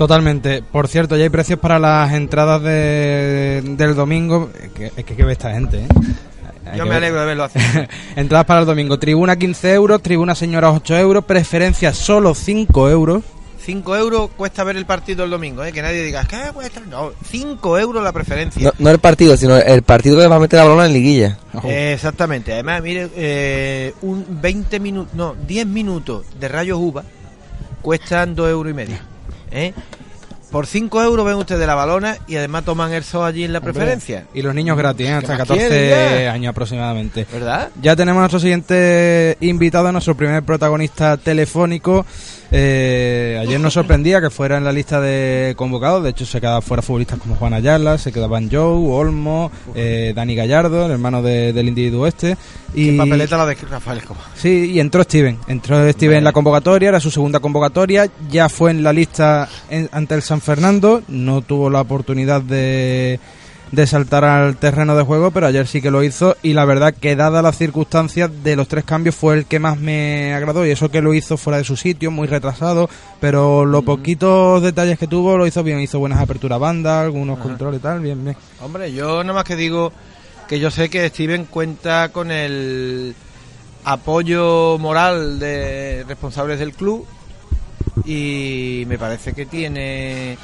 Totalmente. 0.00 0.62
Por 0.62 0.88
cierto, 0.88 1.14
ya 1.14 1.24
hay 1.24 1.28
precios 1.28 1.58
para 1.58 1.78
las 1.78 2.10
entradas 2.14 2.62
de, 2.62 3.60
del 3.76 3.94
domingo. 3.94 4.48
Es 4.58 4.70
que, 4.70 4.86
es 4.86 4.92
que 5.04 5.12
hay 5.12 5.16
que 5.18 5.24
ver 5.24 5.32
esta 5.32 5.52
gente, 5.52 5.80
¿eh? 5.80 5.88
Hay 6.64 6.78
Yo 6.78 6.84
me 6.84 6.92
ver. 6.92 6.98
alegro 7.04 7.20
de 7.20 7.26
verlo 7.26 7.44
así. 7.44 7.58
Entradas 8.16 8.46
para 8.46 8.60
el 8.60 8.66
domingo. 8.66 8.98
Tribuna 8.98 9.36
15 9.36 9.74
euros, 9.74 10.00
tribuna 10.00 10.34
señoras 10.34 10.72
8 10.74 10.96
euros, 10.96 11.26
preferencia 11.26 11.92
solo 11.92 12.34
5 12.34 12.88
euros. 12.88 13.24
5 13.62 13.96
euros 13.98 14.30
cuesta 14.38 14.64
ver 14.64 14.78
el 14.78 14.86
partido 14.86 15.22
el 15.24 15.30
domingo, 15.30 15.62
¿eh? 15.64 15.70
que 15.70 15.82
nadie 15.82 16.02
diga, 16.02 16.24
¿qué 16.24 16.50
cuesta? 16.54 16.80
No, 16.88 17.10
5 17.30 17.78
euros 17.78 18.02
la 18.02 18.12
preferencia. 18.12 18.68
No, 18.68 18.72
no 18.78 18.88
el 18.88 19.00
partido, 19.00 19.36
sino 19.36 19.58
el 19.58 19.82
partido 19.82 20.18
que 20.18 20.26
va 20.28 20.36
a 20.36 20.40
meter 20.40 20.60
la 20.60 20.64
balona 20.64 20.86
en 20.86 20.94
liguilla. 20.94 21.36
Eh, 21.64 21.92
exactamente, 21.92 22.54
además, 22.54 22.82
mire, 22.82 23.10
eh, 23.16 23.92
un 24.00 24.24
20 24.40 24.80
minutos, 24.80 25.12
no, 25.12 25.36
10 25.46 25.66
minutos 25.66 26.24
de 26.40 26.48
rayos 26.48 26.78
uva 26.80 27.04
cuestan 27.82 28.34
2 28.34 28.48
euros 28.48 28.70
y 28.70 28.74
medio. 28.74 29.10
¿Eh? 29.50 29.72
Por 30.50 30.66
5 30.66 31.02
euros 31.04 31.24
ven 31.24 31.36
ustedes 31.36 31.64
la 31.64 31.76
balona 31.76 32.16
y 32.26 32.34
además 32.34 32.64
toman 32.64 32.92
el 32.92 33.04
sol 33.04 33.24
allí 33.24 33.44
en 33.44 33.52
la 33.52 33.60
preferencia. 33.60 34.26
Y 34.34 34.42
los 34.42 34.52
niños 34.52 34.76
gratis, 34.76 35.06
¿eh? 35.06 35.12
hasta 35.12 35.28
más 35.28 35.38
14 35.38 35.68
quieren 35.68 36.24
ya? 36.24 36.32
años 36.32 36.50
aproximadamente. 36.50 37.24
¿Verdad? 37.32 37.68
Ya 37.80 37.94
tenemos 37.94 38.18
a 38.18 38.22
nuestro 38.22 38.40
siguiente 38.40 39.36
invitado, 39.40 39.92
nuestro 39.92 40.16
primer 40.16 40.42
protagonista 40.42 41.16
telefónico. 41.16 42.04
Eh, 42.52 43.38
ayer 43.40 43.60
nos 43.60 43.74
sorprendía 43.74 44.20
que 44.20 44.28
fuera 44.30 44.56
en 44.58 44.64
la 44.64 44.72
lista 44.72 45.00
de 45.00 45.54
convocados. 45.56 46.02
De 46.02 46.10
hecho, 46.10 46.26
se 46.26 46.40
quedaban 46.40 46.62
fuera 46.62 46.82
futbolistas 46.82 47.18
como 47.18 47.36
Juan 47.36 47.54
Ayala, 47.54 47.96
se 47.98 48.12
quedaban 48.12 48.48
Joe, 48.50 48.92
Olmo, 48.92 49.52
eh, 49.74 50.12
Dani 50.16 50.34
Gallardo, 50.34 50.86
el 50.86 50.92
hermano 50.92 51.22
de- 51.22 51.52
del 51.52 51.68
individuo 51.68 52.06
este. 52.06 52.36
Y 52.74 52.96
papeleta 52.96 53.36
la 53.36 53.46
de 53.46 53.54
Rafael 53.54 53.98
Escobar. 53.98 54.22
Sí, 54.34 54.70
y 54.72 54.80
entró 54.80 55.02
Steven. 55.02 55.38
Entró 55.48 55.88
Steven 55.92 56.18
en 56.18 56.24
la 56.24 56.32
convocatoria, 56.32 56.88
era 56.88 57.00
su 57.00 57.10
segunda 57.10 57.40
convocatoria. 57.40 58.08
Ya 58.30 58.48
fue 58.48 58.70
en 58.72 58.82
la 58.82 58.92
lista 58.92 59.48
en- 59.68 59.88
ante 59.92 60.14
el 60.14 60.22
San 60.22 60.40
Fernando. 60.40 61.02
No 61.08 61.42
tuvo 61.42 61.70
la 61.70 61.80
oportunidad 61.80 62.42
de, 62.42 63.18
de 63.72 63.86
saltar 63.86 64.24
al 64.24 64.56
terreno 64.56 64.96
de 64.96 65.04
juego, 65.04 65.30
pero 65.30 65.46
ayer 65.46 65.66
sí 65.66 65.80
que 65.80 65.90
lo 65.90 66.02
hizo. 66.02 66.36
Y 66.42 66.52
la 66.54 66.64
verdad 66.64 66.94
que, 66.94 67.16
dadas 67.16 67.42
las 67.42 67.56
circunstancias 67.56 68.30
de 68.42 68.56
los 68.56 68.68
tres 68.68 68.84
cambios, 68.84 69.14
fue 69.14 69.38
el 69.38 69.46
que 69.46 69.58
más 69.58 69.78
me 69.78 70.34
agradó. 70.34 70.66
Y 70.66 70.70
eso 70.70 70.90
que 70.90 71.00
lo 71.00 71.14
hizo 71.14 71.36
fuera 71.36 71.58
de 71.58 71.64
su 71.64 71.76
sitio, 71.76 72.10
muy 72.10 72.26
retrasado. 72.26 72.88
Pero 73.20 73.64
los 73.64 73.84
poquitos 73.84 74.62
detalles 74.62 74.98
que 74.98 75.06
tuvo, 75.06 75.36
lo 75.36 75.46
hizo 75.46 75.62
bien. 75.62 75.80
Hizo 75.80 75.98
buenas 75.98 76.20
aperturas 76.20 76.58
banda, 76.58 77.00
algunos 77.00 77.38
controles 77.38 77.80
y 77.80 77.82
tal. 77.82 78.00
Bien, 78.00 78.22
bien. 78.22 78.36
Hombre, 78.60 78.92
yo 78.92 79.22
nada 79.22 79.34
más 79.34 79.44
que 79.44 79.56
digo 79.56 79.92
que 80.48 80.58
yo 80.58 80.70
sé 80.70 80.90
que 80.90 81.08
Steven 81.08 81.44
cuenta 81.44 82.10
con 82.10 82.30
el 82.30 83.14
apoyo 83.84 84.78
moral 84.78 85.38
de 85.38 86.04
responsables 86.06 86.58
del 86.58 86.72
club 86.72 87.06
y 88.04 88.84
me 88.86 88.98
parece 88.98 89.32
que 89.32 89.46
tiene 89.46 90.36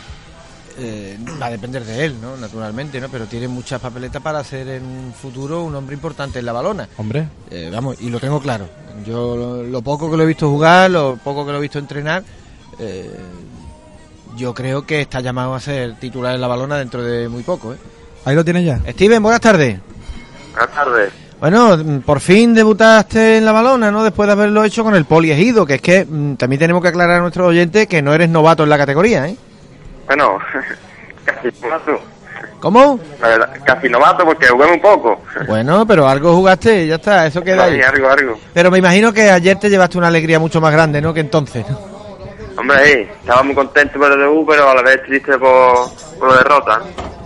eh, 0.78 1.18
va 1.40 1.46
a 1.46 1.50
depender 1.50 1.84
de 1.84 2.04
él, 2.04 2.16
¿no? 2.20 2.36
Naturalmente, 2.36 3.00
¿no? 3.00 3.08
Pero 3.08 3.26
tiene 3.26 3.48
muchas 3.48 3.80
papeletas 3.80 4.22
para 4.22 4.42
ser 4.44 4.68
en 4.68 4.84
un 4.84 5.12
futuro 5.12 5.64
un 5.64 5.74
hombre 5.74 5.94
importante 5.94 6.38
en 6.38 6.46
la 6.46 6.52
balona. 6.52 6.88
Hombre. 6.96 7.28
Eh, 7.50 7.70
vamos, 7.72 7.96
y 8.00 8.10
lo 8.10 8.20
tengo 8.20 8.40
claro. 8.40 8.68
Yo 9.04 9.36
lo, 9.36 9.62
lo 9.62 9.82
poco 9.82 10.10
que 10.10 10.16
lo 10.16 10.22
he 10.22 10.26
visto 10.26 10.48
jugar, 10.50 10.90
lo 10.90 11.16
poco 11.16 11.44
que 11.44 11.52
lo 11.52 11.58
he 11.58 11.62
visto 11.62 11.78
entrenar, 11.78 12.22
eh, 12.78 13.10
yo 14.36 14.54
creo 14.54 14.86
que 14.86 15.00
está 15.00 15.20
llamado 15.20 15.54
a 15.54 15.60
ser 15.60 15.96
titular 15.96 16.34
en 16.34 16.40
la 16.40 16.46
balona 16.46 16.76
dentro 16.76 17.02
de 17.02 17.28
muy 17.28 17.42
poco, 17.42 17.72
¿eh? 17.72 17.78
Ahí 18.24 18.34
lo 18.34 18.44
tienes 18.44 18.64
ya. 18.64 18.80
Steven, 18.90 19.22
buenas 19.22 19.40
tardes. 19.40 19.78
Buenas 20.52 20.74
tardes. 20.74 21.12
Bueno, 21.40 21.76
mm, 21.76 22.00
por 22.00 22.20
fin 22.20 22.54
debutaste 22.54 23.38
en 23.38 23.44
la 23.44 23.52
balona, 23.52 23.90
¿no? 23.90 24.02
Después 24.02 24.26
de 24.26 24.32
haberlo 24.32 24.64
hecho 24.64 24.82
con 24.82 24.94
el 24.94 25.04
poliegido, 25.04 25.64
que 25.66 25.74
es 25.74 25.82
que 25.82 26.04
mm, 26.04 26.34
también 26.34 26.58
tenemos 26.58 26.82
que 26.82 26.88
aclarar 26.88 27.18
a 27.18 27.20
nuestros 27.20 27.46
oyentes 27.46 27.86
que 27.86 28.02
no 28.02 28.14
eres 28.14 28.28
novato 28.28 28.64
en 28.64 28.70
la 28.70 28.78
categoría, 28.78 29.28
¿eh? 29.28 29.36
Bueno, 30.06 30.38
casi 31.24 31.48
novato. 31.62 32.00
¿Cómo? 32.60 32.98
La 33.20 33.28
verdad, 33.28 33.50
casi 33.64 33.88
novato 33.88 34.24
porque 34.24 34.46
jugué 34.48 34.66
un 34.66 34.80
poco. 34.80 35.20
Bueno, 35.46 35.86
pero 35.86 36.08
algo 36.08 36.34
jugaste, 36.34 36.86
ya 36.86 36.96
está, 36.96 37.26
eso 37.26 37.42
queda 37.42 37.64
ahí. 37.64 37.76
Sí, 37.76 37.82
algo, 37.82 38.08
algo. 38.08 38.38
Pero 38.52 38.70
me 38.70 38.78
imagino 38.78 39.12
que 39.12 39.30
ayer 39.30 39.58
te 39.58 39.68
llevaste 39.68 39.98
una 39.98 40.08
alegría 40.08 40.38
mucho 40.38 40.60
más 40.60 40.72
grande, 40.72 41.00
¿no? 41.00 41.12
Que 41.12 41.20
entonces. 41.20 41.68
¿no? 41.68 41.78
Hombre, 42.58 42.84
sí, 42.84 43.08
estaba 43.20 43.42
muy 43.42 43.54
contento 43.54 43.98
por 43.98 44.10
el 44.10 44.18
debut, 44.18 44.46
pero 44.48 44.70
a 44.70 44.74
la 44.74 44.82
vez 44.82 45.02
triste 45.02 45.38
por, 45.38 45.90
por 46.18 46.30
la 46.30 46.36
derrota. 46.38 46.80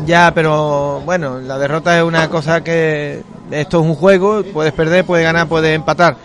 Ya, 0.05 0.33
pero 0.35 1.01
bueno, 1.05 1.39
la 1.39 1.59
derrota 1.59 1.97
es 1.97 2.03
una 2.03 2.28
cosa 2.28 2.64
que 2.64 3.22
esto 3.51 3.81
es 3.81 3.87
un 3.87 3.95
juego, 3.95 4.43
puedes 4.53 4.72
perder, 4.72 5.05
puedes 5.05 5.24
ganar, 5.24 5.47
puedes 5.47 5.74
empatar. 5.74 6.16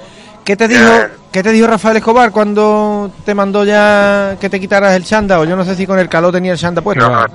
¿Qué 0.45 0.55
te 0.55 0.67
dijo, 0.67 0.81
Ya. 0.83 1.09
qué 1.31 1.41
te 1.43 1.51
dijo 1.51 1.65
Rafael 1.67 1.97
Escobar 1.97 2.31
cuando 2.31 3.11
te 3.25 3.33
mandó 3.33 3.65
ya 3.65 4.37
que 4.39 4.49
te 4.49 4.59
quitaras 4.59 4.95
el 4.95 5.03
chanda? 5.03 5.39
O 5.39 5.45
yo 5.45 5.55
no 5.55 5.65
sé 5.65 5.75
si 5.75 5.87
con 5.87 5.97
el 5.99 6.07
calor 6.07 6.31
tenía 6.31 6.53
el 6.53 6.57
chanda 6.59 6.81
puesto. 6.81 7.09
No, 7.09 7.25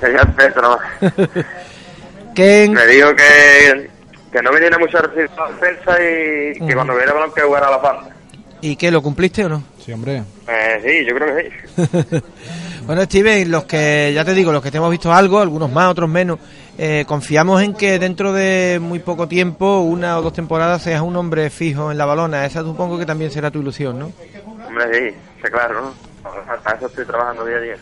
tenía 0.00 0.20
el 0.22 0.28
peso 0.32 0.60
nomás. 0.60 0.80
¿Qué, 2.34 2.68
Me 2.72 2.86
dijo 2.86 3.14
que, 3.14 3.90
que 4.32 4.42
no 4.42 4.50
viniera 4.52 4.78
mucho 4.78 4.98
a 4.98 5.02
recibir 5.02 5.30
la 5.36 5.48
defensa 5.48 5.96
y 6.02 6.66
que 6.66 6.74
cuando 6.74 6.94
viera 6.94 7.10
el 7.12 7.14
balón 7.18 7.32
que 7.34 7.42
jugara 7.42 7.68
a 7.68 7.70
la 7.70 7.76
banda. 7.78 8.10
¿Y 8.60 8.76
qué, 8.76 8.90
lo 8.90 9.02
cumpliste 9.02 9.44
o 9.44 9.48
no? 9.48 9.62
Sí, 9.84 9.92
hombre. 9.92 10.22
Eh, 10.48 10.80
sí, 10.84 11.04
yo 11.06 11.14
creo 11.14 11.36
que 11.36 11.50
sí. 12.10 12.22
Bueno, 12.86 13.02
Steven, 13.04 13.48
los 13.48 13.64
que, 13.64 14.10
ya 14.12 14.24
te 14.24 14.34
digo, 14.34 14.50
los 14.50 14.60
que 14.60 14.70
te 14.72 14.78
hemos 14.78 14.90
visto 14.90 15.12
algo, 15.12 15.38
algunos 15.40 15.70
más, 15.70 15.88
otros 15.88 16.08
menos, 16.10 16.40
eh, 16.78 17.04
confiamos 17.06 17.62
en 17.62 17.74
que 17.74 17.98
dentro 17.98 18.32
de 18.32 18.78
muy 18.80 18.98
poco 18.98 19.28
tiempo, 19.28 19.80
una 19.80 20.18
o 20.18 20.22
dos 20.22 20.32
temporadas, 20.32 20.82
seas 20.82 21.02
un 21.02 21.16
hombre 21.16 21.50
fijo 21.50 21.92
en 21.92 21.98
la 21.98 22.06
balona. 22.06 22.46
Esa 22.46 22.62
supongo 22.62 22.98
que 22.98 23.06
también 23.06 23.30
será 23.30 23.50
tu 23.50 23.60
ilusión, 23.60 23.98
¿no? 23.98 24.12
Hombre, 24.66 24.84
sí, 24.92 25.16
sí, 25.42 25.50
claro, 25.50 25.82
¿no? 25.82 25.94
Para 26.62 26.76
eso 26.76 26.86
estoy 26.86 27.04
trabajando 27.04 27.44
día 27.44 27.56
a 27.56 27.60
día. 27.60 27.76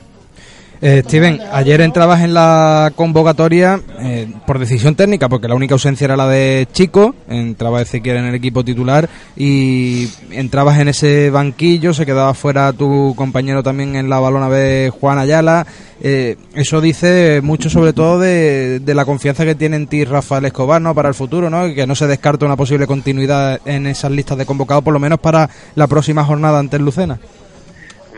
Eh, 0.83 1.03
Steven, 1.05 1.41
ayer 1.53 1.83
entrabas 1.83 2.23
en 2.23 2.33
la 2.33 2.91
convocatoria 2.97 3.79
eh, 4.01 4.33
por 4.47 4.59
decisión 4.59 4.95
técnica, 4.95 5.29
porque 5.29 5.47
la 5.47 5.55
única 5.55 5.75
ausencia 5.75 6.07
era 6.07 6.17
la 6.17 6.27
de 6.27 6.67
Chico, 6.73 7.15
entraba 7.29 7.83
Ezequiel 7.83 8.17
en 8.17 8.25
el 8.25 8.35
equipo 8.35 8.65
titular 8.65 9.07
y 9.37 10.09
entrabas 10.31 10.79
en 10.79 10.89
ese 10.89 11.29
banquillo, 11.29 11.93
se 11.93 12.07
quedaba 12.07 12.33
fuera 12.33 12.73
tu 12.73 13.13
compañero 13.15 13.63
también 13.63 13.95
en 13.95 14.09
la 14.09 14.21
balona 14.21 14.49
B, 14.49 14.91
Juan 14.99 15.19
Ayala. 15.19 15.67
Eh, 16.03 16.37
eso 16.55 16.81
dice 16.81 17.43
mucho 17.43 17.69
sobre 17.69 17.93
todo 17.93 18.19
de, 18.19 18.81
de 18.81 18.95
la 18.95 19.05
confianza 19.05 19.45
que 19.45 19.55
tiene 19.55 19.77
en 19.77 19.87
ti 19.87 20.05
Rafael 20.05 20.47
Escobar 20.47 20.81
¿no? 20.81 20.95
para 20.95 21.11
el 21.11 21.15
futuro, 21.15 21.51
¿no? 21.51 21.75
que 21.75 21.87
no 21.87 21.95
se 21.95 22.07
descarta 22.07 22.47
una 22.47 22.57
posible 22.57 22.87
continuidad 22.87 23.61
en 23.67 23.87
esas 23.87 24.11
listas 24.11 24.39
de 24.39 24.47
convocados, 24.47 24.83
por 24.83 24.95
lo 24.95 24.99
menos 24.99 25.21
para 25.21 25.51
la 25.75 25.87
próxima 25.89 26.25
jornada 26.25 26.59
ante 26.59 26.79
el 26.79 26.87
Lucena. 26.87 27.21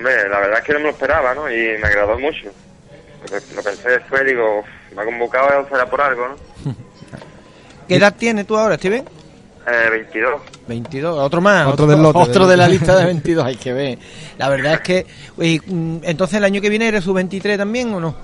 Hombre, 0.03 0.28
la 0.28 0.40
verdad 0.40 0.59
es 0.59 0.64
que 0.64 0.72
no 0.72 0.78
me 0.80 0.84
lo 0.86 0.90
esperaba, 0.90 1.32
¿no? 1.32 1.48
Y 1.48 1.78
me 1.78 1.86
agradó 1.86 2.18
mucho. 2.18 2.50
Lo, 3.55 3.62
pensé 3.62 3.88
después, 3.88 4.26
digo, 4.26 4.59
"Uf, 4.59 4.66
me 4.96 5.03
ha 5.03 5.05
convocado, 5.05 5.68
será 5.68 5.88
por 5.88 6.00
algo, 6.00 6.26
¿no? 6.26 6.74
¿Qué 7.88 7.94
edad 7.94 8.12
tienes 8.18 8.44
tú 8.44 8.57
ahora, 8.57 8.74
Steven? 8.74 9.05
Eh, 9.64 9.90
22. 9.92 10.42
22, 10.66 11.18
otro 11.20 11.40
más, 11.40 11.68
Otro 11.68 11.86
del 11.86 12.03
lote, 12.03 12.18
otro 12.18 12.48
de 12.48 12.57
la 12.57 12.66
lista 12.66 12.96
de 12.96 13.05
22, 13.05 13.46
hay 13.46 13.55
que 13.55 13.72
ver. 13.72 13.98
La 14.38 14.48
verdad 14.48 14.74
es 14.74 14.80
que, 14.80 15.07
y, 15.38 15.61
mm, 15.64 16.00
entonces 16.03 16.38
el 16.38 16.44
año 16.46 16.61
que 16.61 16.68
viene 16.68 16.88
eres 16.88 17.05
su 17.05 17.14
23 17.14 17.57
también 17.57 17.94
o 17.94 18.00
no? 18.00 18.16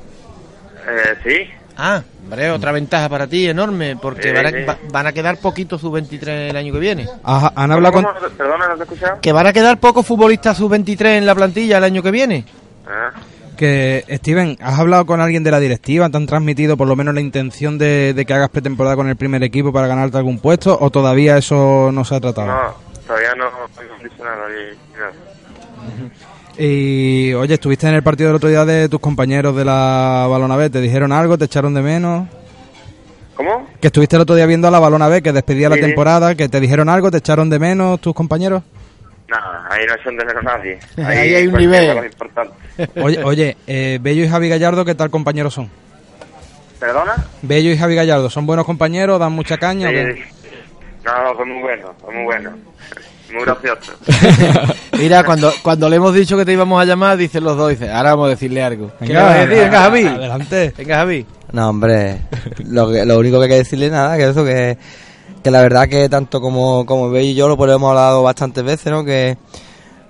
Eh, 0.84 1.14
sí. 1.22 1.50
Ah, 1.80 2.02
hombre, 2.24 2.50
otra 2.50 2.72
ventaja 2.72 3.08
para 3.08 3.28
ti 3.28 3.48
enorme, 3.48 3.94
porque 3.96 4.24
Sí, 4.24 4.32
van, 4.32 4.46
a, 4.46 4.50
sí. 4.50 4.56
va- 4.68 4.78
van 4.90 5.06
a 5.06 5.12
quedar 5.12 5.38
poquitos 5.38 5.80
sub 5.80 5.92
23 5.92 6.50
el 6.50 6.56
año 6.56 6.72
que 6.72 6.78
viene. 6.80 7.08
Ajá, 7.22 7.52
¿Han 7.54 7.70
hablado 7.70 7.92
con, 7.94 8.02
¿no 8.02 8.12
te 8.14 8.24
he 8.26 8.82
escuchado? 8.82 9.20
Que 9.20 9.30
van 9.32 9.46
a 9.46 9.52
quedar 9.52 9.78
pocos 9.78 10.04
futbolistas 10.04 10.56
sub 10.56 10.70
23 10.70 11.18
en 11.18 11.26
la 11.26 11.36
plantilla 11.36 11.78
el 11.78 11.84
año 11.84 12.02
que 12.02 12.10
viene. 12.10 12.44
Ah, 12.86 13.10
Que, 13.56 14.04
Steven, 14.08 14.56
¿has 14.60 14.78
hablado 14.78 15.06
con 15.06 15.20
alguien 15.20 15.44
de 15.44 15.50
la 15.52 15.60
directiva? 15.60 16.08
¿Te 16.10 16.16
han 16.16 16.26
transmitido 16.26 16.76
por 16.76 16.86
lo 16.88 16.96
menos 16.96 17.14
la 17.14 17.20
intención 17.20 17.78
de, 17.78 18.12
de 18.14 18.24
que 18.26 18.34
hagas 18.34 18.50
pretemporada 18.50 18.96
con 18.96 19.08
el 19.08 19.16
primer 19.16 19.42
equipo 19.44 19.72
para 19.72 19.86
ganarte 19.86 20.16
algún 20.16 20.38
puesto? 20.40 20.76
¿O 20.80 20.90
todavía 20.90 21.36
eso 21.38 21.90
no 21.92 22.04
se 22.04 22.14
ha 22.16 22.20
tratado? 22.20 22.46
no, 22.48 22.74
todavía 23.06 23.34
no 23.36 23.44
no 23.44 23.94
han 23.94 24.02
dicho 24.02 24.24
nada. 24.24 24.48
ni- 24.48 24.76
ni 24.92 24.98
nada. 24.98 25.12
Y, 26.58 27.32
oye, 27.34 27.54
estuviste 27.54 27.86
en 27.86 27.94
el 27.94 28.02
partido 28.02 28.28
del 28.30 28.36
otro 28.36 28.48
día 28.48 28.64
de 28.64 28.88
tus 28.88 28.98
compañeros 28.98 29.54
de 29.54 29.64
la 29.64 30.26
Balona 30.28 30.56
B. 30.56 30.70
¿Te 30.70 30.80
dijeron 30.80 31.12
algo? 31.12 31.38
¿Te 31.38 31.44
echaron 31.44 31.72
de 31.72 31.82
menos? 31.82 32.26
¿Cómo? 33.36 33.68
Que 33.80 33.86
estuviste 33.86 34.16
el 34.16 34.22
otro 34.22 34.34
día 34.34 34.44
viendo 34.46 34.66
a 34.66 34.70
la 34.72 34.80
Balona 34.80 35.06
B, 35.06 35.22
que 35.22 35.32
despedía 35.32 35.68
la 35.68 35.76
Sí, 35.76 35.82
temporada. 35.82 36.34
¿Que 36.34 36.48
te 36.48 36.58
dijeron 36.58 36.88
algo? 36.88 37.12
¿Te 37.12 37.18
echaron 37.18 37.48
de 37.48 37.60
menos 37.60 38.00
tus 38.00 38.12
compañeros? 38.12 38.64
Nada, 39.28 39.68
ahí 39.70 39.86
no 39.86 39.94
son 40.02 40.16
de 40.16 40.24
menos 40.24 40.42
nadie. 40.42 40.78
Ahí 40.96 41.34
hay 41.34 41.46
un 41.46 41.54
nivel. 41.54 42.10
Oye, 43.02 43.22
oye 43.24 43.56
eh, 43.66 43.98
Bello 44.00 44.24
y 44.24 44.28
Javi 44.28 44.48
Gallardo, 44.48 44.84
¿qué 44.84 44.94
tal 44.94 45.10
compañeros 45.10 45.52
son? 45.54 45.68
¿Perdona? 46.78 47.26
Bello 47.42 47.70
y 47.70 47.76
Javi 47.76 47.96
Gallardo, 47.96 48.30
¿son 48.30 48.46
buenos 48.46 48.64
compañeros? 48.64 49.18
¿Dan 49.18 49.32
mucha 49.32 49.58
caña? 49.58 49.88
o 49.88 49.90
qué? 49.90 50.14
Sí. 50.14 50.22
No, 51.04 51.24
no, 51.24 51.34
fue 51.34 51.44
muy 51.44 51.60
bueno, 51.60 51.92
fue 52.00 52.14
muy 52.14 52.24
bueno. 52.24 52.52
Muy 53.32 53.44
gracioso. 53.44 53.92
Mira, 54.98 55.22
cuando, 55.24 55.52
cuando 55.62 55.88
le 55.88 55.96
hemos 55.96 56.14
dicho 56.14 56.36
que 56.36 56.44
te 56.44 56.52
íbamos 56.52 56.80
a 56.80 56.84
llamar, 56.84 57.16
dicen 57.16 57.44
los 57.44 57.56
dos, 57.56 57.70
dice, 57.70 57.90
ahora 57.90 58.10
vamos 58.10 58.26
a 58.26 58.30
decirle 58.30 58.62
algo. 58.62 58.90
¿Qué 58.98 59.06
Venga? 59.08 59.44
Venga, 59.46 59.80
Javi. 59.82 60.06
Adelante. 60.06 60.72
Venga, 60.76 60.96
Javi. 60.96 61.26
No, 61.52 61.68
hombre, 61.70 62.20
lo, 62.64 62.90
que- 62.90 63.04
lo 63.04 63.18
único 63.18 63.38
que 63.38 63.44
hay 63.44 63.50
que 63.50 63.56
decirle 63.56 63.90
nada, 63.90 64.16
que 64.16 64.28
eso, 64.28 64.44
que, 64.44 64.76
que 65.42 65.50
la 65.50 65.62
verdad 65.62 65.88
que 65.88 66.08
tanto 66.08 66.40
como, 66.40 66.84
como 66.86 67.14
y 67.18 67.34
yo 67.34 67.48
lo 67.48 67.56
pues, 67.56 67.68
lo 67.68 67.74
hemos 67.76 67.90
hablado 67.90 68.22
bastantes 68.22 68.64
veces, 68.64 68.92
¿no? 68.92 69.04
Que 69.04 69.36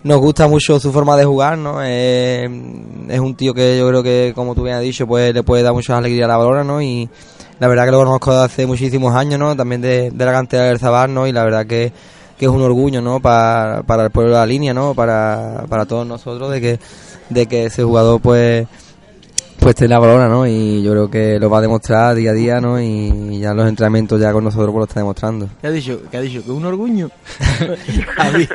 nos 0.04 0.18
gusta 0.20 0.46
mucho 0.48 0.78
su 0.80 0.92
forma 0.92 1.16
de 1.16 1.24
jugar, 1.24 1.58
¿no? 1.58 1.80
Eh, 1.84 2.44
es 3.08 3.20
un 3.20 3.34
tío 3.34 3.52
que 3.52 3.76
yo 3.78 3.88
creo 3.88 4.02
que, 4.02 4.32
como 4.34 4.54
tú 4.54 4.62
bien 4.62 4.76
has 4.76 4.82
dicho, 4.82 5.06
pues 5.06 5.34
le 5.34 5.42
puede 5.42 5.62
dar 5.64 5.72
mucha 5.72 5.96
alegría 5.96 6.24
a 6.24 6.28
la 6.28 6.36
balona, 6.36 6.62
¿no? 6.64 6.80
Y 6.80 7.08
la 7.58 7.66
verdad 7.68 7.84
que 7.84 7.90
lo 7.92 7.98
conozco 7.98 8.30
desde 8.32 8.44
hace 8.44 8.66
muchísimos 8.66 9.14
años, 9.14 9.38
¿no? 9.40 9.56
También 9.56 9.80
de, 9.80 10.10
de 10.12 10.24
la 10.24 10.32
cantera 10.32 10.64
del 10.64 10.78
Zabar, 10.78 11.08
¿no? 11.08 11.26
Y 11.26 11.32
la 11.32 11.42
verdad 11.44 11.66
que, 11.66 11.92
que 12.38 12.46
es 12.46 12.50
un 12.50 12.62
orgullo, 12.62 13.02
¿no? 13.02 13.20
Para, 13.20 13.82
para 13.82 14.04
el 14.04 14.10
pueblo 14.10 14.32
de 14.32 14.38
la 14.38 14.46
línea, 14.46 14.72
¿no? 14.72 14.94
Para, 14.94 15.64
para 15.68 15.86
todos 15.86 16.06
nosotros 16.06 16.50
de 16.50 16.60
que, 16.60 16.80
de 17.28 17.46
que 17.46 17.66
ese 17.66 17.82
jugador, 17.82 18.20
pues, 18.20 18.66
pues 19.58 19.70
esté 19.70 19.86
en 19.86 19.90
la 19.90 19.98
balona, 19.98 20.28
¿no? 20.28 20.46
Y 20.46 20.82
yo 20.82 20.92
creo 20.92 21.10
que 21.10 21.38
lo 21.40 21.50
va 21.50 21.58
a 21.58 21.60
demostrar 21.62 22.14
día 22.14 22.30
a 22.30 22.34
día, 22.34 22.60
¿no? 22.60 22.80
Y 22.80 23.40
ya 23.40 23.52
los 23.54 23.68
entrenamientos 23.68 24.20
ya 24.20 24.32
con 24.32 24.44
nosotros 24.44 24.68
pues 24.68 24.78
lo 24.78 24.84
está 24.84 25.00
demostrando. 25.00 25.48
¿Qué 25.60 25.66
ha 25.66 25.70
dicho? 25.70 26.00
¿Qué 26.10 26.16
ha 26.16 26.20
dicho? 26.20 26.44
¿Que 26.44 26.50
es 26.50 26.56
un 26.56 26.64
orgullo? 26.64 27.10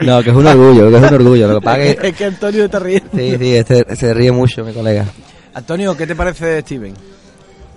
No, 0.02 0.24
que 0.24 0.30
es 0.30 0.36
un 0.36 0.48
orgullo, 0.48 0.90
que 0.90 0.96
es 0.96 1.04
un 1.04 1.14
orgullo. 1.14 1.48
Lo 1.48 1.60
que 1.60 1.66
pasa 1.66 1.84
es 1.84 1.96
que... 2.00 2.08
es 2.08 2.16
que 2.16 2.26
Antonio 2.26 2.70
te 2.70 2.80
ríe. 2.80 3.04
Sí, 3.14 3.38
sí, 3.38 3.56
este, 3.56 3.96
se 3.96 4.14
ríe 4.14 4.32
mucho 4.32 4.64
mi 4.64 4.74
colega. 4.74 5.06
Antonio, 5.54 5.96
¿qué 5.98 6.08
te 6.08 6.16
parece 6.16 6.46
de 6.46 6.62
Steven? 6.62 6.94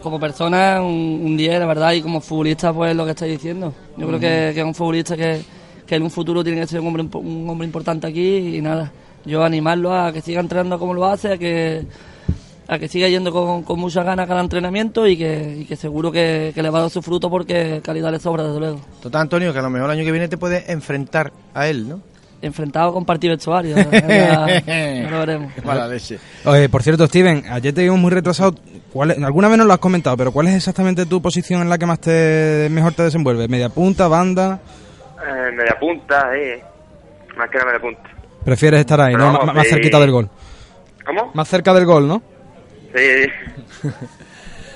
Como 0.03 0.21
persona, 0.21 0.81
un, 0.81 1.21
un 1.25 1.37
10, 1.37 1.59
la 1.59 1.67
verdad, 1.67 1.93
y 1.93 2.03
como 2.03 2.21
futbolista, 2.21 2.73
pues 2.73 2.95
lo 2.95 3.05
que 3.05 3.11
estáis 3.11 3.33
diciendo. 3.33 3.75
Yo 3.97 4.07
creo 4.07 4.21
que, 4.21 4.53
que 4.55 4.61
es 4.61 4.65
un 4.65 4.75
futbolista 4.75 5.17
que, 5.17 5.43
que 5.87 5.95
en 5.97 6.03
un 6.03 6.11
futuro 6.11 6.43
tiene 6.43 6.61
que 6.61 6.67
ser 6.67 6.81
un 6.81 6.89
hombre, 6.89 7.05
un 7.19 7.49
hombre 7.49 7.67
importante 7.67 8.07
aquí 8.07 8.57
y 8.57 8.61
nada. 8.61 8.91
Yo 9.25 9.43
animarlo 9.45 9.95
a 9.95 10.13
que 10.13 10.21
siga 10.21 10.41
entrenando 10.41 10.79
como 10.79 10.95
lo 10.95 11.05
hace, 11.07 11.33
a 11.33 11.39
que, 11.39 11.85
a 12.69 12.79
que 12.79 12.89
siga 12.89 13.09
yendo 13.09 13.33
con, 13.33 13.63
con 13.63 13.79
muchas 13.79 14.05
ganas 14.05 14.27
cada 14.29 14.41
entrenamiento 14.41 15.07
y 15.07 15.17
que, 15.17 15.59
y 15.61 15.65
que 15.65 15.77
seguro 15.77 16.11
que, 16.13 16.53
que 16.55 16.63
le 16.63 16.71
va 16.71 16.79
a 16.79 16.83
dar 16.83 16.91
su 16.91 17.03
fruto 17.03 17.29
porque 17.31 17.81
calidad 17.85 18.11
le 18.13 18.19
sobra, 18.21 18.45
desde 18.45 18.59
luego. 18.61 18.81
Total, 19.03 19.23
Antonio, 19.23 19.53
que 19.53 19.59
a 19.59 19.63
lo 19.63 19.71
mejor 19.71 19.91
el 19.91 19.97
año 19.99 20.05
que 20.05 20.13
viene 20.13 20.29
te 20.29 20.37
puedes 20.39 20.69
enfrentar 20.69 21.33
a 21.55 21.67
él, 21.69 21.89
¿no? 21.89 22.01
Enfrentado 22.43 22.93
con 22.93 23.05
partido 23.05 23.35
vestuario, 23.35 23.75
ya, 23.93 24.63
ya 24.67 25.11
lo 25.11 25.19
veremos. 25.21 25.53
Mala 25.65 25.89
leche. 25.89 26.19
Oye, 26.45 26.69
por 26.69 26.83
cierto, 26.83 27.07
Steven, 27.07 27.45
ayer 27.51 27.73
te 27.75 27.83
vimos 27.83 27.99
muy 27.99 28.11
retrasado. 28.11 28.55
¿Cuál 28.93 29.13
es- 29.13 29.23
alguna 29.23 29.49
vez 29.49 29.59
nos 29.59 29.67
lo 29.67 29.73
has 29.73 29.79
comentado, 29.79 30.17
pero 30.19 30.31
¿cuál 30.33 30.47
es 30.49 30.55
exactamente 30.55 31.07
tu 31.07 31.21
posición 31.23 31.63
en 31.63 31.69
la 31.71 31.79
que 31.79 31.87
más 31.87 31.99
te 31.99 32.69
mejor 32.71 32.93
te 32.93 33.03
desenvuelves? 33.05 33.49
¿Media 33.49 33.71
punta, 33.71 34.07
banda? 34.07 34.61
Eh, 35.25 35.53
media 35.53 35.77
punta, 35.79 36.37
eh. 36.37 36.63
Más 37.37 37.51
que 37.51 37.59
la 37.59 37.65
media 37.67 37.81
punta. 37.81 38.03
Prefieres 38.45 38.81
estar 38.81 39.01
ahí, 39.01 39.13
Pero 39.15 39.27
¿no? 39.27 39.33
vamos, 39.33 39.47
Más, 39.47 39.57
más 39.57 39.65
sí. 39.65 39.71
cerquita 39.71 39.99
del 40.01 40.11
gol. 40.11 40.31
¿Cómo? 41.05 41.31
Más 41.35 41.49
cerca 41.49 41.73
del 41.75 41.85
gol, 41.87 42.09
¿no? 42.09 42.23
Sí. 42.95 43.89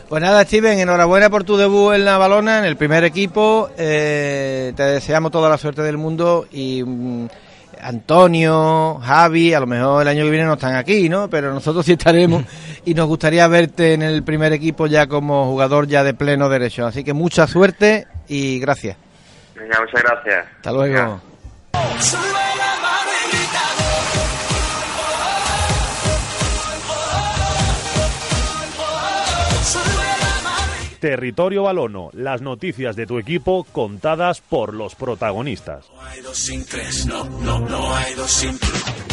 Pues 0.09 0.21
nada, 0.25 0.43
Steven, 0.43 0.77
enhorabuena 0.77 1.31
por 1.31 1.45
tu 1.45 1.57
debut 1.57 1.95
en 1.95 2.05
la 2.05 2.19
balona, 2.19 2.59
en 2.59 2.65
el 2.65 2.77
primer 2.77 3.05
equipo. 3.05 3.71
Eh, 3.79 4.73
te 4.75 4.83
deseamos 4.83 5.31
toda 5.31 5.49
la 5.49 5.57
suerte 5.57 5.83
del 5.83 5.99
mundo 5.99 6.49
y 6.51 6.83
mm, 6.85 7.29
Antonio, 7.81 8.99
Javi, 9.01 9.55
a 9.55 9.61
lo 9.61 9.69
mejor 9.69 10.03
el 10.03 10.09
año 10.09 10.25
que 10.25 10.31
viene 10.31 10.47
no 10.47 10.55
están 10.55 10.75
aquí, 10.75 11.09
¿no? 11.09 11.31
Pero 11.31 11.55
nosotros 11.55 11.87
sí 11.87 11.93
estaremos 11.93 12.43
y 12.85 12.93
nos 12.95 13.07
gustaría 13.07 13.47
verte 13.47 13.95
en 13.95 14.03
el 14.03 14.25
primer 14.25 14.53
equipo 14.53 14.89
ya 14.89 15.07
como 15.07 15.47
jugador 15.47 15.87
ya 15.87 16.03
de 16.03 16.13
pleno 16.13 16.49
derecho. 16.49 16.87
Así 16.87 17.05
que 17.05 17.13
mucha 17.13 17.47
suerte 17.47 18.09
y 18.27 18.59
gracias. 18.59 18.97
Venga, 19.61 19.79
muchas 19.81 20.03
gracias. 20.03 20.47
Hasta 20.57 20.73
luego. 20.73 21.21
Territorio 31.01 31.63
Balono, 31.63 32.11
las 32.13 32.43
noticias 32.43 32.95
de 32.95 33.07
tu 33.07 33.19
equipo 33.19 33.65
contadas 33.65 34.41
por 34.41 34.75
los 34.75 34.95
protagonistas. 34.95 35.87
hay 36.03 36.21
dos 36.21 36.37
sin 36.37 36.65
tres, 36.67 37.07
no, 37.07 37.25
no, 37.25 37.59
no 37.61 37.95
hay 37.95 38.15
dos 38.15 38.31
sin 38.31 38.59
tres. 38.59 39.10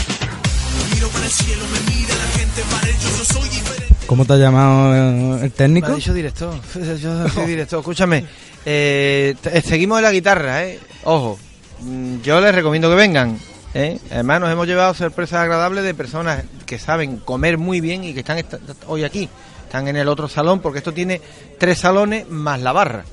Miro 0.98 1.10
para 1.10 1.26
el 1.26 1.32
cielo, 1.32 1.64
me 1.72 1.94
mira 1.94 2.16
la 2.16 2.40
gente, 2.40 2.62
para 2.72 2.88
ellos 2.88 3.18
yo 3.20 3.26
soy 3.26 3.50
diferente. 3.50 3.96
¿Cómo 4.08 4.26
te 4.26 4.34
ha 4.34 4.38
llamado 4.38 4.96
eh, 4.96 5.36
el 5.36 5.42
Me 5.42 5.50
técnico? 5.52 5.92
ha 5.92 5.96
dicho 5.96 6.12
director. 6.12 6.56
Yo 7.00 7.30
soy 7.30 7.46
director. 7.46 7.80
Escúchame, 7.82 8.26
eh, 8.66 9.36
seguimos 9.64 10.00
en 10.00 10.04
la 10.06 10.12
guitarra, 10.12 10.64
¿eh? 10.66 10.80
Ojo, 11.04 11.38
mm, 11.82 12.22
yo 12.22 12.42
les 12.42 12.56
recomiendo 12.56 12.90
que 12.90 12.96
vengan. 12.96 13.38
¿eh? 13.76 14.00
Además, 14.10 14.42
nos 14.42 14.52
hemos 14.52 14.66
llevado 14.66 14.96
sorpresas 14.96 15.42
agradables 15.42 15.84
de 15.84 15.94
personas 15.94 16.44
que 16.66 16.80
saben 16.80 17.18
comer 17.18 17.60
muy 17.60 17.80
bien 17.80 18.04
y 18.04 18.16
que 18.16 18.22
están 18.22 18.44
hoy 18.88 19.04
aquí. 19.04 19.30
Están 19.66 19.88
en 19.90 19.98
el 19.98 20.08
otro 20.08 20.28
salón 20.28 20.62
porque 20.62 20.80
esto 20.80 20.94
tiene 20.96 21.22
tres 21.60 21.78
salones 21.78 22.28
más 22.28 22.60
la 22.60 22.72
barra. 22.72 23.06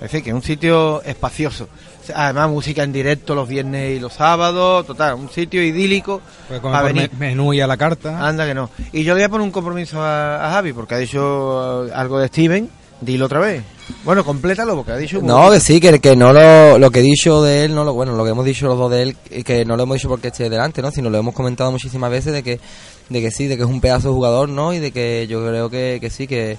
Es 0.00 0.10
decir, 0.10 0.22
que 0.22 0.30
es 0.30 0.34
un 0.34 0.42
sitio 0.42 1.02
espacioso. 1.02 1.68
Además, 2.14 2.48
música 2.48 2.82
en 2.82 2.92
directo 2.92 3.34
los 3.34 3.46
viernes 3.46 3.96
y 3.96 4.00
los 4.00 4.14
sábados. 4.14 4.86
Total, 4.86 5.14
un 5.14 5.28
sitio 5.30 5.62
idílico. 5.62 6.22
Para 6.48 6.60
por 6.80 6.92
venir. 6.94 7.10
me- 7.18 7.28
menú 7.28 7.52
y 7.52 7.60
a 7.60 7.66
la 7.66 7.76
carta. 7.76 8.26
Anda 8.26 8.46
que 8.46 8.54
no. 8.54 8.70
Y 8.92 9.04
yo 9.04 9.12
le 9.14 9.20
voy 9.20 9.24
a 9.24 9.28
poner 9.28 9.44
un 9.44 9.52
compromiso 9.52 10.00
a, 10.02 10.46
a 10.48 10.52
Javi, 10.52 10.72
porque 10.72 10.94
ha 10.94 10.98
dicho 10.98 11.86
eh, 11.86 11.92
algo 11.94 12.18
de 12.18 12.28
Steven. 12.28 12.70
Dilo 13.02 13.26
otra 13.26 13.40
vez. 13.40 13.62
Bueno, 14.04 14.22
complétalo 14.24 14.76
porque 14.76 14.92
ha 14.92 14.96
dicho... 14.98 15.20
No, 15.22 15.50
que 15.50 15.58
sí, 15.58 15.80
que, 15.80 16.00
que 16.00 16.14
no 16.16 16.34
lo, 16.34 16.78
lo 16.78 16.90
que 16.90 16.98
he 17.00 17.02
dicho 17.02 17.42
de 17.42 17.64
él, 17.64 17.74
no 17.74 17.82
lo, 17.82 17.94
bueno, 17.94 18.14
lo 18.14 18.24
que 18.24 18.30
hemos 18.30 18.44
dicho 18.44 18.66
los 18.66 18.76
dos 18.76 18.90
de 18.90 19.02
él, 19.04 19.16
y 19.30 19.42
que 19.42 19.64
no 19.64 19.74
lo 19.74 19.84
hemos 19.84 19.96
dicho 19.96 20.08
porque 20.10 20.28
esté 20.28 20.50
delante, 20.50 20.82
¿no? 20.82 20.90
Sino 20.90 21.08
lo 21.08 21.16
hemos 21.16 21.34
comentado 21.34 21.72
muchísimas 21.72 22.10
veces 22.10 22.34
de 22.34 22.42
que, 22.42 22.60
de 23.08 23.20
que 23.22 23.30
sí, 23.30 23.46
de 23.46 23.56
que 23.56 23.62
es 23.62 23.68
un 23.70 23.80
pedazo 23.80 24.08
de 24.08 24.14
jugador, 24.14 24.50
¿no? 24.50 24.74
Y 24.74 24.80
de 24.80 24.90
que 24.92 25.26
yo 25.30 25.40
creo 25.46 25.70
que, 25.70 25.96
que 25.98 26.10
sí, 26.10 26.26
que, 26.26 26.58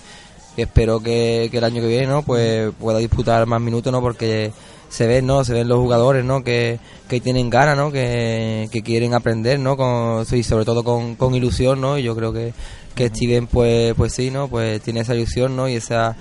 que 0.55 0.63
espero 0.63 0.99
que, 0.99 1.49
que 1.51 1.57
el 1.57 1.63
año 1.63 1.81
que 1.81 1.87
viene, 1.87 2.07
¿no? 2.07 2.23
Pues 2.23 2.71
pueda 2.79 2.99
disputar 2.99 3.45
más 3.45 3.61
minutos, 3.61 3.91
¿no? 3.91 4.01
Porque 4.01 4.51
se 4.89 5.07
ven, 5.07 5.25
¿no? 5.25 5.43
Se 5.43 5.53
ven 5.53 5.67
los 5.67 5.79
jugadores, 5.79 6.25
¿no? 6.25 6.43
Que, 6.43 6.79
que 7.07 7.21
tienen 7.21 7.49
ganas, 7.49 7.77
¿no? 7.77 7.91
Que, 7.91 8.67
que 8.71 8.81
quieren 8.81 9.13
aprender, 9.13 9.59
¿no? 9.59 9.77
Con, 9.77 10.25
y 10.31 10.43
sobre 10.43 10.65
todo 10.65 10.83
con, 10.83 11.15
con 11.15 11.33
ilusión, 11.33 11.79
¿no? 11.79 11.97
Y 11.97 12.03
yo 12.03 12.15
creo 12.15 12.33
que, 12.33 12.53
que 12.95 13.07
Steven, 13.07 13.47
pues, 13.47 13.93
pues 13.95 14.13
sí, 14.13 14.31
¿no? 14.31 14.49
Pues 14.49 14.81
tiene 14.81 15.01
esa 15.01 15.15
ilusión, 15.15 15.55
¿no? 15.55 15.69
Y 15.69 15.75
esa 15.75 16.15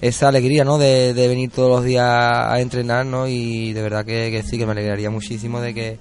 esa 0.00 0.28
alegría, 0.28 0.64
¿no? 0.64 0.76
De, 0.76 1.14
de 1.14 1.28
venir 1.28 1.50
todos 1.50 1.70
los 1.70 1.84
días 1.84 2.06
a 2.06 2.60
entrenar, 2.60 3.06
¿no? 3.06 3.26
Y 3.26 3.72
de 3.72 3.80
verdad 3.80 4.04
que, 4.04 4.30
que 4.30 4.42
sí, 4.42 4.58
que 4.58 4.66
me 4.66 4.72
alegraría 4.72 5.08
muchísimo 5.08 5.60
de 5.62 5.72
que 5.72 5.98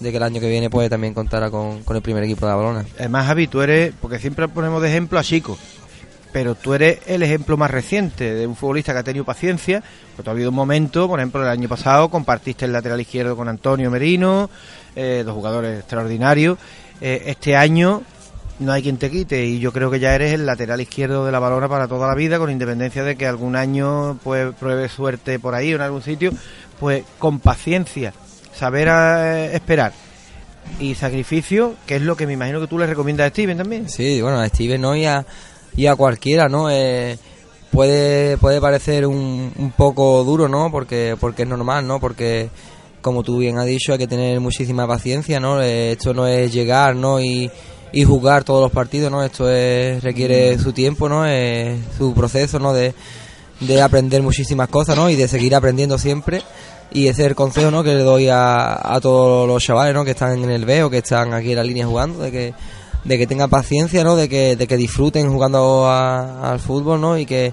de 0.00 0.10
que 0.10 0.16
el 0.16 0.22
año 0.22 0.40
que 0.40 0.48
viene 0.48 0.70
pues 0.70 0.90
también 0.90 1.14
contara 1.14 1.50
con, 1.50 1.82
con 1.82 1.96
el 1.96 2.02
primer 2.02 2.22
equipo 2.24 2.46
de 2.46 2.52
la 2.52 2.56
balona. 2.56 2.84
Además, 2.98 3.26
Javi, 3.26 3.46
tú 3.46 3.62
eres, 3.62 3.92
porque 4.00 4.18
siempre 4.18 4.48
ponemos 4.48 4.82
de 4.82 4.88
ejemplo 4.88 5.18
a 5.18 5.24
Chico, 5.24 5.56
pero 6.34 6.56
tú 6.56 6.74
eres 6.74 6.98
el 7.06 7.22
ejemplo 7.22 7.56
más 7.56 7.70
reciente 7.70 8.34
de 8.34 8.44
un 8.44 8.56
futbolista 8.56 8.92
que 8.92 8.98
ha 8.98 9.02
tenido 9.04 9.24
paciencia, 9.24 9.84
porque 10.16 10.28
ha 10.28 10.32
habido 10.32 10.50
un 10.50 10.56
momento, 10.56 11.06
por 11.06 11.20
ejemplo, 11.20 11.40
el 11.40 11.48
año 11.48 11.68
pasado 11.68 12.08
compartiste 12.08 12.64
el 12.64 12.72
lateral 12.72 13.00
izquierdo 13.00 13.36
con 13.36 13.48
Antonio 13.48 13.88
Merino, 13.88 14.50
eh, 14.96 15.22
dos 15.24 15.32
jugadores 15.32 15.78
extraordinarios. 15.78 16.58
Eh, 17.00 17.22
este 17.26 17.54
año 17.54 18.02
no 18.58 18.72
hay 18.72 18.82
quien 18.82 18.96
te 18.96 19.12
quite 19.12 19.46
y 19.46 19.60
yo 19.60 19.72
creo 19.72 19.92
que 19.92 20.00
ya 20.00 20.12
eres 20.12 20.32
el 20.32 20.44
lateral 20.44 20.80
izquierdo 20.80 21.24
de 21.24 21.30
la 21.30 21.38
balona 21.38 21.68
para 21.68 21.86
toda 21.86 22.08
la 22.08 22.16
vida, 22.16 22.36
con 22.38 22.50
independencia 22.50 23.04
de 23.04 23.14
que 23.14 23.28
algún 23.28 23.54
año 23.54 24.18
pues 24.24 24.52
pruebe 24.56 24.88
suerte 24.88 25.38
por 25.38 25.54
ahí 25.54 25.72
o 25.72 25.76
en 25.76 25.82
algún 25.82 26.02
sitio, 26.02 26.32
pues 26.80 27.04
con 27.20 27.38
paciencia, 27.38 28.12
saber 28.52 28.88
eh, 28.90 29.54
esperar 29.54 29.92
y 30.80 30.96
sacrificio, 30.96 31.76
que 31.86 31.94
es 31.94 32.02
lo 32.02 32.16
que 32.16 32.26
me 32.26 32.32
imagino 32.32 32.60
que 32.60 32.66
tú 32.66 32.76
le 32.76 32.88
recomiendas 32.88 33.28
a 33.28 33.30
Steven 33.30 33.56
también. 33.56 33.88
Sí, 33.88 34.20
bueno, 34.20 34.40
a 34.40 34.48
Steven 34.48 34.80
no 34.80 34.96
y 34.96 35.04
a, 35.04 35.24
y 35.76 35.86
a 35.86 35.96
cualquiera, 35.96 36.48
¿no? 36.48 36.70
Eh, 36.70 37.18
puede, 37.70 38.38
puede 38.38 38.60
parecer 38.60 39.06
un, 39.06 39.52
un 39.56 39.70
poco 39.72 40.22
duro, 40.24 40.48
¿no? 40.48 40.70
Porque, 40.70 41.16
porque 41.18 41.42
es 41.42 41.48
normal, 41.48 41.86
¿no? 41.86 42.00
Porque 42.00 42.48
como 43.00 43.22
tú 43.22 43.38
bien 43.38 43.58
has 43.58 43.66
dicho, 43.66 43.92
hay 43.92 43.98
que 43.98 44.06
tener 44.06 44.40
muchísima 44.40 44.86
paciencia, 44.86 45.38
¿no? 45.38 45.60
Eh, 45.60 45.92
esto 45.92 46.14
no 46.14 46.26
es 46.26 46.52
llegar, 46.52 46.96
¿no? 46.96 47.20
Y, 47.20 47.50
y 47.92 48.04
jugar 48.04 48.44
todos 48.44 48.62
los 48.62 48.72
partidos, 48.72 49.10
¿no? 49.10 49.22
Esto 49.22 49.50
es, 49.50 50.02
requiere 50.02 50.58
su 50.58 50.72
tiempo, 50.72 51.08
¿no? 51.08 51.26
Es 51.26 51.78
su 51.98 52.14
proceso, 52.14 52.58
¿no? 52.58 52.72
De, 52.72 52.94
de 53.60 53.82
aprender 53.82 54.22
muchísimas 54.22 54.68
cosas, 54.68 54.96
¿no? 54.96 55.10
Y 55.10 55.16
de 55.16 55.28
seguir 55.28 55.54
aprendiendo 55.54 55.98
siempre. 55.98 56.42
Y 56.92 57.08
ese 57.08 57.22
es 57.22 57.28
el 57.28 57.34
consejo, 57.34 57.70
¿no? 57.70 57.82
Que 57.82 57.94
le 57.94 58.02
doy 58.02 58.28
a, 58.28 58.94
a 58.94 59.00
todos 59.00 59.46
los 59.46 59.62
chavales, 59.62 59.92
¿no? 59.94 60.04
Que 60.04 60.12
están 60.12 60.42
en 60.42 60.50
el 60.50 60.64
B 60.64 60.84
o 60.84 60.90
que 60.90 60.98
están 60.98 61.34
aquí 61.34 61.50
en 61.50 61.56
la 61.56 61.64
línea 61.64 61.86
jugando, 61.86 62.20
de 62.20 62.30
que, 62.30 62.54
de 63.04 63.18
que 63.18 63.26
tengan 63.26 63.50
paciencia, 63.50 64.02
¿no? 64.04 64.16
De 64.16 64.28
que, 64.28 64.56
de 64.56 64.66
que 64.66 64.76
disfruten 64.76 65.30
jugando 65.30 65.86
a- 65.86 66.50
al 66.52 66.58
fútbol, 66.60 67.00
¿no? 67.00 67.18
Y 67.18 67.26
que, 67.26 67.52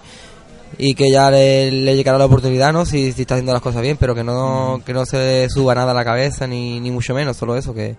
y 0.77 0.93
que 0.95 1.11
ya 1.11 1.29
le, 1.29 1.69
le 1.69 1.95
llegará 1.95 2.17
la 2.17 2.25
oportunidad, 2.25 2.71
¿no? 2.71 2.85
Si, 2.85 3.11
si 3.11 3.21
está 3.21 3.35
haciendo 3.35 3.51
las 3.51 3.61
cosas 3.61 3.81
bien, 3.81 3.97
pero 3.99 4.15
que 4.15 4.23
no, 4.23 4.81
que 4.85 4.93
no 4.93 5.05
se 5.05 5.47
suba 5.49 5.75
nada 5.75 5.91
a 5.91 5.93
la 5.93 6.05
cabeza, 6.05 6.47
ni, 6.47 6.79
ni 6.79 6.89
mucho 6.91 7.13
menos, 7.13 7.35
solo 7.35 7.57
eso, 7.57 7.73
que, 7.73 7.95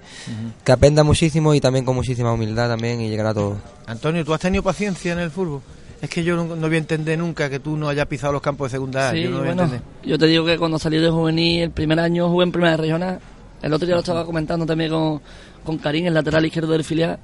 que 0.65 0.73
aprenda 0.73 1.03
muchísimo 1.05 1.53
y 1.55 1.61
también 1.61 1.85
con 1.85 1.95
muchísima 1.95 2.33
humildad 2.33 2.69
también 2.71 3.01
y 3.03 3.11
llegará 3.11 3.31
a 3.31 3.35
todo. 3.35 3.57
Antonio, 3.87 4.25
¿tú 4.25 4.33
has 4.33 4.41
tenido 4.41 4.63
paciencia 4.63 5.13
en 5.13 5.19
el 5.19 5.31
fútbol? 5.31 5.61
Es 6.01 6.11
que 6.11 6.25
yo 6.25 6.35
no, 6.35 6.57
no 6.57 6.67
voy 6.67 6.75
a 6.75 6.79
entender 6.79 7.17
nunca 7.17 7.49
que 7.49 7.61
tú 7.61 7.77
no 7.77 7.89
hayas 7.89 8.07
pisado 8.07 8.33
los 8.33 8.43
campos 8.43 8.73
de 8.73 8.77
segunda. 8.77 9.13
Sí, 9.13 9.23
yo 9.23 9.31
no 9.31 9.37
voy 9.39 9.45
a 9.45 9.55
bueno, 9.55 9.63
entender. 9.65 9.87
yo 10.05 10.19
te 10.19 10.27
digo 10.27 10.45
que 10.45 10.59
cuando 10.59 10.77
salí 10.79 10.97
de 10.99 11.11
juvenil, 11.11 11.63
el 11.63 11.71
primer 11.71 12.01
año 12.01 12.29
jugué 12.29 12.45
en 12.45 12.51
primera 12.53 12.77
regional. 12.77 13.21
El 13.63 13.73
otro 13.73 13.87
día 13.87 13.95
lo 13.95 14.01
estaba 14.01 14.25
comentando 14.25 14.67
también 14.67 14.91
con, 14.91 15.21
con 15.65 15.79
Karim, 15.79 16.07
el 16.07 16.15
lateral 16.15 16.45
izquierdo 16.45 16.73
del 16.73 16.85
filial. 16.85 17.19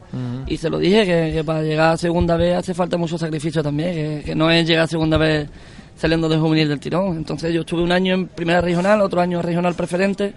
Y 0.47 0.57
se 0.57 0.71
lo 0.71 0.79
dije 0.79 1.05
que, 1.05 1.33
que 1.33 1.45
para 1.45 1.63
llegar 1.63 1.95
a 1.95 1.97
segunda 1.97 2.37
vez 2.37 2.57
hace 2.57 2.75
falta 2.75 2.97
mucho 2.97 3.19
sacrificio 3.19 3.63
también, 3.63 3.93
que, 3.93 4.23
que 4.25 4.35
no 4.35 4.51
es 4.51 4.67
llegar 4.67 4.85
a 4.85 4.87
segunda 4.87 5.19
vez 5.19 5.49
saliendo 5.97 6.29
de 6.29 6.39
juvenil 6.39 6.69
del 6.69 6.79
tirón. 6.79 7.17
Entonces 7.17 7.53
yo 7.53 7.63
estuve 7.63 7.83
un 7.83 7.93
año 7.93 8.15
en 8.15 8.29
primera 8.29 8.61
regional, 8.61 9.01
otro 9.01 9.21
año 9.21 9.43
regional 9.43 9.75
preferente. 9.75 10.33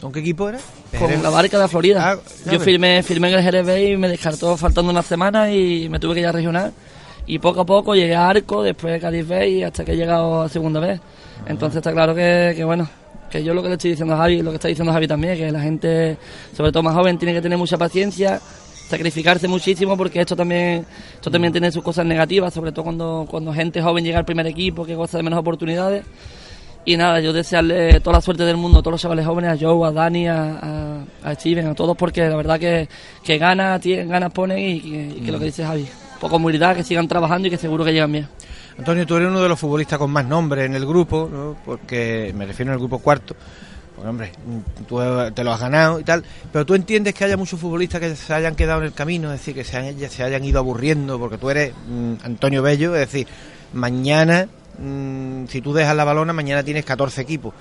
¿Con 0.00 0.12
qué 0.12 0.20
equipo 0.20 0.48
era? 0.48 0.58
Con 0.98 1.22
la 1.22 1.30
barca 1.30 1.58
de 1.58 1.68
Florida. 1.68 2.12
Ah, 2.12 2.50
yo 2.50 2.60
firmé, 2.60 3.02
firmé 3.02 3.32
en 3.32 3.38
el 3.38 3.44
GRB 3.44 3.92
y 3.92 3.96
me 3.96 4.08
descartó 4.08 4.56
faltando 4.56 4.90
una 4.90 5.02
semana 5.02 5.50
y 5.50 5.88
me 5.88 5.98
tuve 5.98 6.14
que 6.14 6.20
ir 6.20 6.26
a 6.26 6.32
regional. 6.32 6.72
Y 7.26 7.38
poco 7.38 7.60
a 7.60 7.64
poco 7.64 7.94
llegué 7.94 8.14
a 8.14 8.28
Arco, 8.28 8.62
después 8.62 8.94
a 8.94 9.00
Cádiz 9.00 9.26
B 9.26 9.48
y 9.48 9.62
hasta 9.62 9.84
que 9.84 9.92
he 9.92 9.96
llegado 9.96 10.42
a 10.42 10.48
segunda 10.48 10.80
vez. 10.80 11.00
Entonces 11.46 11.78
está 11.78 11.92
claro 11.92 12.14
que, 12.14 12.52
que 12.54 12.64
bueno, 12.64 12.86
que 13.30 13.42
yo 13.42 13.54
lo 13.54 13.62
que 13.62 13.68
le 13.68 13.74
estoy 13.74 13.90
diciendo 13.90 14.14
a 14.14 14.18
Javi, 14.18 14.42
lo 14.42 14.50
que 14.50 14.56
está 14.56 14.68
diciendo 14.68 14.92
Javi 14.92 15.08
también, 15.08 15.36
que 15.36 15.50
la 15.50 15.60
gente, 15.60 16.16
sobre 16.56 16.72
todo 16.72 16.82
más 16.82 16.94
joven, 16.94 17.18
tiene 17.18 17.34
que 17.34 17.42
tener 17.42 17.58
mucha 17.58 17.76
paciencia, 17.76 18.40
sacrificarse 18.88 19.48
muchísimo 19.48 19.96
porque 19.96 20.20
esto 20.20 20.36
también 20.36 20.84
esto 21.14 21.30
también 21.30 21.52
tiene 21.52 21.72
sus 21.72 21.82
cosas 21.82 22.06
negativas, 22.06 22.52
sobre 22.52 22.72
todo 22.72 22.84
cuando, 22.84 23.26
cuando 23.28 23.52
gente 23.52 23.82
joven 23.82 24.04
llega 24.04 24.18
al 24.18 24.24
primer 24.24 24.46
equipo, 24.46 24.84
que 24.84 24.94
goza 24.94 25.16
de 25.16 25.22
menos 25.22 25.38
oportunidades. 25.38 26.04
Y 26.86 26.98
nada, 26.98 27.18
yo 27.20 27.32
desearle 27.32 27.98
toda 28.00 28.18
la 28.18 28.20
suerte 28.20 28.44
del 28.44 28.58
mundo 28.58 28.80
a 28.80 28.82
todos 28.82 28.92
los 28.92 29.00
chavales 29.00 29.24
jóvenes, 29.24 29.52
a 29.52 29.56
Joe, 29.58 29.88
a 29.88 29.90
Dani, 29.90 30.28
a, 30.28 31.02
Steven, 31.32 31.68
a 31.68 31.74
todos, 31.74 31.96
porque 31.96 32.28
la 32.28 32.36
verdad 32.36 32.60
que, 32.60 32.88
que 33.22 33.38
ganas, 33.38 33.80
tienen, 33.80 34.06
ganas 34.06 34.30
ponen 34.32 34.58
y, 34.58 34.80
que, 34.80 35.14
y 35.16 35.20
que 35.22 35.32
lo 35.32 35.38
que 35.38 35.46
dice 35.46 35.64
Javi, 35.64 35.86
poco 36.20 36.36
humildad, 36.36 36.76
que 36.76 36.82
sigan 36.82 37.08
trabajando 37.08 37.48
y 37.48 37.50
que 37.50 37.56
seguro 37.56 37.86
que 37.86 37.92
llegan 37.92 38.12
bien. 38.12 38.28
Antonio, 38.78 39.06
tú 39.06 39.16
eres 39.16 39.28
uno 39.28 39.40
de 39.42 39.48
los 39.48 39.58
futbolistas 39.58 39.98
con 39.98 40.10
más 40.10 40.26
nombre 40.26 40.64
en 40.64 40.74
el 40.74 40.84
grupo, 40.86 41.28
¿no? 41.32 41.56
porque 41.64 42.32
me 42.36 42.44
refiero 42.46 42.72
al 42.72 42.78
grupo 42.78 42.98
cuarto. 42.98 43.36
Porque, 43.94 44.08
hombre, 44.10 44.32
tú 44.88 44.98
te 45.32 45.44
lo 45.44 45.52
has 45.52 45.60
ganado 45.60 46.00
y 46.00 46.04
tal, 46.04 46.24
pero 46.52 46.66
tú 46.66 46.74
entiendes 46.74 47.14
que 47.14 47.24
haya 47.24 47.36
muchos 47.36 47.60
futbolistas 47.60 48.00
que 48.00 48.16
se 48.16 48.34
hayan 48.34 48.56
quedado 48.56 48.80
en 48.80 48.86
el 48.86 48.92
camino, 48.92 49.32
es 49.32 49.38
decir, 49.40 49.54
que 49.54 49.62
se, 49.62 49.76
han- 49.76 49.98
se 50.10 50.22
hayan 50.24 50.44
ido 50.44 50.58
aburriendo, 50.58 51.18
porque 51.20 51.38
tú 51.38 51.48
eres 51.50 51.72
mm, 51.88 52.14
Antonio 52.24 52.60
Bello, 52.62 52.94
es 52.96 53.00
decir, 53.12 53.28
mañana, 53.72 54.48
mm, 54.78 55.46
si 55.46 55.60
tú 55.60 55.72
dejas 55.72 55.94
la 55.94 56.02
balona, 56.02 56.32
mañana 56.32 56.64
tienes 56.64 56.84
14 56.84 57.20
equipos. 57.20 57.54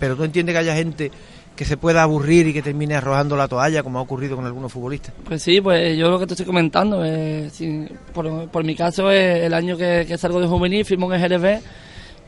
Pero 0.00 0.16
tú 0.16 0.24
entiendes 0.24 0.54
que 0.54 0.58
haya 0.58 0.74
gente 0.74 1.12
que 1.56 1.64
se 1.64 1.76
pueda 1.76 2.02
aburrir 2.02 2.46
y 2.46 2.52
que 2.52 2.62
termine 2.62 2.94
arrojando 2.94 3.36
la 3.36 3.48
toalla, 3.48 3.82
como 3.82 3.98
ha 3.98 4.02
ocurrido 4.02 4.36
con 4.36 4.44
algunos 4.44 4.70
futbolistas. 4.70 5.14
Pues 5.24 5.42
sí, 5.42 5.60
pues 5.60 5.96
yo 5.96 6.10
lo 6.10 6.18
que 6.18 6.26
te 6.26 6.34
estoy 6.34 6.46
comentando, 6.46 7.04
eh, 7.04 7.48
sí, 7.50 7.86
por, 8.12 8.48
por 8.48 8.62
mi 8.62 8.76
caso, 8.76 9.10
es 9.10 9.44
el 9.44 9.54
año 9.54 9.76
que, 9.76 10.04
que 10.06 10.18
salgo 10.18 10.40
de 10.40 10.46
juvenil, 10.46 10.84
firmo 10.84 11.12
en 11.12 11.22
el 11.22 11.28
GRB 11.28 11.60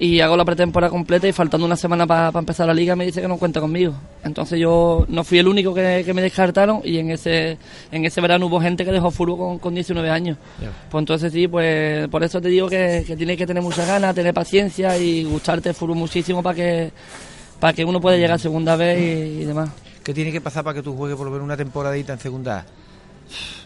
y 0.01 0.21
hago 0.21 0.37
la 0.37 0.45
pretemporada 0.45 0.91
completa 0.91 1.27
y 1.27 1.33
faltando 1.33 1.67
una 1.67 1.75
semana 1.77 2.07
para 2.07 2.31
empezar 2.39 2.67
la 2.67 2.75
liga 2.75 2.95
me 2.95 3.05
dice 3.05 3.21
que 3.21 3.29
no 3.29 3.37
cuenta 3.37 3.61
conmigo. 3.61 3.95
Entonces 4.23 4.59
yo 4.61 5.05
no 5.09 5.25
fui 5.25 5.39
el 5.39 5.49
único 5.49 5.75
que, 5.75 6.03
que 6.05 6.15
me 6.15 6.23
descartaron 6.23 6.81
y 6.85 6.99
en 6.99 7.11
ese 7.11 7.59
en 7.91 8.05
ese 8.05 8.21
verano 8.21 8.47
hubo 8.47 8.61
gente 8.61 8.85
que 8.85 8.93
dejó 8.93 9.11
fútbol 9.11 9.39
con, 9.39 9.59
con 9.59 9.75
19 9.75 10.09
años. 10.09 10.39
Pues 10.91 11.03
entonces 11.03 11.33
sí, 11.33 11.49
pues 11.49 12.07
por 12.09 12.23
eso 12.23 12.41
te 12.41 12.49
digo 12.49 12.69
que, 12.69 13.05
que 13.07 13.17
tienes 13.17 13.37
que 13.37 13.47
tener 13.47 13.63
muchas 13.63 13.89
ganas, 13.89 14.15
tener 14.15 14.33
paciencia 14.33 14.97
y 14.97 15.25
gustarte 15.25 15.71
el 15.71 15.75
fútbol 15.75 15.97
muchísimo 15.97 16.43
para 16.43 16.55
que 16.55 16.93
para 17.61 17.73
que 17.73 17.85
uno 17.85 18.01
pueda 18.01 18.17
llegar 18.17 18.33
a 18.33 18.39
segunda 18.39 18.77
vez 18.77 18.99
y, 18.99 19.43
y 19.43 19.45
demás. 19.45 19.71
¿Qué 20.03 20.15
tiene 20.15 20.33
que 20.33 20.41
pasar 20.41 20.65
para 20.65 20.75
que 20.75 20.83
tú 20.83 20.97
juegues 20.97 21.17
por 21.17 21.27
lo 21.27 21.31
menos 21.31 21.45
una 21.45 21.57
temporadita 21.57 22.15
en 22.15 22.19
segunda 22.19 22.61
A? 22.61 22.65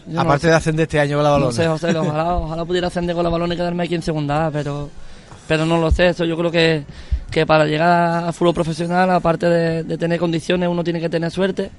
Yo 0.07 0.19
Aparte 0.19 0.47
de 0.47 0.53
ascender 0.53 0.83
este 0.83 0.99
año 0.99 1.15
con 1.15 1.23
la 1.23 1.29
balona. 1.29 1.45
No 1.47 1.51
sé, 1.53 1.67
José, 1.67 1.97
ojalá, 1.97 2.35
ojalá 2.37 2.65
pudiera 2.65 2.87
ascender 2.87 3.15
con 3.15 3.23
la 3.23 3.29
balón 3.29 3.51
y 3.53 3.55
quedarme 3.55 3.83
aquí 3.83 3.95
en 3.95 4.01
segunda 4.01 4.51
pero, 4.51 4.89
pero 5.47 5.65
no 5.65 5.79
lo 5.79 5.89
sé. 5.91 6.09
Eso 6.09 6.25
yo 6.25 6.35
creo 6.37 6.51
que, 6.51 6.83
que 7.31 7.45
para 7.45 7.65
llegar 7.65 8.25
a 8.25 8.33
fútbol 8.33 8.53
profesional, 8.53 9.09
aparte 9.11 9.47
de, 9.47 9.83
de 9.83 9.97
tener 9.97 10.19
condiciones, 10.19 10.67
uno 10.67 10.83
tiene 10.83 10.99
que 10.99 11.09
tener 11.09 11.31
suerte. 11.31 11.71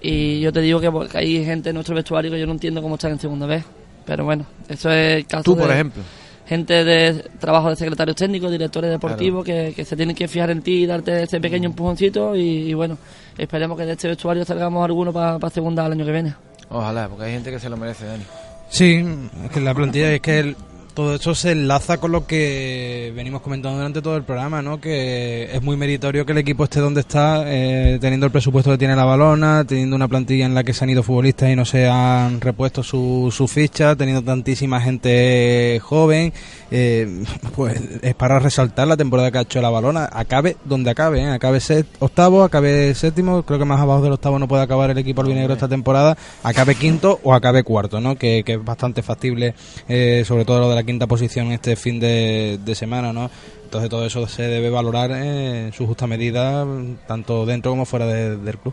Y 0.00 0.40
yo 0.40 0.52
te 0.52 0.60
digo 0.60 0.80
que, 0.80 0.90
que 1.08 1.18
hay 1.18 1.44
gente 1.44 1.70
en 1.70 1.74
nuestro 1.74 1.94
vestuario 1.94 2.30
que 2.30 2.38
yo 2.38 2.46
no 2.46 2.52
entiendo 2.52 2.80
cómo 2.80 2.94
están 2.94 3.12
en 3.12 3.20
segunda 3.20 3.46
vez. 3.46 3.64
Pero 4.06 4.24
bueno, 4.24 4.46
eso 4.68 4.90
es 4.90 5.16
el 5.16 5.26
caso 5.26 5.42
Tú, 5.42 5.54
de 5.54 5.62
por 5.62 5.70
ejemplo. 5.70 6.02
Gente 6.48 6.84
de 6.84 7.24
trabajo 7.38 7.68
de 7.70 7.76
secretarios 7.76 8.16
técnicos, 8.16 8.50
directores 8.50 8.90
deportivos, 8.90 9.44
que, 9.44 9.72
que 9.76 9.84
se 9.84 9.94
tienen 9.96 10.16
que 10.16 10.26
fijar 10.28 10.50
en 10.50 10.62
ti 10.62 10.82
y 10.84 10.86
darte 10.86 11.22
ese 11.24 11.40
pequeño 11.40 11.66
empujoncito. 11.68 12.34
Y, 12.34 12.40
y 12.70 12.74
bueno, 12.74 12.96
esperemos 13.36 13.76
que 13.78 13.84
de 13.84 13.92
este 13.92 14.08
vestuario 14.08 14.44
salgamos 14.44 14.84
alguno 14.84 15.12
para 15.12 15.50
segunda 15.50 15.84
el 15.86 15.92
año 15.92 16.04
que 16.06 16.12
viene. 16.12 16.34
Ojalá, 16.70 17.08
porque 17.08 17.24
hay 17.26 17.32
gente 17.32 17.50
que 17.50 17.60
se 17.60 17.68
lo 17.68 17.76
merece, 17.76 18.06
Dani. 18.06 18.24
Sí, 18.70 19.04
es 19.44 19.50
que 19.50 19.60
la 19.60 19.74
plantilla 19.74 20.12
es 20.12 20.20
que 20.20 20.38
el- 20.40 20.56
todo 20.98 21.14
eso 21.14 21.32
se 21.32 21.52
enlaza 21.52 21.98
con 21.98 22.10
lo 22.10 22.26
que 22.26 23.12
venimos 23.14 23.40
comentando 23.40 23.76
durante 23.78 24.02
todo 24.02 24.16
el 24.16 24.24
programa, 24.24 24.62
¿no? 24.62 24.80
Que 24.80 25.48
es 25.52 25.62
muy 25.62 25.76
meritorio 25.76 26.26
que 26.26 26.32
el 26.32 26.38
equipo 26.38 26.64
esté 26.64 26.80
donde 26.80 27.02
está, 27.02 27.44
eh, 27.46 27.98
teniendo 28.00 28.26
el 28.26 28.32
presupuesto 28.32 28.72
que 28.72 28.78
tiene 28.78 28.96
la 28.96 29.04
balona, 29.04 29.64
teniendo 29.64 29.94
una 29.94 30.08
plantilla 30.08 30.44
en 30.44 30.54
la 30.56 30.64
que 30.64 30.74
se 30.74 30.82
han 30.82 30.90
ido 30.90 31.04
futbolistas 31.04 31.50
y 31.50 31.54
no 31.54 31.64
se 31.64 31.86
han 31.86 32.40
repuesto 32.40 32.82
su, 32.82 33.28
su 33.30 33.46
ficha, 33.46 33.94
teniendo 33.94 34.24
tantísima 34.24 34.80
gente 34.80 35.78
joven, 35.80 36.32
eh, 36.72 37.22
pues 37.54 37.80
es 38.02 38.14
para 38.16 38.40
resaltar 38.40 38.88
la 38.88 38.96
temporada 38.96 39.30
que 39.30 39.38
ha 39.38 39.42
hecho 39.42 39.62
la 39.62 39.70
balona, 39.70 40.10
acabe 40.12 40.56
donde 40.64 40.90
acabe, 40.90 41.20
¿eh? 41.20 41.30
acabe 41.30 41.60
set, 41.60 41.86
octavo, 42.00 42.42
acabe 42.42 42.92
séptimo, 42.96 43.44
creo 43.44 43.60
que 43.60 43.64
más 43.64 43.80
abajo 43.80 44.02
del 44.02 44.14
octavo 44.14 44.40
no 44.40 44.48
puede 44.48 44.64
acabar 44.64 44.90
el 44.90 44.98
equipo 44.98 45.20
albinegro 45.20 45.54
esta 45.54 45.68
temporada, 45.68 46.18
acabe 46.42 46.74
quinto 46.74 47.20
o 47.22 47.34
acabe 47.34 47.62
cuarto, 47.62 48.00
¿no? 48.00 48.16
Que, 48.16 48.42
que 48.44 48.54
es 48.54 48.64
bastante 48.64 49.04
factible, 49.04 49.54
eh, 49.88 50.24
sobre 50.26 50.44
todo 50.44 50.58
lo 50.58 50.68
de 50.68 50.74
la 50.74 50.87
quinta 50.88 51.06
posición 51.06 51.52
este 51.52 51.76
fin 51.76 52.00
de, 52.00 52.58
semana, 52.74 53.12
¿no? 53.12 53.30
Entonces 53.62 53.90
todo 53.90 54.06
eso 54.06 54.26
se 54.26 54.44
debe 54.44 54.70
valorar 54.70 55.10
en 55.10 55.70
su 55.74 55.86
justa 55.86 56.06
medida, 56.06 56.66
tanto 57.06 57.44
dentro 57.44 57.70
como 57.72 57.84
fuera 57.84 58.06
de- 58.06 58.38
del 58.38 58.56
club. 58.56 58.72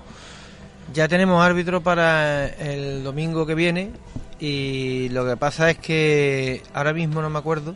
Ya 0.94 1.10
tenemos 1.10 1.44
árbitro 1.44 1.82
para 1.82 2.48
el 2.48 3.04
domingo 3.04 3.46
que 3.46 3.54
viene 3.54 3.92
y 4.40 5.10
lo 5.10 5.26
que 5.28 5.36
pasa 5.36 5.70
es 5.72 5.78
que 5.78 6.62
ahora 6.74 6.94
mismo 6.94 7.22
no 7.22 7.30
me 7.30 7.38
acuerdo. 7.40 7.76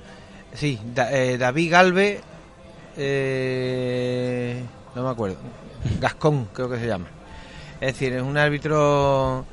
Sí, 0.53 0.79
eh, 1.11 1.35
David 1.37 1.71
Galve, 1.71 2.21
eh, 2.95 4.63
no 4.95 5.03
me 5.03 5.09
acuerdo. 5.09 5.35
Gascón 5.99 6.47
creo 6.53 6.69
que 6.69 6.79
se 6.79 6.87
llama. 6.87 7.07
Es 7.81 7.93
decir, 7.93 8.13
es 8.13 8.21
un 8.21 8.37
árbitro 8.37 9.45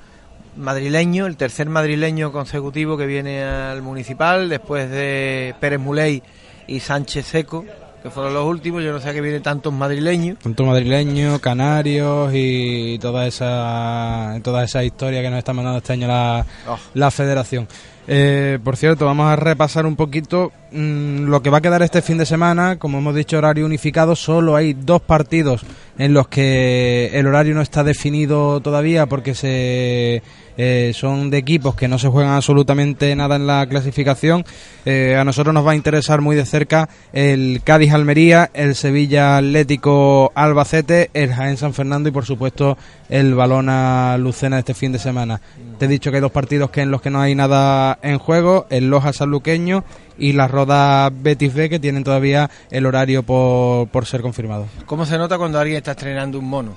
madrileño, 0.56 1.26
el 1.26 1.36
tercer 1.36 1.68
madrileño 1.68 2.32
consecutivo 2.32 2.96
que 2.96 3.06
viene 3.06 3.42
al 3.42 3.82
municipal 3.82 4.48
después 4.48 4.90
de 4.90 5.54
Pérez 5.60 5.80
Muley 5.80 6.22
y 6.66 6.80
Sánchez 6.80 7.26
Seco, 7.26 7.64
que 8.02 8.10
fueron 8.10 8.34
los 8.34 8.44
últimos. 8.46 8.82
Yo 8.82 8.92
no 8.92 9.00
sé 9.00 9.10
a 9.10 9.12
qué 9.12 9.20
vienen 9.20 9.42
tantos 9.42 9.72
madrileños. 9.72 10.38
Tanto 10.38 10.64
madrileños, 10.64 11.40
canarios 11.40 12.30
y 12.34 12.98
toda 13.00 13.26
esa, 13.26 14.38
toda 14.42 14.64
esa 14.64 14.84
historia 14.84 15.22
que 15.22 15.30
nos 15.30 15.38
está 15.38 15.52
mandando 15.52 15.78
este 15.78 15.92
año 15.92 16.08
la, 16.08 16.44
Oh. 16.68 16.78
la 16.94 17.10
federación. 17.10 17.68
Eh, 18.08 18.60
por 18.62 18.76
cierto, 18.76 19.04
vamos 19.04 19.26
a 19.26 19.34
repasar 19.34 19.84
un 19.84 19.96
poquito 19.96 20.52
mm, 20.70 21.24
lo 21.24 21.42
que 21.42 21.50
va 21.50 21.58
a 21.58 21.60
quedar 21.60 21.82
este 21.82 22.02
fin 22.02 22.18
de 22.18 22.26
semana. 22.26 22.78
Como 22.78 22.98
hemos 22.98 23.14
dicho, 23.14 23.36
horario 23.38 23.66
unificado. 23.66 24.14
Solo 24.14 24.54
hay 24.54 24.74
dos 24.74 25.02
partidos 25.02 25.62
en 25.98 26.14
los 26.14 26.28
que 26.28 27.10
el 27.14 27.26
horario 27.26 27.54
no 27.54 27.62
está 27.62 27.82
definido 27.82 28.60
todavía 28.60 29.06
porque 29.06 29.34
se 29.34 30.22
eh, 30.56 30.92
son 30.94 31.30
de 31.30 31.38
equipos 31.38 31.74
que 31.74 31.88
no 31.88 31.98
se 31.98 32.08
juegan 32.08 32.32
absolutamente 32.32 33.14
nada 33.14 33.36
en 33.36 33.46
la 33.46 33.66
clasificación. 33.66 34.44
Eh, 34.84 35.16
a 35.18 35.24
nosotros 35.24 35.52
nos 35.52 35.66
va 35.66 35.72
a 35.72 35.76
interesar 35.76 36.20
muy 36.20 36.36
de 36.36 36.46
cerca 36.46 36.88
el 37.12 37.60
Cádiz 37.62 37.92
Almería, 37.92 38.50
el 38.54 38.74
Sevilla 38.74 39.36
Atlético 39.36 40.32
Albacete, 40.34 41.10
el 41.14 41.34
Jaén 41.34 41.56
San 41.56 41.74
Fernando 41.74 42.08
y 42.08 42.12
por 42.12 42.24
supuesto 42.24 42.78
el 43.08 43.34
Balona 43.34 44.16
Lucena 44.18 44.58
este 44.58 44.74
fin 44.74 44.92
de 44.92 44.98
semana. 44.98 45.40
Te 45.78 45.84
he 45.84 45.88
dicho 45.88 46.10
que 46.10 46.16
hay 46.16 46.22
dos 46.22 46.32
partidos 46.32 46.70
que 46.70 46.82
en 46.82 46.90
los 46.90 47.02
que 47.02 47.10
no 47.10 47.20
hay 47.20 47.34
nada 47.34 47.98
en 48.02 48.18
juego, 48.18 48.66
el 48.70 48.88
Loja 48.88 49.12
Sanluqueño 49.12 49.84
y 50.18 50.32
la 50.32 50.48
Roda 50.48 51.10
Betis 51.10 51.52
B 51.52 51.68
que 51.68 51.78
tienen 51.78 52.04
todavía 52.04 52.50
el 52.70 52.86
horario 52.86 53.22
por, 53.22 53.88
por 53.88 54.06
ser 54.06 54.22
confirmado. 54.22 54.66
¿Cómo 54.86 55.04
se 55.04 55.18
nota 55.18 55.36
cuando 55.36 55.58
alguien 55.58 55.76
está 55.76 55.92
estrenando 55.92 56.38
un 56.38 56.48
mono? 56.48 56.74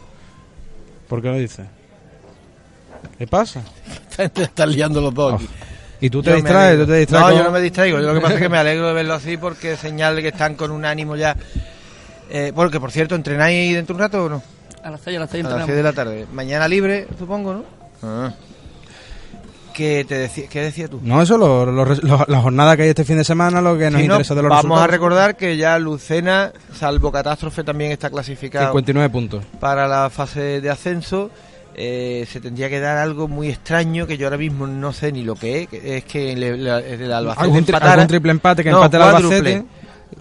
¿Por 1.07 1.21
qué 1.21 1.29
lo 1.29 1.37
dices? 1.37 1.65
¿Qué 3.17 3.27
pasa? 3.27 3.61
Te 4.33 4.43
están 4.43 4.71
liando 4.71 5.01
los 5.01 5.13
dos. 5.13 5.35
aquí. 5.35 5.47
¿Y 6.01 6.09
tú 6.09 6.21
te 6.23 6.29
Yo 6.29 6.35
distraes? 6.37 6.79
¿Tú 6.79 6.85
te 6.85 6.93
distraes 6.95 7.23
No, 7.25 7.29
con- 7.31 7.37
yo 7.39 7.43
no 7.43 7.51
me 7.51 7.61
distraigo. 7.61 7.99
Yo 7.99 8.07
lo 8.07 8.13
que 8.13 8.21
pasa 8.21 8.35
es 8.35 8.39
que 8.41 8.49
me 8.49 8.57
alegro 8.57 8.87
de 8.87 8.93
verlo 8.93 9.13
así 9.15 9.35
porque 9.37 9.73
es 9.73 9.79
señal 9.79 10.15
de 10.15 10.21
que 10.21 10.27
están 10.29 10.55
con 10.55 10.71
un 10.71 10.85
ánimo 10.85 11.15
ya. 11.17 11.35
Eh, 12.29 12.53
porque, 12.55 12.79
por 12.79 12.91
cierto, 12.91 13.15
¿entrenáis 13.15 13.73
dentro 13.75 13.95
de 13.95 13.97
un 13.97 14.01
rato 14.07 14.23
o 14.25 14.29
no? 14.29 14.43
A 14.83 14.91
las 14.91 15.01
6, 15.01 15.17
a 15.17 15.19
las 15.21 15.29
6 15.29 15.45
A 15.45 15.49
las 15.49 15.65
6 15.65 15.75
de 15.75 15.83
la 15.83 15.91
tarde. 15.93 16.25
Mañana 16.31 16.67
libre, 16.69 17.07
supongo, 17.17 17.53
¿no? 17.53 17.63
Ah. 18.01 18.31
¿Qué, 19.73 20.05
te 20.07 20.15
decía, 20.15 20.45
¿Qué 20.49 20.61
decías 20.61 20.89
tú? 20.89 20.99
No, 21.03 21.21
eso, 21.21 21.37
lo- 21.37 21.65
lo- 21.65 21.85
lo- 21.85 22.25
la 22.27 22.41
jornada 22.41 22.75
que 22.75 22.83
hay 22.83 22.89
este 22.89 23.05
fin 23.05 23.17
de 23.17 23.23
semana, 23.23 23.61
lo 23.61 23.77
que 23.77 23.85
nos 23.85 23.93
no, 23.93 23.99
interesa 24.01 24.35
de 24.35 24.41
los 24.41 24.49
vamos 24.49 24.63
a 24.63 24.87
resultados. 24.87 24.91
recordar 24.91 25.37
que 25.37 25.55
ya 25.57 25.79
Lucena, 25.79 26.51
salvo 26.73 27.11
catástrofe, 27.11 27.63
también 27.63 27.91
está 27.91 28.09
clasificado 28.09 28.67
59 28.67 29.09
puntos. 29.09 29.43
para 29.59 29.87
la 29.87 30.09
fase 30.09 30.59
de 30.61 30.69
ascenso. 30.69 31.29
Eh, 31.81 32.27
se 32.29 32.41
tendría 32.41 32.67
que 32.69 32.81
dar 32.81 32.97
algo 32.97 33.29
muy 33.29 33.47
extraño 33.47 34.05
que 34.05 34.17
yo 34.17 34.25
ahora 34.27 34.37
mismo 34.37 34.67
no 34.67 34.91
sé 34.91 35.13
ni 35.13 35.23
lo 35.23 35.35
que 35.35 35.61
es. 35.63 35.69
que 35.69 35.97
es 35.97 36.03
que 36.03 36.35
le- 36.35 36.57
le- 36.57 36.93
el 36.95 37.13
Albacete 37.13 37.41
¿Algún 37.43 37.63
tri- 37.63 37.69
empatara. 37.69 37.93
algún 37.93 38.07
triple 38.07 38.31
empate 38.31 38.63
que 38.65 38.71
No, 38.71 38.77
empate 38.83 38.97
el. 38.97 39.03
Albacete? 39.03 39.65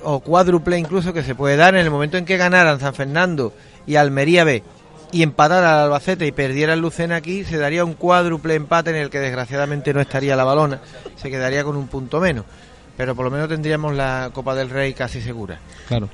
O 0.04 0.20
cuádruple 0.20 0.78
incluso 0.78 1.12
que 1.12 1.24
se 1.24 1.34
puede 1.34 1.56
dar 1.56 1.74
en 1.74 1.80
el 1.84 1.90
momento 1.90 2.16
en 2.16 2.24
que 2.24 2.36
ganaran 2.36 2.78
San 2.78 2.94
Fernando 2.94 3.52
y 3.88 3.96
Almería 3.96 4.44
B 4.44 4.62
y 5.10 5.22
empatara 5.24 5.78
al 5.78 5.84
Albacete 5.86 6.26
y 6.28 6.30
perdiera 6.32 6.74
el 6.74 6.80
Lucena 6.80 7.16
aquí, 7.16 7.42
se 7.42 7.56
daría 7.58 7.84
un 7.84 7.94
cuádruple 7.94 8.54
empate 8.54 8.90
en 8.90 8.96
el 8.96 9.10
que 9.10 9.18
desgraciadamente 9.18 9.92
no 9.92 10.00
estaría 10.00 10.36
la 10.36 10.44
balona, 10.44 10.78
se 11.16 11.28
quedaría 11.28 11.64
con 11.64 11.74
un 11.76 11.88
punto 11.88 12.20
menos. 12.20 12.44
Pero 12.96 13.16
por 13.16 13.24
lo 13.24 13.30
menos 13.32 13.48
tendríamos 13.48 13.96
la 13.96 14.30
Copa 14.32 14.54
del 14.54 14.70
Rey 14.70 14.92
casi 14.94 15.20
segura. 15.20 15.58
Claro. 15.88 16.08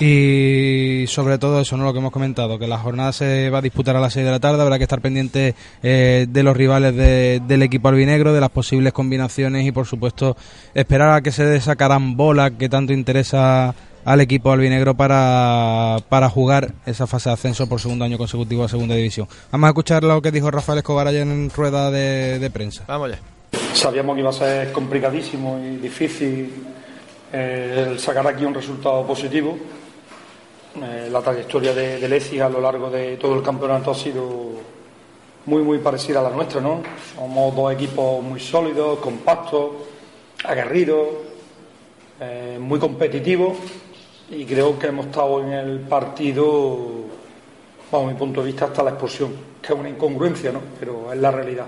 Y 0.00 1.04
sobre 1.06 1.38
todo 1.38 1.60
eso, 1.60 1.76
¿no? 1.76 1.84
Lo 1.84 1.92
que 1.92 1.98
hemos 1.98 2.12
comentado, 2.12 2.58
que 2.58 2.66
la 2.66 2.78
jornada 2.78 3.12
se 3.12 3.50
va 3.50 3.58
a 3.58 3.62
disputar 3.62 3.94
a 3.96 4.00
las 4.00 4.12
6 4.14 4.24
de 4.24 4.30
la 4.32 4.40
tarde, 4.40 4.62
habrá 4.62 4.78
que 4.78 4.84
estar 4.84 5.00
pendiente 5.00 5.54
eh, 5.82 6.26
de 6.28 6.42
los 6.42 6.56
rivales 6.56 6.94
de- 6.96 7.40
del 7.46 7.62
equipo 7.62 7.88
albinegro, 7.88 8.32
de 8.32 8.40
las 8.40 8.50
posibles 8.50 8.92
combinaciones 8.92 9.66
y 9.66 9.72
por 9.72 9.86
supuesto 9.86 10.36
esperar 10.74 11.10
a 11.12 11.20
que 11.20 11.30
se 11.32 11.44
dé 11.44 11.56
esa 11.56 11.76
carambola 11.76 12.50
que 12.52 12.68
tanto 12.68 12.92
interesa 12.92 13.74
al 14.04 14.20
equipo 14.20 14.50
albinegro 14.50 14.94
para, 14.96 15.98
para 16.08 16.28
jugar 16.28 16.72
esa 16.86 17.06
fase 17.06 17.28
de 17.28 17.34
ascenso 17.34 17.68
por 17.68 17.80
segundo 17.80 18.04
año 18.04 18.18
consecutivo 18.18 18.64
a 18.64 18.68
segunda 18.68 18.94
división. 18.96 19.28
Vamos 19.52 19.66
a 19.68 19.70
escuchar 19.70 20.02
lo 20.02 20.20
que 20.20 20.32
dijo 20.32 20.50
Rafael 20.50 20.78
Escobar 20.78 21.06
ayer 21.06 21.22
en 21.22 21.50
rueda 21.50 21.90
de, 21.90 22.38
de 22.40 22.50
prensa. 22.50 22.82
Vamos 22.88 23.10
ya. 23.10 23.18
Sabíamos 23.74 24.14
que 24.14 24.20
iba 24.20 24.30
a 24.30 24.32
ser 24.32 24.72
complicadísimo 24.72 25.60
y 25.64 25.76
difícil 25.76 26.50
eh, 27.32 27.86
el 27.90 27.98
sacar 28.00 28.26
aquí 28.26 28.44
un 28.44 28.54
resultado 28.54 29.06
positivo. 29.06 29.56
Eh, 30.74 31.08
la 31.10 31.20
trayectoria 31.20 31.74
de, 31.74 31.98
de 31.98 32.42
a 32.42 32.48
lo 32.48 32.60
largo 32.60 32.88
de 32.90 33.16
todo 33.16 33.34
el 33.34 33.42
campeonato 33.42 33.90
ha 33.90 33.94
sido 33.94 34.52
muy, 35.46 35.62
muy 35.62 35.78
parecida 35.78 36.20
a 36.20 36.22
la 36.22 36.30
nuestra, 36.30 36.60
¿no? 36.60 36.82
Somos 37.14 37.54
dos 37.54 37.72
equipos 37.72 38.22
muy 38.22 38.40
sólidos, 38.40 38.98
compactos, 39.00 39.70
aguerridos, 40.44 41.08
eh, 42.20 42.58
muy 42.60 42.78
competitivos 42.78 43.56
y 44.30 44.44
creo 44.44 44.78
que 44.78 44.86
hemos 44.86 45.06
estado 45.06 45.42
en 45.42 45.52
el 45.52 45.80
partido, 45.80 46.78
bajo 47.90 48.06
mi 48.06 48.14
punto 48.14 48.40
de 48.40 48.46
vista, 48.46 48.66
hasta 48.66 48.82
la 48.82 48.90
expulsión, 48.90 49.32
que 49.60 49.72
es 49.72 49.78
una 49.78 49.88
incongruencia, 49.88 50.52
¿no? 50.52 50.60
Pero 50.78 51.12
es 51.12 51.18
la 51.18 51.30
realidad 51.30 51.66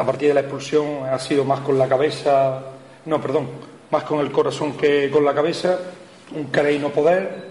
a 0.00 0.04
partir 0.04 0.28
de 0.28 0.34
la 0.34 0.40
expulsión 0.40 1.04
ha 1.04 1.18
sido 1.18 1.44
más 1.44 1.60
con 1.60 1.76
la 1.76 1.86
cabeza, 1.86 2.62
no, 3.04 3.20
perdón, 3.20 3.48
más 3.90 4.04
con 4.04 4.20
el 4.20 4.32
corazón 4.32 4.72
que 4.72 5.10
con 5.10 5.24
la 5.26 5.34
cabeza, 5.34 5.78
un 6.34 6.46
querer 6.46 6.80
no 6.80 6.88
poder. 6.88 7.49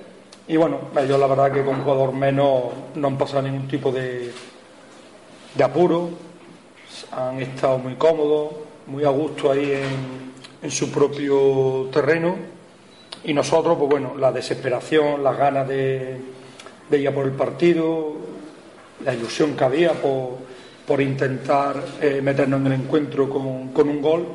Y 0.49 0.57
bueno, 0.57 0.79
ellos 0.99 1.19
la 1.19 1.27
verdad 1.27 1.51
que 1.51 1.63
con 1.63 1.83
jugador 1.83 2.11
menos 2.11 2.63
no 2.95 3.07
han 3.07 3.19
pasado 3.19 3.43
ningún 3.43 3.67
tipo 3.67 3.91
de, 3.91 4.31
de 5.53 5.63
apuro, 5.63 6.09
han 7.11 7.39
estado 7.39 7.77
muy 7.77 7.93
cómodos, 7.93 8.53
muy 8.87 9.03
a 9.03 9.09
gusto 9.09 9.51
ahí 9.51 9.73
en, 9.73 10.33
en 10.63 10.71
su 10.71 10.91
propio 10.91 11.87
terreno. 11.93 12.35
Y 13.25 13.31
nosotros, 13.31 13.77
pues 13.77 13.91
bueno, 13.91 14.15
la 14.17 14.31
desesperación, 14.31 15.23
las 15.23 15.37
ganas 15.37 15.67
de, 15.67 16.19
de 16.89 16.97
ir 16.97 17.07
a 17.07 17.13
por 17.13 17.25
el 17.25 17.33
partido, 17.33 18.13
la 19.05 19.13
ilusión 19.13 19.55
que 19.55 19.63
había 19.63 19.93
por, 19.93 20.29
por 20.87 20.99
intentar 20.99 21.75
eh, 22.01 22.21
meternos 22.23 22.59
en 22.61 22.65
el 22.65 22.73
encuentro 22.73 23.29
con, 23.29 23.67
con 23.67 23.87
un 23.87 24.01
gol. 24.01 24.25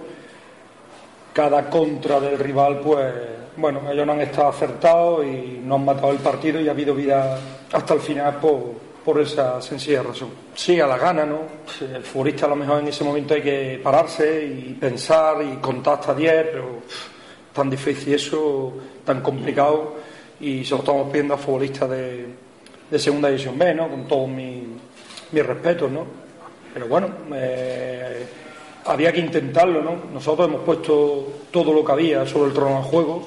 Cada 1.33 1.69
contra 1.69 2.21
del 2.21 2.39
rival, 2.39 2.79
pues 2.79 3.13
bueno, 3.57 3.81
ellos 3.91 4.07
no 4.07 4.13
han 4.13 4.21
estado 4.21 4.49
acertados 4.49 5.25
y 5.25 5.61
no 5.63 5.77
han 5.77 5.85
matado 5.85 6.13
el 6.13 6.19
partido 6.19 6.61
y 6.61 6.69
ha 6.69 6.73
habido 6.73 6.95
vida 6.95 7.39
hasta 7.73 7.95
el 7.95 8.01
final 8.01 8.37
por, 8.37 8.63
por 9.05 9.21
esa 9.21 9.61
sencilla 9.61 10.03
razón. 10.03 10.31
Sí, 10.55 10.81
a 10.81 10.87
la 10.87 10.99
gana, 10.99 11.25
¿no? 11.25 11.41
El 11.81 12.03
futbolista 12.03 12.47
a 12.47 12.51
lo 12.51 12.57
mejor 12.57 12.81
en 12.81 12.89
ese 12.89 13.05
momento 13.05 13.35
hay 13.35 13.43
que 13.43 13.81
pararse 13.83 14.45
y 14.45 14.75
pensar 14.75 15.43
y 15.43 15.57
contar 15.57 15.95
hasta 16.01 16.15
10, 16.15 16.47
pero 16.53 16.69
tan 17.53 17.71
difícil 17.71 18.15
eso, 18.15 18.75
tan 19.05 19.21
complicado 19.21 19.95
y 20.41 20.65
se 20.65 20.73
lo 20.73 20.79
estamos 20.79 21.09
pidiendo 21.09 21.35
a 21.35 21.39
futbolistas 21.39 21.91
de, 21.91 22.27
de 22.91 22.99
segunda 22.99 23.29
división 23.29 23.59
B, 23.59 23.75
¿no? 23.75 23.89
Con 23.89 24.09
todos 24.09 24.29
mis 24.29 24.65
mis 25.35 25.45
respetos, 25.45 25.91
¿no? 25.91 26.07
Pero 26.73 26.87
bueno, 26.87 27.09
eh, 27.35 28.25
había 28.87 29.13
que 29.13 29.21
intentarlo, 29.21 29.83
¿no? 29.83 29.97
Nosotros 30.13 30.49
hemos 30.49 30.63
puesto 30.63 31.27
todo 31.51 31.73
lo 31.73 31.85
que 31.85 31.93
había 31.93 32.27
sobre 32.27 32.49
el 32.49 32.55
trono 32.55 32.79
de 32.79 32.83
juego, 32.85 33.23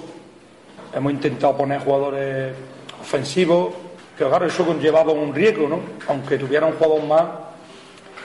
hemos 0.93 1.11
intentado 1.11 1.57
poner 1.57 1.79
jugadores 1.79 2.53
ofensivos, 3.01 3.73
que 4.17 4.25
claro, 4.25 4.45
eso 4.45 4.65
conllevaba 4.65 5.11
un 5.11 5.33
riesgo, 5.33 5.67
¿no? 5.67 5.79
Aunque 6.07 6.37
tuviera 6.37 6.65
un 6.65 6.73
jugador 6.73 7.03
más, 7.03 7.23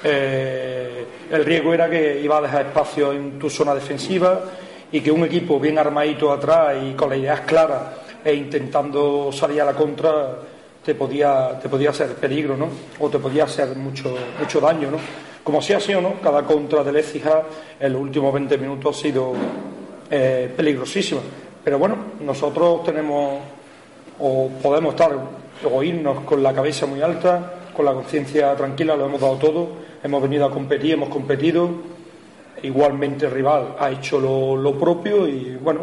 eh, 0.04 1.06
el 1.30 1.44
riesgo 1.44 1.74
era 1.74 1.88
que 1.88 2.20
iba 2.20 2.38
a 2.38 2.40
dejar 2.40 2.66
espacio 2.66 3.12
en 3.12 3.38
tu 3.38 3.48
zona 3.48 3.74
defensiva 3.74 4.40
y 4.90 5.00
que 5.00 5.10
un 5.10 5.24
equipo 5.24 5.60
bien 5.60 5.78
armadito 5.78 6.32
atrás 6.32 6.76
y 6.82 6.92
con 6.94 7.10
las 7.10 7.18
ideas 7.18 7.40
claras 7.40 7.82
e 8.24 8.34
intentando 8.34 9.30
salir 9.32 9.62
a 9.62 9.66
la 9.66 9.74
contra 9.74 10.36
te 10.84 10.94
podía, 10.94 11.58
te 11.60 11.68
podía 11.68 11.90
hacer 11.90 12.14
peligro, 12.14 12.56
¿no? 12.56 12.68
O 12.98 13.08
te 13.08 13.18
podía 13.18 13.44
hacer 13.44 13.76
mucho, 13.76 14.14
mucho 14.38 14.60
daño, 14.60 14.90
¿no? 14.90 14.98
Como 15.44 15.62
si 15.62 15.72
ha 15.72 15.80
sido, 15.80 16.00
¿no? 16.00 16.20
Cada 16.20 16.42
contra 16.42 16.82
del 16.82 16.96
Écija 16.96 17.42
en 17.78 17.92
los 17.92 18.02
últimos 18.02 18.32
20 18.32 18.58
minutos 18.58 18.96
ha 18.96 19.00
sido 19.00 19.32
eh, 20.10 20.52
peligrosísima. 20.56 21.20
Pero 21.64 21.78
bueno, 21.78 21.96
nosotros 22.20 22.82
tenemos 22.84 23.40
o 24.18 24.48
podemos 24.62 24.94
estar 24.94 25.12
o 25.72 25.82
irnos 25.82 26.20
con 26.24 26.42
la 26.42 26.52
cabeza 26.52 26.86
muy 26.86 27.00
alta, 27.02 27.54
con 27.74 27.84
la 27.84 27.92
conciencia 27.92 28.54
tranquila, 28.56 28.96
lo 28.96 29.06
hemos 29.06 29.20
dado 29.20 29.36
todo, 29.36 29.68
hemos 30.02 30.22
venido 30.22 30.44
a 30.46 30.50
competir, 30.50 30.94
hemos 30.94 31.08
competido 31.08 31.68
igualmente 32.62 33.26
el 33.26 33.32
rival 33.32 33.74
ha 33.78 33.90
hecho 33.90 34.20
lo, 34.20 34.54
lo 34.56 34.78
propio 34.78 35.26
y 35.26 35.56
bueno, 35.60 35.80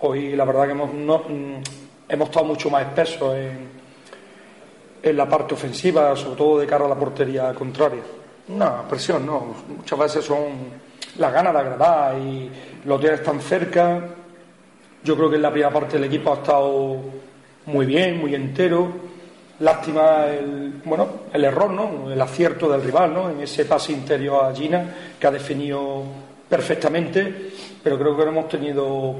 hoy 0.00 0.34
la 0.34 0.44
verdad 0.44 0.64
que 0.66 0.70
hemos, 0.72 0.92
no- 0.94 1.18
mm, 1.28 1.54
hemos 2.08 2.28
estado 2.28 2.46
mucho 2.46 2.70
más 2.70 2.82
espesos 2.86 3.34
en, 3.36 3.68
en 5.02 5.16
la 5.16 5.28
parte 5.28 5.54
ofensiva, 5.54 6.14
sobre 6.16 6.36
todo 6.36 6.58
de 6.60 6.66
cara 6.66 6.86
a 6.86 6.88
la 6.88 6.94
portería 6.94 7.52
contraria. 7.54 8.02
No, 8.48 8.82
presión 8.88 9.26
no, 9.26 9.54
muchas 9.76 9.98
veces 9.98 10.24
son 10.24 10.44
las 11.18 11.32
ganas 11.32 11.52
de 11.52 11.58
agradar 11.58 12.18
y 12.18 12.50
los 12.84 13.00
tienes 13.00 13.22
tan 13.22 13.40
cerca. 13.40 14.02
Yo 15.06 15.14
creo 15.16 15.30
que 15.30 15.36
en 15.36 15.42
la 15.42 15.52
primera 15.52 15.72
parte 15.72 15.98
el 15.98 16.02
equipo 16.02 16.32
ha 16.32 16.38
estado 16.38 16.96
muy 17.66 17.86
bien, 17.86 18.18
muy 18.18 18.34
entero. 18.34 18.88
Lástima 19.60 20.26
el, 20.26 20.82
bueno, 20.84 21.08
el 21.32 21.44
error, 21.44 21.70
¿no? 21.70 22.10
el 22.10 22.20
acierto 22.20 22.68
del 22.68 22.82
rival 22.82 23.14
¿no? 23.14 23.30
en 23.30 23.40
ese 23.40 23.66
pase 23.66 23.92
interior 23.92 24.44
a 24.44 24.52
Gina 24.52 24.84
que 25.16 25.24
ha 25.28 25.30
definido 25.30 26.02
perfectamente, 26.48 27.52
pero 27.84 27.96
creo 27.96 28.16
que 28.16 28.24
no 28.24 28.30
hemos 28.32 28.48
tenido 28.48 29.14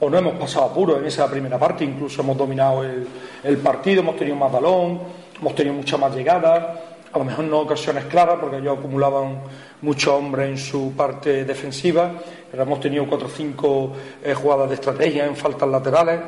o 0.00 0.10
no 0.10 0.18
hemos 0.18 0.34
pasado 0.34 0.66
apuros 0.66 0.98
en 0.98 1.06
esa 1.06 1.30
primera 1.30 1.56
parte, 1.56 1.84
incluso 1.84 2.22
hemos 2.22 2.36
dominado 2.36 2.82
el, 2.82 3.06
el 3.44 3.58
partido, 3.58 4.00
hemos 4.00 4.16
tenido 4.16 4.34
más 4.34 4.50
balón, 4.50 4.98
hemos 5.40 5.54
tenido 5.54 5.76
mucha 5.76 5.96
más 5.96 6.16
llegada, 6.16 6.82
a 7.12 7.18
lo 7.18 7.24
mejor 7.24 7.44
no 7.44 7.60
ocasiones 7.60 8.06
claras 8.06 8.38
porque 8.40 8.58
ellos 8.58 8.76
acumulaban 8.76 9.40
muchos 9.82 10.12
hombres 10.12 10.50
en 10.50 10.58
su 10.58 10.94
parte 10.96 11.44
defensiva, 11.44 12.12
pero 12.50 12.62
hemos 12.62 12.80
tenido 12.80 13.06
cuatro 13.06 13.26
o 13.26 13.30
cinco 13.30 13.92
eh, 14.22 14.34
jugadas 14.34 14.68
de 14.68 14.74
estrategia 14.76 15.26
en 15.26 15.36
faltas 15.36 15.68
laterales. 15.68 16.20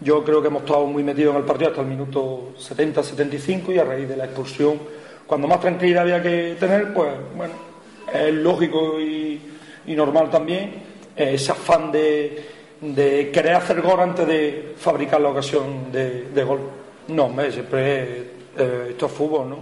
Yo 0.00 0.22
creo 0.24 0.42
que 0.42 0.48
hemos 0.48 0.62
estado 0.62 0.86
muy 0.86 1.02
metidos 1.02 1.34
en 1.34 1.40
el 1.40 1.46
partido 1.46 1.70
hasta 1.70 1.82
el 1.82 1.88
minuto 1.88 2.52
70-75 2.58 3.74
y 3.74 3.78
a 3.78 3.84
raíz 3.84 4.08
de 4.08 4.16
la 4.16 4.26
expulsión, 4.26 4.78
cuando 5.26 5.48
más 5.48 5.60
tranquilidad 5.60 6.02
había 6.02 6.22
que 6.22 6.56
tener, 6.58 6.92
pues 6.92 7.12
bueno, 7.34 7.54
es 8.12 8.32
lógico 8.34 9.00
y, 9.00 9.40
normal 9.86 10.28
también 10.30 10.82
eh, 11.16 11.34
ese 11.34 11.52
afán 11.52 11.90
de, 11.92 12.44
querer 13.32 13.54
hacer 13.54 13.80
gol 13.80 14.00
antes 14.00 14.26
de 14.26 14.74
fabricar 14.76 15.20
la 15.20 15.30
ocasión 15.30 15.90
de, 15.90 16.44
gol. 16.44 16.60
No, 17.08 17.24
hombre, 17.24 17.50
siempre 17.52 18.08
eh, 18.58 18.88
esto 18.90 19.06
es 19.06 19.12
fútbol, 19.12 19.48
¿no? 19.48 19.58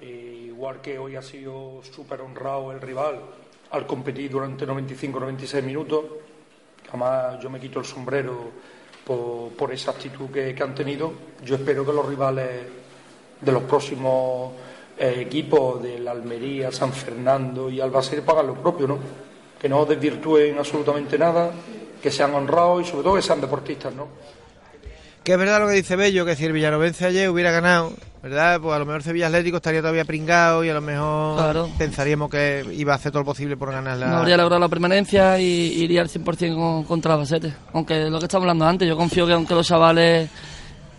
Y 0.00 0.46
igual 0.46 0.80
que 0.80 0.98
hoy 0.98 1.16
ha 1.16 1.22
sido 1.22 1.82
súper 1.82 2.22
honrado 2.22 2.72
el 2.72 2.80
rival 2.80 3.20
al 3.74 3.86
competir 3.86 4.30
durante 4.30 4.64
95-96 4.66 5.62
minutos, 5.62 6.04
además 6.90 7.40
yo 7.42 7.50
me 7.50 7.58
quito 7.58 7.80
el 7.80 7.84
sombrero 7.84 8.52
por, 9.04 9.50
por 9.50 9.72
esa 9.72 9.90
actitud 9.90 10.30
que, 10.30 10.54
han 10.62 10.74
tenido. 10.76 11.12
Yo 11.44 11.56
espero 11.56 11.84
que 11.84 11.92
los 11.92 12.06
rivales 12.06 12.48
de 13.40 13.52
los 13.52 13.64
próximos 13.64 14.52
eh, 14.96 15.16
equipos 15.26 15.82
del 15.82 16.06
Almería, 16.06 16.70
San 16.70 16.92
Fernando 16.92 17.68
y 17.68 17.80
Albacete 17.80 18.22
pagan 18.22 18.46
lo 18.46 18.54
propio, 18.54 18.86
¿no? 18.86 18.98
Que 19.60 19.68
no 19.68 19.84
desvirtúen 19.84 20.56
absolutamente 20.56 21.18
nada, 21.18 21.50
que 22.00 22.12
sean 22.12 22.32
honrados 22.32 22.86
y 22.86 22.90
sobre 22.90 23.02
todo 23.02 23.16
que 23.16 23.22
sean 23.22 23.40
deportistas, 23.40 23.92
¿no? 23.92 24.06
Que 25.24 25.32
es 25.32 25.38
verdad 25.38 25.58
lo 25.58 25.66
que 25.66 25.74
dice 25.74 25.96
Bello, 25.96 26.24
que 26.24 26.36
si 26.36 26.44
el 26.44 26.52
Villanovense 26.52 27.06
ayer 27.06 27.28
hubiera 27.28 27.50
ganado, 27.50 27.92
¿verdad? 28.24 28.58
Pues 28.60 28.74
a 28.74 28.78
lo 28.78 28.86
mejor 28.86 29.02
Sevilla 29.02 29.26
Atlético 29.26 29.58
estaría 29.58 29.80
todavía 29.80 30.04
pringado 30.06 30.64
y 30.64 30.70
a 30.70 30.74
lo 30.74 30.80
mejor 30.80 31.36
Claro. 31.36 31.68
pensaríamos 31.78 32.30
que 32.30 32.64
iba 32.72 32.94
a 32.94 32.96
hacer 32.96 33.12
todo 33.12 33.20
lo 33.20 33.26
posible 33.26 33.56
por 33.56 33.70
ganar 33.70 33.98
la... 33.98 34.06
No 34.08 34.16
habría 34.16 34.38
logrado 34.38 34.58
la 34.60 34.68
permanencia 34.68 35.38
y 35.38 35.44
iría 35.44 36.00
al 36.00 36.08
100% 36.08 36.54
con, 36.56 36.84
contra 36.84 37.12
Albacete. 37.14 37.52
Aunque 37.74 38.08
lo 38.08 38.18
que 38.18 38.24
estamos 38.24 38.44
hablando 38.44 38.64
antes, 38.66 38.88
yo 38.88 38.96
confío 38.96 39.26
que 39.26 39.34
aunque 39.34 39.54
los 39.54 39.66
chavales 39.66 40.30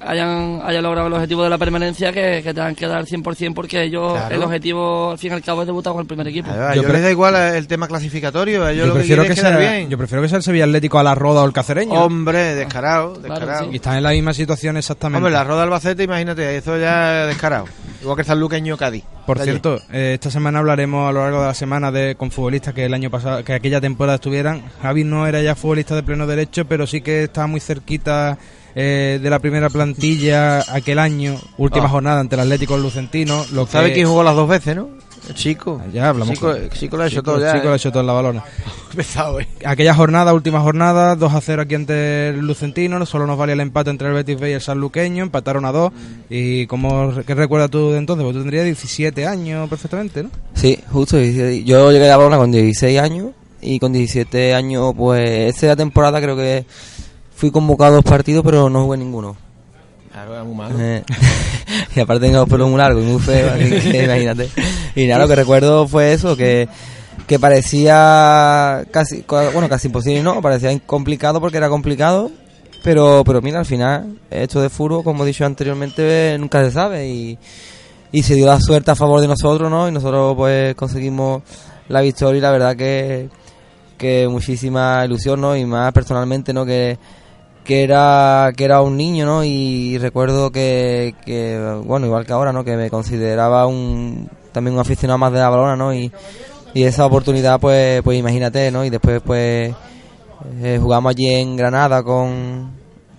hayan, 0.02 0.62
hayan 0.64 0.84
logrado 0.84 1.08
el 1.08 1.14
objetivo 1.14 1.44
de 1.44 1.50
la 1.50 1.58
permanencia, 1.58 2.12
que, 2.12 2.42
que 2.44 2.54
tengan 2.54 2.76
que 2.76 2.88
dar 2.88 2.98
al 2.98 3.06
100% 3.06 3.54
porque 3.54 3.84
ellos, 3.84 4.14
Claro. 4.14 4.36
el 4.36 4.44
objetivo 4.44 5.12
al 5.12 5.18
fin 5.18 5.32
y 5.32 5.36
al 5.36 5.42
cabo 5.42 5.62
es 5.62 5.68
debutar 5.68 5.94
con 5.94 6.02
el 6.02 6.08
primer 6.08 6.28
equipo. 6.28 6.50
A 6.52 6.74
ellos 6.74 6.86
les 6.92 7.02
da 7.02 7.12
igual 7.12 7.36
el 7.36 7.68
tema 7.68 7.88
clasificatorio, 7.88 8.68
ellos 8.68 8.82
Yo 8.82 8.88
lo 8.88 8.94
que 8.94 9.00
prefiero 9.00 9.24
que, 9.24 9.34
quedar 9.36 9.60
sea, 9.60 9.72
bien. 9.72 9.90
yo 9.90 9.98
prefiero 9.98 10.22
que 10.22 10.30
sea 10.30 10.38
el 10.38 10.44
Sevilla 10.44 10.66
Atlético 10.66 11.00
a 11.00 11.04
la 11.04 11.16
Roda 11.16 11.42
o 11.42 11.46
el 11.46 11.54
Cacereño. 11.54 11.94
Hombre, 11.94 12.56
descarado, 12.56 13.16
descarado. 13.16 13.72
Y 13.72 13.76
están 13.78 13.98
en 13.98 14.04
la 14.04 14.12
misma 14.12 14.34
situación 14.34 14.78
exactamente. 14.78 15.18
Hombre, 15.18 15.32
la 15.34 15.44
Roda 15.44 15.64
Albacete, 15.64 16.04
imagínate, 16.04 16.58
eso 16.58 16.78
ya 16.78 17.24
es 17.24 17.28
descarado. 17.30 17.66
Igual 18.02 18.16
que 18.18 18.22
el 18.22 18.28
Sanluqueño 18.28 18.78
Cádiz. 18.78 19.04
Por 19.26 19.40
cierto, 19.40 19.80
eh, 19.92 20.12
esta 20.14 20.30
semana 20.30 20.60
hablaremos 20.60 21.10
a 21.10 21.12
lo 21.12 21.22
largo 21.22 21.42
de 21.42 21.48
la 21.48 21.54
semana 21.56 21.92
de 21.92 22.14
con 22.16 22.30
futbolistas 22.30 22.76
que 22.76 22.86
el 22.86 22.94
año 22.94 23.10
pasado, 23.10 23.44
que 23.44 23.54
aquella 23.54 23.82
temporada 23.82 24.16
estuvieran. 24.16 24.62
Javi 24.84 25.04
no 25.04 25.26
era 25.26 25.42
ya 25.42 25.56
futbolista 25.56 25.96
de 25.96 26.04
pleno 26.04 26.28
derecho, 26.28 26.66
pero 26.66 26.86
sí 26.86 27.02
que 27.02 27.24
estaba 27.24 27.48
muy 27.48 27.60
cerquita 27.60 28.38
eh, 28.76 29.20
de 29.22 29.30
la 29.30 29.40
primera 29.40 29.70
plantilla 29.70 30.60
aquel 30.74 31.00
año, 31.00 31.40
última 31.58 31.86
Ah. 31.86 31.90
jornada 31.90 32.20
ante 32.20 32.36
el 32.36 32.42
Atlético 32.42 32.78
Lucentino. 32.78 33.46
Lo 33.54 33.66
¿Sabe 33.68 33.90
que- 33.90 33.94
quién 33.96 34.08
jugó 34.08 34.24
las 34.24 34.36
dos 34.36 34.48
veces, 34.50 34.76
no? 34.76 34.90
El 35.28 35.34
chico. 35.34 35.82
Ya 35.92 36.10
hablamos. 36.10 36.36
Chico, 36.36 36.52
con- 36.52 36.70
chico 36.70 36.98
lo 36.98 37.04
ha 37.04 37.08
hecho 37.08 37.22
Chico- 37.22 37.32
todo 37.32 37.40
ya. 37.42 37.54
Chico 37.54 37.64
lo 37.64 37.70
¿eh? 37.72 37.74
ha 37.74 37.76
hecho 37.78 37.90
todo 37.92 38.02
en 38.02 38.08
la 38.08 38.14
balona. 38.14 38.44
Pesado, 38.96 39.40
eh. 39.40 39.48
Aquella 39.66 39.96
jornada, 39.96 40.34
última 40.34 40.60
jornada, 40.62 41.16
2 41.16 41.34
a 41.34 41.42
0 41.42 41.64
aquí 41.64 41.74
ante 41.74 42.30
el 42.30 42.40
Lucentino, 42.42 43.04
solo 43.08 43.26
nos 43.26 43.36
valía 43.38 43.54
el 43.54 43.60
empate 43.62 43.90
entre 43.90 44.08
el 44.10 44.14
Betis 44.14 44.40
B 44.40 44.52
y 44.52 44.54
el 44.54 44.62
Sanluqueño, 44.62 45.24
empataron 45.24 45.66
a 45.66 45.72
2. 45.72 45.92
¿Y 46.30 46.68
cómo, 46.68 47.12
qué 47.26 47.34
recuerdas 47.34 47.72
tú 47.72 47.92
de 47.92 47.98
entonces? 47.98 48.24
Pues 48.24 48.36
tú 48.36 48.42
tendrías 48.42 48.66
17 48.66 49.26
años 49.26 49.68
perfectamente, 49.68 50.22
¿no? 50.22 50.30
Sí, 50.54 50.78
justo. 50.92 51.18
16. 51.18 51.66
Yo 51.66 51.92
llegué 51.92 52.06
a 52.06 52.10
la 52.10 52.18
Barcelona 52.18 52.38
con 52.38 52.52
16 52.52 53.00
años 53.00 53.30
y 53.62 53.80
con 53.80 53.94
17 53.94 54.54
años, 54.54 54.94
pues 54.96 55.56
esa 55.56 55.76
temporada 55.76 56.22
creo 56.22 56.36
que 56.36 56.66
fui 57.46 57.52
convocado 57.52 57.92
a 57.92 57.96
dos 57.98 58.04
partidos, 58.04 58.44
pero 58.44 58.70
no 58.70 58.86
jugué 58.86 58.98
ninguno. 58.98 59.36
Claro, 60.12 60.34
era 60.34 60.44
muy 60.44 60.56
malo. 60.56 60.76
Eh, 60.80 61.04
y 61.96 62.00
aparte 62.00 62.26
tengo 62.26 62.40
los 62.40 62.50
pelos 62.50 62.70
muy 62.70 62.78
largos 62.80 63.04
y 63.04 63.06
muy 63.06 63.22
feos, 63.22 63.52
así 63.52 63.92
que 63.92 64.04
imagínate. 64.06 64.50
Y 64.96 65.06
nada, 65.06 65.22
lo 65.22 65.28
que 65.28 65.36
recuerdo 65.36 65.88
fue 65.88 66.14
eso, 66.14 66.36
que, 66.36 66.68
que 67.28 67.38
parecía 67.38 68.84
casi, 68.92 69.24
bueno, 69.28 69.70
casi 69.70 69.88
imposible, 69.88 70.24
no, 70.24 70.42
parecía 70.42 70.78
complicado 70.80 71.40
porque 71.40 71.58
era 71.58 71.70
complicado, 71.70 72.32
pero, 72.84 73.24
pero 73.24 73.42
mira, 73.42 73.60
al 73.60 73.66
final, 73.66 74.18
esto 74.32 74.62
de 74.62 74.70
fútbol, 74.70 75.04
como 75.04 75.24
he 75.24 75.28
dicho 75.28 75.46
anteriormente, 75.46 76.36
nunca 76.40 76.64
se 76.64 76.72
sabe 76.72 77.08
y, 77.08 77.38
y 78.12 78.24
se 78.24 78.34
dio 78.34 78.48
la 78.48 78.60
suerte 78.60 78.90
a 78.90 78.96
favor 78.96 79.22
de 79.22 79.28
nosotros, 79.28 79.70
¿no? 79.70 79.88
Y 79.88 79.92
nosotros 79.92 80.36
pues 80.36 80.74
conseguimos 80.74 81.44
la 81.90 82.02
victoria 82.02 82.40
y 82.40 82.42
la 82.42 82.52
verdad 82.52 82.76
que, 82.76 83.30
que 83.98 84.28
muchísima 84.28 85.04
ilusión, 85.06 85.42
¿no? 85.42 85.56
Y 85.56 85.66
más 85.66 85.92
personalmente, 85.94 86.54
¿no? 86.54 86.66
Que, 86.66 86.98
que 87.66 87.84
era 87.84 88.54
que 88.56 88.64
era 88.64 88.82
un 88.82 88.96
niño, 88.96 89.26
¿no? 89.26 89.44
Y 89.44 89.98
recuerdo 89.98 90.52
que, 90.52 91.16
que 91.26 91.82
bueno, 91.84 92.06
igual 92.06 92.26
que 92.26 92.32
ahora, 92.32 92.54
¿no? 92.54 92.64
Que 92.64 92.78
me 92.78 92.90
consideraba 92.90 93.68
un 93.68 94.30
también 94.54 94.76
un 94.76 94.80
aficionado 94.80 95.18
más 95.18 95.34
de 95.34 95.40
la 95.40 95.50
balona, 95.50 95.76
¿no? 95.76 95.94
Y, 95.94 96.12
y 96.74 96.84
esa 96.84 97.06
oportunidad, 97.06 97.60
pues, 97.60 98.02
pues 98.04 98.18
imagínate, 98.18 98.72
¿no? 98.72 98.86
Y 98.86 98.90
después, 98.90 99.22
pues, 99.26 99.74
eh, 100.62 100.80
jugamos 100.82 101.10
allí 101.10 101.28
en 101.34 101.58
Granada 101.58 102.04
con, 102.04 102.72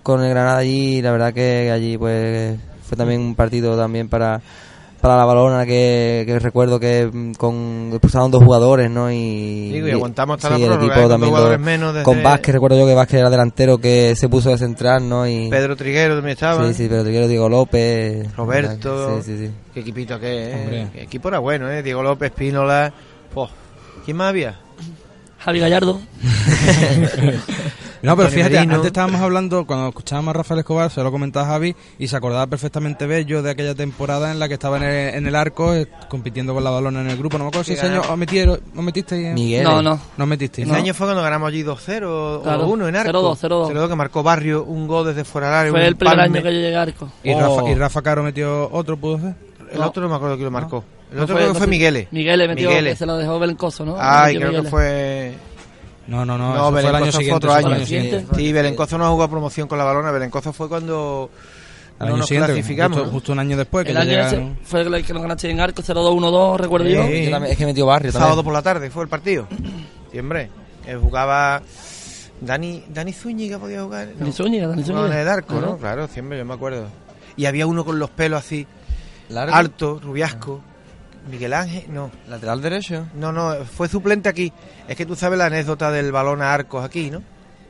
con 0.02 0.22
el 0.22 0.30
Granada 0.30 0.58
allí 0.58 0.98
y 0.98 1.02
la 1.02 1.10
verdad 1.10 1.34
que 1.34 1.70
allí, 1.70 1.98
pues, 1.98 2.58
fue 2.86 2.96
también 2.96 3.20
un 3.20 3.34
partido 3.34 3.76
también 3.76 4.08
para 4.08 4.40
para 5.00 5.16
la 5.16 5.24
balona 5.24 5.64
que, 5.66 6.24
que 6.26 6.38
recuerdo 6.38 6.80
que 6.80 7.08
mm, 7.12 7.32
con 7.34 7.88
expulsaron 7.92 8.30
dos 8.30 8.42
jugadores 8.42 8.90
no 8.90 9.10
y, 9.10 9.70
Digo, 9.72 9.88
y 9.88 9.90
aguantamos 9.92 10.36
hasta 10.36 10.50
la 10.50 10.56
el 10.56 10.62
prórroga, 10.66 10.84
equipo 10.86 10.98
¿eh? 10.98 11.02
Con 11.02 11.10
también 11.10 11.20
dos 11.20 11.38
jugadores 11.38 11.58
lo- 11.60 11.64
menos 11.64 11.94
desde- 11.94 12.04
con 12.04 12.22
Vázquez 12.22 12.54
recuerdo 12.54 12.78
yo 12.78 12.86
que 12.86 12.94
Vázquez 12.94 13.20
era 13.20 13.30
delantero 13.30 13.78
que 13.78 14.16
se 14.16 14.28
puso 14.28 14.50
de 14.50 14.58
central 14.58 15.08
no 15.08 15.26
y 15.28 15.48
Pedro 15.50 15.76
Triguero 15.76 16.14
también 16.16 16.32
estaba. 16.34 16.66
sí 16.68 16.74
sí 16.74 16.88
Pedro 16.88 17.02
Triguero 17.04 17.28
Diego 17.28 17.48
López 17.48 18.34
Roberto. 18.36 19.20
sí 19.22 19.32
sí 19.38 19.46
sí 19.46 19.52
Qué 19.74 19.80
equipito 19.80 20.18
que 20.18 20.50
es. 20.52 20.56
¿eh? 20.72 20.88
Qué 20.92 21.02
equipo 21.02 21.28
era 21.28 21.38
bueno, 21.38 21.70
¿eh? 21.70 21.82
Diego 21.82 22.02
López, 22.02 22.32
Pínola. 22.32 22.92
¿Quién 24.04 24.16
más 24.16 24.30
había? 24.30 24.58
Javi 25.38 25.60
Gallardo. 25.60 26.00
No, 28.02 28.14
pero 28.16 28.28
Antonio 28.28 28.30
fíjate, 28.30 28.54
Merino. 28.56 28.74
antes 28.74 28.86
estábamos 28.88 29.20
hablando, 29.20 29.66
cuando 29.66 29.88
escuchábamos 29.88 30.30
a 30.30 30.32
Rafael 30.38 30.60
Escobar, 30.60 30.90
se 30.90 31.02
lo 31.02 31.10
comentaba 31.10 31.46
Javi, 31.46 31.74
y 31.98 32.08
se 32.08 32.16
acordaba 32.16 32.46
perfectamente 32.46 33.06
Bello 33.06 33.42
de 33.42 33.50
aquella 33.50 33.74
temporada 33.74 34.30
en 34.32 34.38
la 34.38 34.48
que 34.48 34.54
estaba 34.54 34.76
en 34.78 34.82
el, 34.84 35.14
en 35.14 35.26
el 35.26 35.34
arco, 35.34 35.74
eh, 35.74 35.88
compitiendo 36.08 36.54
con 36.54 36.62
la 36.64 36.70
balona 36.70 37.00
en 37.00 37.10
el 37.10 37.16
grupo. 37.16 37.38
No 37.38 37.44
me 37.44 37.48
acuerdo 37.48 37.64
si 37.64 37.72
ese 37.74 37.86
año 37.86 38.02
os 38.08 38.16
metieron, 38.18 38.60
¿os 38.76 38.82
metisteis? 38.84 39.26
en- 39.26 39.34
Miguel 39.34 39.64
No, 39.64 39.82
no. 39.82 39.98
No 40.16 40.24
os 40.24 40.28
metisteis. 40.28 40.66
Ese 40.66 40.72
¿no? 40.72 40.78
año 40.82 40.94
fue 40.94 41.06
cuando 41.06 41.22
ganamos 41.22 41.48
allí 41.48 41.62
2-0 41.62 42.04
o 42.06 42.42
Claro, 42.42 42.66
1 42.66 42.88
en 42.88 42.96
arco. 42.96 43.10
0-2, 43.12 43.36
0-2. 43.38 43.68
0-2 43.72 43.88
que 43.88 43.96
marcó 43.96 44.22
Barrio 44.22 44.64
un 44.64 44.86
gol 44.86 45.06
desde 45.06 45.24
fuera 45.24 45.48
del 45.48 45.56
área. 45.56 45.72
Fue 45.72 45.86
el 45.86 45.96
primer 45.96 46.16
palme. 46.16 46.38
año 46.38 46.42
que 46.46 46.54
yo 46.54 46.60
llegué 46.60 46.76
a 46.76 46.82
Arco. 46.82 47.08
Y, 47.22 47.32
Oh. 47.32 47.40
Rafa, 47.40 47.70
y 47.70 47.74
Rafa 47.74 48.02
Caro 48.02 48.22
metió 48.22 48.70
otro, 48.72 48.96
¿pudo 48.96 49.18
ser? 49.20 49.34
El 49.72 49.80
otro 49.82 50.02
no 50.02 50.08
me 50.08 50.14
acuerdo 50.16 50.36
quién 50.36 50.44
lo 50.44 50.50
marcó. 50.50 50.84
El 51.10 51.18
No 51.18 51.22
otro 51.24 51.36
creo 51.36 51.48
que 51.52 51.58
fue 51.58 51.66
no 51.66 51.70
Miguel. 51.70 52.08
Miguel 52.10 52.48
metió, 52.48 52.70
se 52.96 53.06
lo 53.06 53.16
dejó 53.16 53.38
Belencoso, 53.38 53.84
¿no? 53.84 53.96
Ay, 53.98 54.36
creo 54.36 54.50
que 54.62 54.68
fue. 54.68 55.34
No, 56.08 56.24
no, 56.24 56.38
no, 56.38 56.54
No, 56.54 56.54
eso 56.54 56.70
fue 56.70 56.80
el 56.80 56.86
año 56.86 56.92
Belencozo 56.92 57.12
fue 57.12 57.20
siguiente. 57.24 57.36
otro 57.46 57.50
eso 57.50 57.60
fue 57.60 57.68
el 57.70 57.74
año. 57.76 57.86
Sí, 57.86 57.94
siguiente. 57.96 58.34
sí, 58.36 58.52
Belencozo 58.52 58.98
no 58.98 59.10
jugó 59.10 59.28
promoción 59.28 59.68
con 59.68 59.78
la 59.78 59.84
balona. 59.84 60.10
Belencozo 60.12 60.52
fue 60.52 60.68
cuando 60.68 61.30
Al 61.98 62.06
no 62.08 62.12
año 62.14 62.16
nos 62.18 62.26
siguiente, 62.28 62.52
clasificamos. 62.52 62.98
justo, 62.98 63.12
justo 63.12 63.32
un 63.32 63.38
año 63.40 63.56
después. 63.56 63.84
Que 63.84 63.90
El 63.90 63.96
año 63.96 64.10
llegaron. 64.10 64.42
ese 64.52 64.56
fue 64.64 64.82
el 64.82 65.04
que 65.04 65.12
nos 65.12 65.22
ganaste 65.22 65.50
en 65.50 65.60
Arco, 65.60 65.82
0-2-1-2, 65.82 66.56
recuerdo 66.58 66.86
yo. 66.88 67.04
Sí. 67.06 67.24
Yo 67.24 67.30
también- 67.30 67.52
es 67.52 67.58
que 67.58 67.66
metió 67.66 67.86
Barrio 67.86 68.12
también 68.12 68.24
Sábado 68.28 68.44
por 68.44 68.52
la 68.52 68.62
tarde 68.62 68.90
fue 68.90 69.02
el 69.02 69.08
partido. 69.08 69.48
Siempre. 70.12 70.50
Eh, 70.86 70.94
jugaba. 71.00 71.62
Dani, 72.40 72.84
Dani 72.88 73.12
Zúñiga 73.12 73.58
podía 73.58 73.82
jugar. 73.82 74.08
Dani 74.18 74.30
Zúñiga, 74.32 74.68
Dani 74.68 74.82
Jugaba 74.82 75.00
Zúñiga. 75.06 75.20
en 75.22 75.26
el 75.26 75.28
arco, 75.32 75.54
¿no? 75.54 75.60
Claro. 75.60 75.78
Claro, 75.78 76.08
siempre, 76.08 76.38
yo 76.38 76.44
me 76.44 76.54
acuerdo. 76.54 76.86
Y 77.36 77.46
había 77.46 77.66
uno 77.66 77.84
con 77.84 77.98
los 77.98 78.10
pelos 78.10 78.40
así, 78.40 78.66
Largo. 79.30 79.54
alto, 79.54 80.00
rubiasco. 80.02 80.60
Miguel 81.30 81.52
Ángel, 81.54 81.84
no. 81.88 82.10
Lateral 82.28 82.60
derecho. 82.62 83.06
No, 83.14 83.32
no, 83.32 83.54
fue 83.64 83.88
suplente 83.88 84.28
aquí. 84.28 84.52
Es 84.88 84.96
que 84.96 85.06
tú 85.06 85.16
sabes 85.16 85.38
la 85.38 85.46
anécdota 85.46 85.90
del 85.90 86.12
balón 86.12 86.40
a 86.42 86.52
arcos 86.54 86.84
aquí, 86.84 87.10
¿no? 87.10 87.22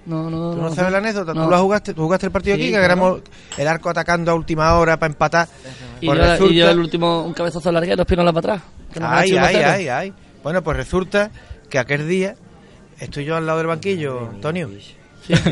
No, 0.07 0.31
no, 0.31 0.53
¿Tú 0.53 0.57
no. 0.59 0.69
no 0.69 0.75
sabes 0.75 0.93
la 0.93 0.99
anécdota? 0.99 1.35
No. 1.35 1.45
¿Tú 1.47 1.51
la 1.51 1.59
jugaste? 1.59 1.95
¿Tú 1.95 2.03
jugaste 2.03 2.27
el 2.27 2.33
partido 2.33 2.57
Sí, 2.57 2.63
aquí? 2.63 2.71
Que 2.73 2.77
éramos 2.85 3.21
el 3.57 3.67
arco 3.67 3.91
atacando 3.91 4.31
a 4.31 4.35
última 4.35 4.75
hora 4.79 4.99
para 4.99 5.13
empatar. 5.13 5.49
Y, 6.01 6.07
Pues 6.07 6.19
yo, 6.19 6.25
y 6.25 6.29
resulta- 6.29 6.55
yo 6.55 6.71
el 6.71 6.79
último, 6.79 7.23
un 7.25 7.33
cabezazo 7.35 7.73
larguero, 7.73 8.03
espinola 8.03 8.33
para 8.33 8.55
atrás. 8.55 8.69
que 8.93 9.01
Ay, 9.03 9.37
ay, 9.37 9.55
1-0. 9.57 9.65
ay, 9.71 9.89
ay. 9.89 10.13
Bueno, 10.43 10.63
pues 10.63 10.77
resulta 10.77 11.31
que 11.69 11.79
aquel 11.81 12.07
día 12.07 12.37
estoy 13.01 13.25
yo 13.25 13.35
al 13.37 13.47
lado 13.47 13.59
del 13.59 13.67
banquillo, 13.67 14.29
Antonio. 14.29 14.71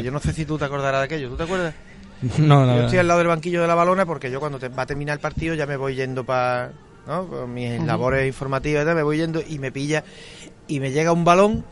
Yo 0.02 0.12
no 0.12 0.20
sé 0.20 0.32
si 0.32 0.44
tú 0.46 0.56
te 0.56 0.66
acordarás 0.66 1.00
de 1.00 1.04
aquello. 1.06 1.30
¿Tú 1.30 1.36
te 1.36 1.42
acuerdas? 1.44 1.74
No, 2.38 2.64
no. 2.64 2.76
Yo 2.76 2.82
estoy 2.84 2.98
al 3.00 3.08
lado 3.08 3.18
del 3.18 3.28
banquillo 3.28 3.60
de 3.60 3.66
la 3.66 3.74
balona 3.74 4.06
porque 4.06 4.30
yo 4.30 4.38
cuando 4.40 4.58
te- 4.58 4.68
va 4.68 4.84
a 4.84 4.86
terminar 4.86 5.14
el 5.14 5.20
partido 5.20 5.54
ya 5.56 5.66
me 5.66 5.76
voy 5.76 5.94
yendo 5.96 6.22
para 6.24 6.70
¿no? 7.06 7.26
Con 7.26 7.52
mis 7.54 7.82
labores 7.82 8.26
informativas 8.26 8.82
y 8.82 8.86
tal, 8.86 8.94
me 8.96 9.02
voy 9.02 9.18
yendo 9.18 9.42
y 9.46 9.58
me 9.58 9.72
pilla 9.72 10.04
y 10.68 10.80
me 10.80 10.90
llega 10.92 11.12
un 11.12 11.24
balón 11.24 11.64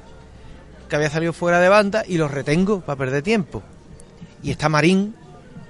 que 0.88 0.96
había 0.96 1.10
salido 1.10 1.32
fuera 1.32 1.60
de 1.60 1.68
banda 1.68 2.04
y 2.06 2.18
lo 2.18 2.28
retengo 2.28 2.80
para 2.80 2.96
perder 2.96 3.22
tiempo. 3.22 3.62
Y 4.42 4.50
está 4.50 4.68
Marín 4.68 5.14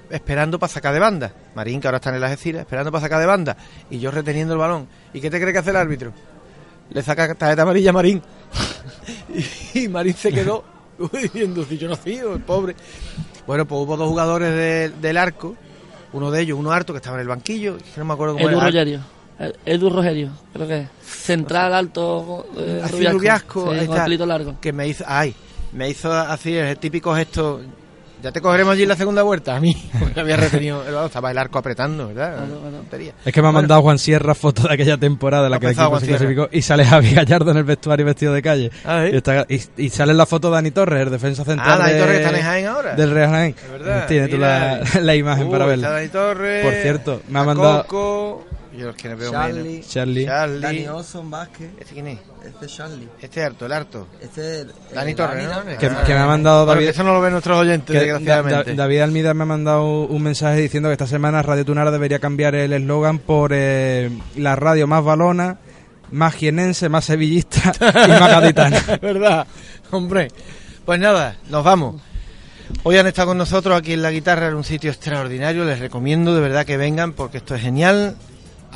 esperando 0.09 0.59
para 0.59 0.71
sacar 0.71 0.93
de 0.93 0.99
banda. 0.99 1.33
Marín, 1.55 1.79
que 1.79 1.87
ahora 1.87 1.97
está 1.97 2.09
en 2.09 2.17
el 2.17 2.23
Algeciras, 2.23 2.61
esperando 2.61 2.91
para 2.91 3.03
sacar 3.03 3.19
de 3.19 3.25
banda. 3.25 3.57
Y 3.89 3.99
yo 3.99 4.11
reteniendo 4.11 4.53
el 4.53 4.59
balón. 4.59 4.87
¿Y 5.13 5.21
qué 5.21 5.29
te 5.29 5.39
cree 5.39 5.53
que 5.53 5.59
hace 5.59 5.69
el 5.69 5.75
árbitro? 5.77 6.11
Le 6.89 7.01
saca 7.01 7.33
tarjeta 7.35 7.61
amarilla 7.61 7.91
a 7.91 7.93
Marín. 7.93 8.21
y, 9.73 9.87
Marín 9.87 10.13
se 10.13 10.31
quedó 10.31 10.63
diciendo, 11.13 11.65
si 11.65 11.77
yo 11.77 11.87
no 11.87 11.95
sigo, 11.95 12.33
el 12.33 12.41
pobre. 12.41 12.75
Bueno, 13.47 13.65
pues 13.65 13.81
hubo 13.81 13.97
dos 13.97 14.09
jugadores 14.09 14.53
de- 14.53 14.89
del 15.01 15.17
arco. 15.17 15.55
Uno 16.11 16.29
de 16.29 16.41
ellos, 16.41 16.59
uno 16.59 16.71
harto, 16.71 16.93
que 16.93 16.97
estaba 16.97 17.15
en 17.17 17.21
el 17.21 17.27
banquillo. 17.27 17.77
No 17.97 18.05
me 18.05 18.13
acuerdo 18.13 18.33
cómo 18.35 18.47
Edu 18.49 18.57
era. 18.57 18.67
Rogerio. 18.67 18.99
Edu 19.65 19.89
Rogerio, 19.89 20.29
creo 20.53 20.67
que 20.67 20.79
es. 20.81 20.87
Central, 21.05 21.73
alto, 21.73 22.45
eh, 22.57 22.81
Así 22.83 22.93
rubiasco. 22.93 23.17
rubiasco, 23.17 23.73
Sí, 23.73 23.79
está, 24.11 24.25
largo. 24.25 24.55
que 24.61 24.73
me 24.73 24.87
hizo, 24.87 25.03
ay, 25.07 25.33
me 25.71 25.89
hizo 25.89 26.11
así 26.11 26.55
el 26.55 26.77
típico 26.77 27.15
gesto. 27.15 27.61
Ya 28.21 28.31
te 28.31 28.39
cogeremos 28.39 28.71
allí 28.73 28.83
en 28.83 28.89
la 28.89 28.95
segunda 28.95 29.21
vuelta, 29.21 29.53
a 29.53 29.59
mí, 29.59 29.75
porque 29.99 30.17
había 30.21 30.37
retenido, 30.37 30.81
el 30.87 30.87
balón, 30.93 31.07
estaba 31.07 31.29
el 31.31 31.37
arco 31.37 31.59
apretando, 31.59 32.07
¿verdad? 32.07 32.37
Es 33.25 33.33
que 33.33 33.41
me 33.41 33.47
ha 33.47 33.51
Bueno, 33.51 33.53
mandado 33.53 33.81
Juan 33.81 33.99
Sierra 33.99 34.33
fotos 34.33 34.65
de 34.69 34.73
aquella 34.73 34.97
temporada 34.97 35.47
en 35.47 35.51
la 35.51 35.59
que 35.59 35.65
el 35.65 35.71
equipo 35.73 35.99
se 35.99 36.07
clasificó 36.07 36.47
y 36.49 36.61
sale 36.61 36.85
Javi 36.85 37.13
Gallardo 37.13 37.51
en 37.51 37.57
el 37.57 37.63
vestuario 37.65 38.05
vestido 38.05 38.31
de 38.33 38.41
calle. 38.41 38.71
Ah, 38.85 39.05
¿eh? 39.05 39.11
y, 39.13 39.17
está- 39.17 39.45
y- 39.49 39.61
y 39.85 39.89
sale 39.89 40.13
la 40.13 40.25
foto 40.25 40.49
Dani 40.49 40.71
Torres, 40.71 41.01
el 41.05 41.11
defensa 41.11 41.43
central. 41.43 41.69
Ah, 41.73 41.77
Dani 41.79 41.93
de- 41.93 41.99
Torres 41.99 42.17
que 42.19 42.23
está 42.25 42.37
en 42.37 42.43
Jaén 42.45 42.65
ahora. 42.67 42.95
Del 42.95 43.11
Real 43.11 43.29
Jaén. 43.29 43.55
Es 43.61 43.71
verdad, 43.71 44.07
Tiene 44.07 44.27
tú 44.29 44.37
la, 44.37 44.79
la 45.01 45.15
imagen 45.15 45.45
para 45.51 45.65
está 45.65 45.67
verla. 45.67 45.89
Dani 45.89 46.07
Torres, 46.07 46.63
Por 46.65 46.73
cierto, 46.75 47.21
me 47.27 47.39
ha 47.39 47.43
mandado. 47.43 47.83
Coco, 47.83 48.45
yo 48.77 48.87
los 48.87 48.95
que 48.95 49.09
no 49.09 49.17
veo 49.17 49.31
Charlie. 49.31 49.63
menos. 49.63 49.87
Charlie. 49.89 50.25
Charlie. 50.25 50.59
Dani 50.61 50.87
Olson 50.87 51.29
Vázquez. 51.31 51.71
¿Este 51.79 51.93
quién 51.93 52.07
es? 52.07 52.19
Este 52.45 52.65
es 52.65 52.75
Charlie. 52.75 53.07
Este 53.21 53.39
es 53.41 53.45
harto, 53.45 53.65
el 53.65 53.71
harto. 53.71 54.07
Este 54.21 54.61
es 54.61 54.67
Dani 54.93 55.11
eh, 55.11 55.15
Torres, 55.15 55.45
¿no? 55.47 55.53
Torres. 55.55 55.77
Que, 55.77 55.85
Ah. 55.87 56.03
que 56.05 56.13
me 56.13 56.19
ha 56.19 56.25
mandado 56.25 56.65
Bueno, 56.65 56.79
David. 56.81 56.89
eso 56.89 57.03
no 57.03 57.13
lo 57.13 57.21
ven 57.21 57.31
nuestros 57.31 57.57
oyentes, 57.57 57.93
que 57.93 57.99
desgraciadamente. 58.05 58.55
Da- 58.71 58.75
Da- 58.75 58.83
David 58.83 58.99
Almida 59.01 59.33
me 59.33 59.43
ha 59.43 59.45
mandado 59.45 59.83
un 60.05 60.21
mensaje 60.23 60.59
diciendo 60.59 60.89
que 60.89 60.93
esta 60.93 61.07
semana 61.07 61.41
Radio 61.41 61.65
Tunara 61.65 61.91
debería 61.91 62.19
cambiar 62.19 62.55
el 62.55 62.73
eslogan 62.73 63.19
por 63.19 63.51
eh, 63.53 64.09
la 64.35 64.55
radio 64.55 64.87
más 64.87 65.03
balona, 65.03 65.57
más 66.11 66.35
jienense, 66.35 66.89
más 66.89 67.05
sevillista 67.05 67.71
y 67.79 68.09
más 68.09 68.29
gaditana. 68.29 68.77
Es 68.77 69.01
verdad, 69.01 69.47
hombre. 69.91 70.27
Pues 70.85 70.99
nada, 70.99 71.37
nos 71.49 71.63
vamos. 71.63 72.01
Hoy 72.83 72.97
han 72.97 73.07
estado 73.07 73.29
con 73.29 73.37
nosotros 73.37 73.77
aquí 73.77 73.93
en 73.93 74.01
la 74.01 74.09
guitarra 74.11 74.47
en 74.47 74.55
un 74.55 74.63
sitio 74.63 74.89
extraordinario. 74.89 75.63
Les 75.63 75.79
recomiendo 75.79 76.33
de 76.33 76.41
verdad 76.41 76.65
que 76.65 76.75
vengan 76.75 77.13
porque 77.13 77.37
esto 77.37 77.55
es 77.55 77.61
genial. 77.61 78.15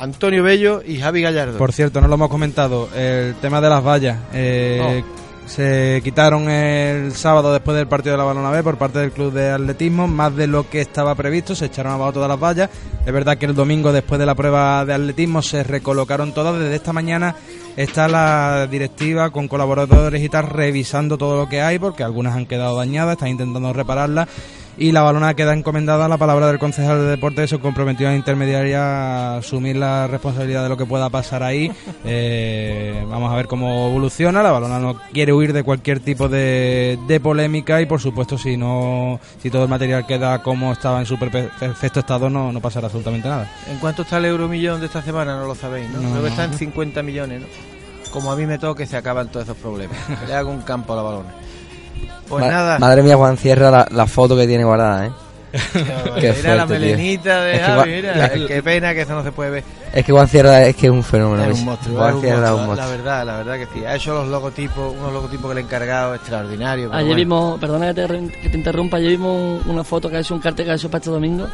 Antonio 0.00 0.42
Bello 0.42 0.82
y 0.86 0.98
Javi 0.98 1.22
Gallardo. 1.22 1.58
Por 1.58 1.72
cierto, 1.72 2.00
no 2.00 2.08
lo 2.08 2.14
hemos 2.14 2.28
comentado, 2.28 2.88
el 2.94 3.34
tema 3.36 3.60
de 3.60 3.68
las 3.68 3.84
vallas. 3.84 4.18
eh, 4.32 5.02
Se 5.46 6.02
quitaron 6.04 6.50
el 6.50 7.12
sábado 7.12 7.54
después 7.54 7.74
del 7.74 7.86
partido 7.86 8.12
de 8.12 8.18
la 8.18 8.24
Balona 8.24 8.50
B 8.50 8.62
por 8.62 8.76
parte 8.76 8.98
del 8.98 9.12
club 9.12 9.32
de 9.32 9.50
atletismo, 9.50 10.06
más 10.06 10.36
de 10.36 10.46
lo 10.46 10.68
que 10.68 10.82
estaba 10.82 11.14
previsto, 11.14 11.54
se 11.54 11.64
echaron 11.64 11.92
abajo 11.92 12.12
todas 12.12 12.28
las 12.28 12.38
vallas. 12.38 12.68
Es 13.06 13.12
verdad 13.12 13.38
que 13.38 13.46
el 13.46 13.54
domingo 13.54 13.90
después 13.90 14.18
de 14.18 14.26
la 14.26 14.34
prueba 14.34 14.84
de 14.84 14.92
atletismo 14.92 15.40
se 15.40 15.62
recolocaron 15.62 16.34
todas. 16.34 16.58
Desde 16.60 16.76
esta 16.76 16.92
mañana 16.92 17.34
está 17.78 18.08
la 18.08 18.66
directiva 18.70 19.30
con 19.30 19.48
colaboradores 19.48 20.22
y 20.22 20.28
tal 20.28 20.48
revisando 20.48 21.16
todo 21.16 21.38
lo 21.38 21.48
que 21.48 21.62
hay 21.62 21.78
porque 21.78 22.02
algunas 22.04 22.36
han 22.36 22.44
quedado 22.44 22.76
dañadas, 22.76 23.14
están 23.14 23.28
intentando 23.28 23.72
repararlas. 23.72 24.28
Y 24.80 24.92
la 24.92 25.02
balona 25.02 25.34
queda 25.34 25.54
encomendada 25.54 26.04
a 26.04 26.08
la 26.08 26.18
palabra 26.18 26.46
del 26.46 26.60
concejal 26.60 26.98
de 27.00 27.06
deporte 27.06 27.42
que 27.42 27.48
se 27.48 27.58
comprometió 27.58 28.08
a 28.08 28.14
intermediaria 28.14 28.80
a 29.34 29.36
asumir 29.38 29.74
la 29.76 30.06
responsabilidad 30.06 30.62
de 30.62 30.68
lo 30.68 30.76
que 30.76 30.86
pueda 30.86 31.10
pasar 31.10 31.42
ahí. 31.42 31.72
Eh, 32.04 33.04
vamos 33.10 33.32
a 33.32 33.36
ver 33.36 33.48
cómo 33.48 33.88
evoluciona. 33.88 34.40
La 34.42 34.52
balona 34.52 34.78
no 34.78 35.00
quiere 35.12 35.32
huir 35.32 35.52
de 35.52 35.64
cualquier 35.64 35.98
tipo 35.98 36.28
de, 36.28 36.96
de 37.08 37.18
polémica 37.20 37.80
y 37.82 37.86
por 37.86 38.00
supuesto 38.00 38.38
si 38.38 38.56
no 38.56 39.18
si 39.42 39.50
todo 39.50 39.64
el 39.64 39.68
material 39.68 40.06
queda 40.06 40.42
como 40.44 40.72
estaba 40.72 41.00
en 41.00 41.06
su 41.06 41.16
perfe- 41.16 41.50
perfecto 41.58 41.98
estado 42.00 42.30
no, 42.30 42.52
no 42.52 42.60
pasará 42.60 42.86
absolutamente 42.86 43.28
nada. 43.28 43.50
¿En 43.68 43.78
cuánto 43.78 44.02
está 44.02 44.18
el 44.18 44.26
euromillón 44.26 44.78
de 44.78 44.86
esta 44.86 45.02
semana? 45.02 45.36
No 45.36 45.46
lo 45.46 45.54
sabéis, 45.56 45.90
¿no? 45.90 46.00
No, 46.00 46.10
Creo 46.10 46.22
que 46.22 46.28
está 46.28 46.44
en 46.44 46.54
50 46.54 47.02
millones, 47.02 47.40
¿no? 47.40 47.46
Como 48.12 48.30
a 48.30 48.36
mí 48.36 48.46
me 48.46 48.58
toque, 48.58 48.86
se 48.86 48.96
acaban 48.96 49.28
todos 49.28 49.44
esos 49.46 49.56
problemas. 49.56 49.96
Le 50.28 50.34
hago 50.34 50.50
un 50.50 50.62
campo 50.62 50.92
a 50.92 50.96
la 50.96 51.02
balona. 51.02 51.34
Pues 52.28 52.44
Ma- 52.44 52.50
nada. 52.50 52.78
Madre 52.78 53.02
mía, 53.02 53.16
Juan 53.16 53.36
Cierra, 53.36 53.70
la, 53.70 53.88
la 53.90 54.06
foto 54.06 54.36
que 54.36 54.46
tiene 54.46 54.64
guardada, 54.64 55.06
¿eh? 55.06 55.10
Qué 56.20 56.34
mira 56.36 56.56
la 56.56 56.66
melenita 56.66 57.40
de 57.42 57.52
Es 57.54 57.58
que 57.60 57.64
Javi, 57.64 57.90
mira. 57.90 58.30
Qué 58.46 58.62
pena 58.62 58.92
que 58.92 59.00
eso 59.02 59.14
no 59.14 59.22
se 59.24 59.32
puede 59.32 59.50
ver. 59.50 59.64
Es 59.94 60.04
que 60.04 60.12
Juan 60.12 60.28
Cierra 60.28 60.62
es 60.66 60.76
que 60.76 60.86
es 60.88 60.92
un 60.92 61.02
fenómeno. 61.02 61.42
Es 61.44 61.50
ese. 61.52 61.60
un 61.60 61.64
monstruo, 61.64 61.96
Juan 61.96 62.08
es 62.10 62.14
un 62.16 62.24
es 62.26 62.50
monstruo, 62.50 62.74
La 62.74 62.86
verdad, 62.88 63.24
la 63.26 63.36
verdad 63.38 63.54
que 63.56 63.66
sí. 63.72 63.84
Ha 63.84 63.96
hecho 63.96 64.12
los 64.12 64.28
logotipos, 64.28 64.94
unos 64.94 65.10
logotipos 65.10 65.48
que 65.48 65.54
le 65.54 65.60
he 65.62 65.64
encargado 65.64 66.14
extraordinarios. 66.14 66.92
Ayer 66.92 67.04
bueno. 67.04 67.16
vimos, 67.16 67.58
perdona 67.60 67.86
que 67.88 67.94
te, 67.94 68.06
re- 68.06 68.28
que 68.42 68.48
te 68.50 68.56
interrumpa, 68.58 68.98
ayer 68.98 69.10
vimos 69.12 69.62
un- 69.64 69.70
una 69.70 69.84
foto 69.84 70.10
que 70.10 70.18
ha 70.18 70.20
hecho 70.20 70.34
un 70.34 70.40
cartel 70.40 70.66
que 70.66 70.72
ha 70.72 70.74
hecho 70.74 70.90
para 70.90 70.98
este 70.98 71.10
domingo 71.10 71.48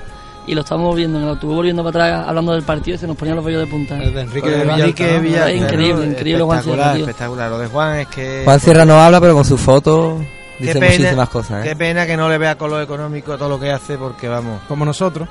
y 0.47 0.55
lo 0.55 0.61
estábamos 0.61 0.95
viendo 0.97 1.18
en 1.18 1.24
el 1.24 1.30
autobús 1.30 1.57
volviendo 1.57 1.82
para 1.84 2.07
atrás 2.07 2.28
hablando 2.28 2.53
del 2.53 2.62
partido 2.62 2.97
y 2.97 2.99
se 2.99 3.07
nos 3.07 3.16
ponían 3.16 3.36
los 3.36 3.45
vellos 3.45 3.61
de 3.62 3.66
punta. 3.66 3.97
El 4.03 4.12
de 4.14 4.20
Enrique 4.22 4.49
el 4.49 4.55
Villalta, 4.62 4.74
Enrique 4.82 5.12
¿no? 5.14 5.20
Villalta, 5.20 5.51
Es 5.51 5.62
increíble, 5.62 6.07
increíble 6.07 6.42
Juan 6.45 6.62
Sierra, 6.62 6.76
Espectacular, 6.82 6.95
tío. 6.97 7.05
espectacular. 7.05 7.51
Lo 7.51 7.59
de 7.59 7.66
Juan 7.68 7.99
es 8.01 8.07
que... 8.09 8.42
Juan 8.45 8.61
Cierra 8.61 8.84
no 8.84 9.01
habla, 9.03 9.20
pero 9.20 9.34
con 9.34 9.45
su 9.45 9.57
foto 9.59 10.18
Qué 10.59 10.66
dice 10.66 10.78
pena, 10.78 10.92
muchísimas 10.92 11.28
cosas, 11.30 11.62
Qué 11.64 11.70
¿eh? 11.72 11.76
pena 11.76 12.07
que 12.07 12.16
no 12.16 12.28
le 12.28 12.38
vea 12.38 12.57
color 12.57 12.80
económico 12.82 13.32
a 13.32 13.38
todo 13.38 13.49
lo 13.49 13.59
que 13.59 13.72
hace 13.72 13.99
porque 13.99 14.28
vamos. 14.28 14.61
Como 14.68 14.84
nosotros. 14.84 15.28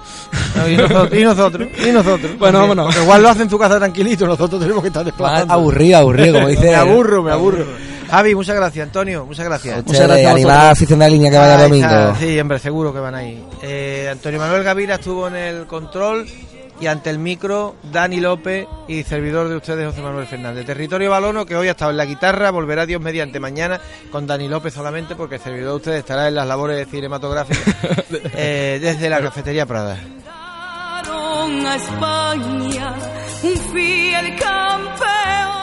No, 0.57 0.67
y 0.67 0.75
nosotros, 0.75 1.09
y 1.19 1.23
nosotros, 1.23 1.67
y 1.87 1.91
nosotros. 1.91 2.31
Bueno, 2.37 2.59
También. 2.59 2.61
vámonos. 2.61 2.85
Porque 2.87 3.01
igual 3.03 3.21
lo 3.23 3.29
hace 3.29 3.43
en 3.43 3.49
su 3.49 3.57
casa 3.57 3.77
tranquilito, 3.77 4.27
nosotros 4.27 4.59
tenemos 4.59 4.81
que 4.81 4.87
estar 4.89 5.03
Más 5.03 5.13
desplazando. 5.13 5.53
aburrido, 5.53 5.97
aburrido, 5.99 6.33
como 6.35 6.47
dice. 6.49 6.63
me 6.69 6.75
aburro, 6.75 7.23
me 7.23 7.31
aburro. 7.31 7.65
Javi, 8.09 8.35
muchas 8.35 8.55
gracias. 8.55 8.87
Antonio, 8.87 9.25
muchas 9.25 9.45
gracias. 9.45 9.79
Ustedes, 9.85 10.25
animar 10.27 10.59
a 10.59 10.63
la 10.65 10.71
afición 10.71 10.99
de 10.99 11.05
la 11.05 11.09
línea 11.09 11.31
que 11.31 11.37
vaya 11.37 11.55
el 11.55 11.61
domingo. 11.69 12.15
Sí, 12.19 12.39
hombre, 12.39 12.59
seguro 12.59 12.93
que 12.93 12.99
van 12.99 13.15
ahí. 13.15 13.43
Eh, 13.61 14.09
Antonio 14.11 14.39
Manuel 14.39 14.63
Gavira 14.63 14.95
estuvo 14.95 15.27
en 15.27 15.35
el 15.35 15.65
control 15.67 16.25
y 16.79 16.87
ante 16.87 17.09
el 17.09 17.19
micro 17.19 17.75
Dani 17.91 18.19
López 18.19 18.67
y 18.87 19.03
servidor 19.03 19.47
de 19.47 19.55
ustedes 19.55 19.87
José 19.87 20.01
Manuel 20.01 20.27
Fernández. 20.27 20.65
Territorio 20.65 21.09
Balono 21.09 21.45
que 21.45 21.55
hoy 21.55 21.67
ha 21.67 21.71
estado 21.71 21.91
en 21.91 21.97
la 21.97 22.05
guitarra, 22.05 22.51
volverá 22.51 22.85
Dios 22.85 23.01
mediante 23.01 23.39
mañana 23.39 23.79
con 24.11 24.27
Dani 24.27 24.47
López 24.49 24.73
solamente 24.73 25.15
porque 25.15 25.35
el 25.35 25.41
servidor 25.41 25.69
de 25.69 25.75
ustedes 25.77 25.99
estará 25.99 26.27
en 26.27 26.35
las 26.35 26.47
labores 26.47 26.87
cinematográficas 26.89 27.73
eh, 28.35 28.79
desde 28.81 29.09
la 29.09 29.21
cafetería 29.21 29.65
Prada. 29.65 29.97
a 31.05 31.75
España 31.75 32.95
un 33.43 33.57
fiel 33.73 34.35
campeón. 34.39 35.62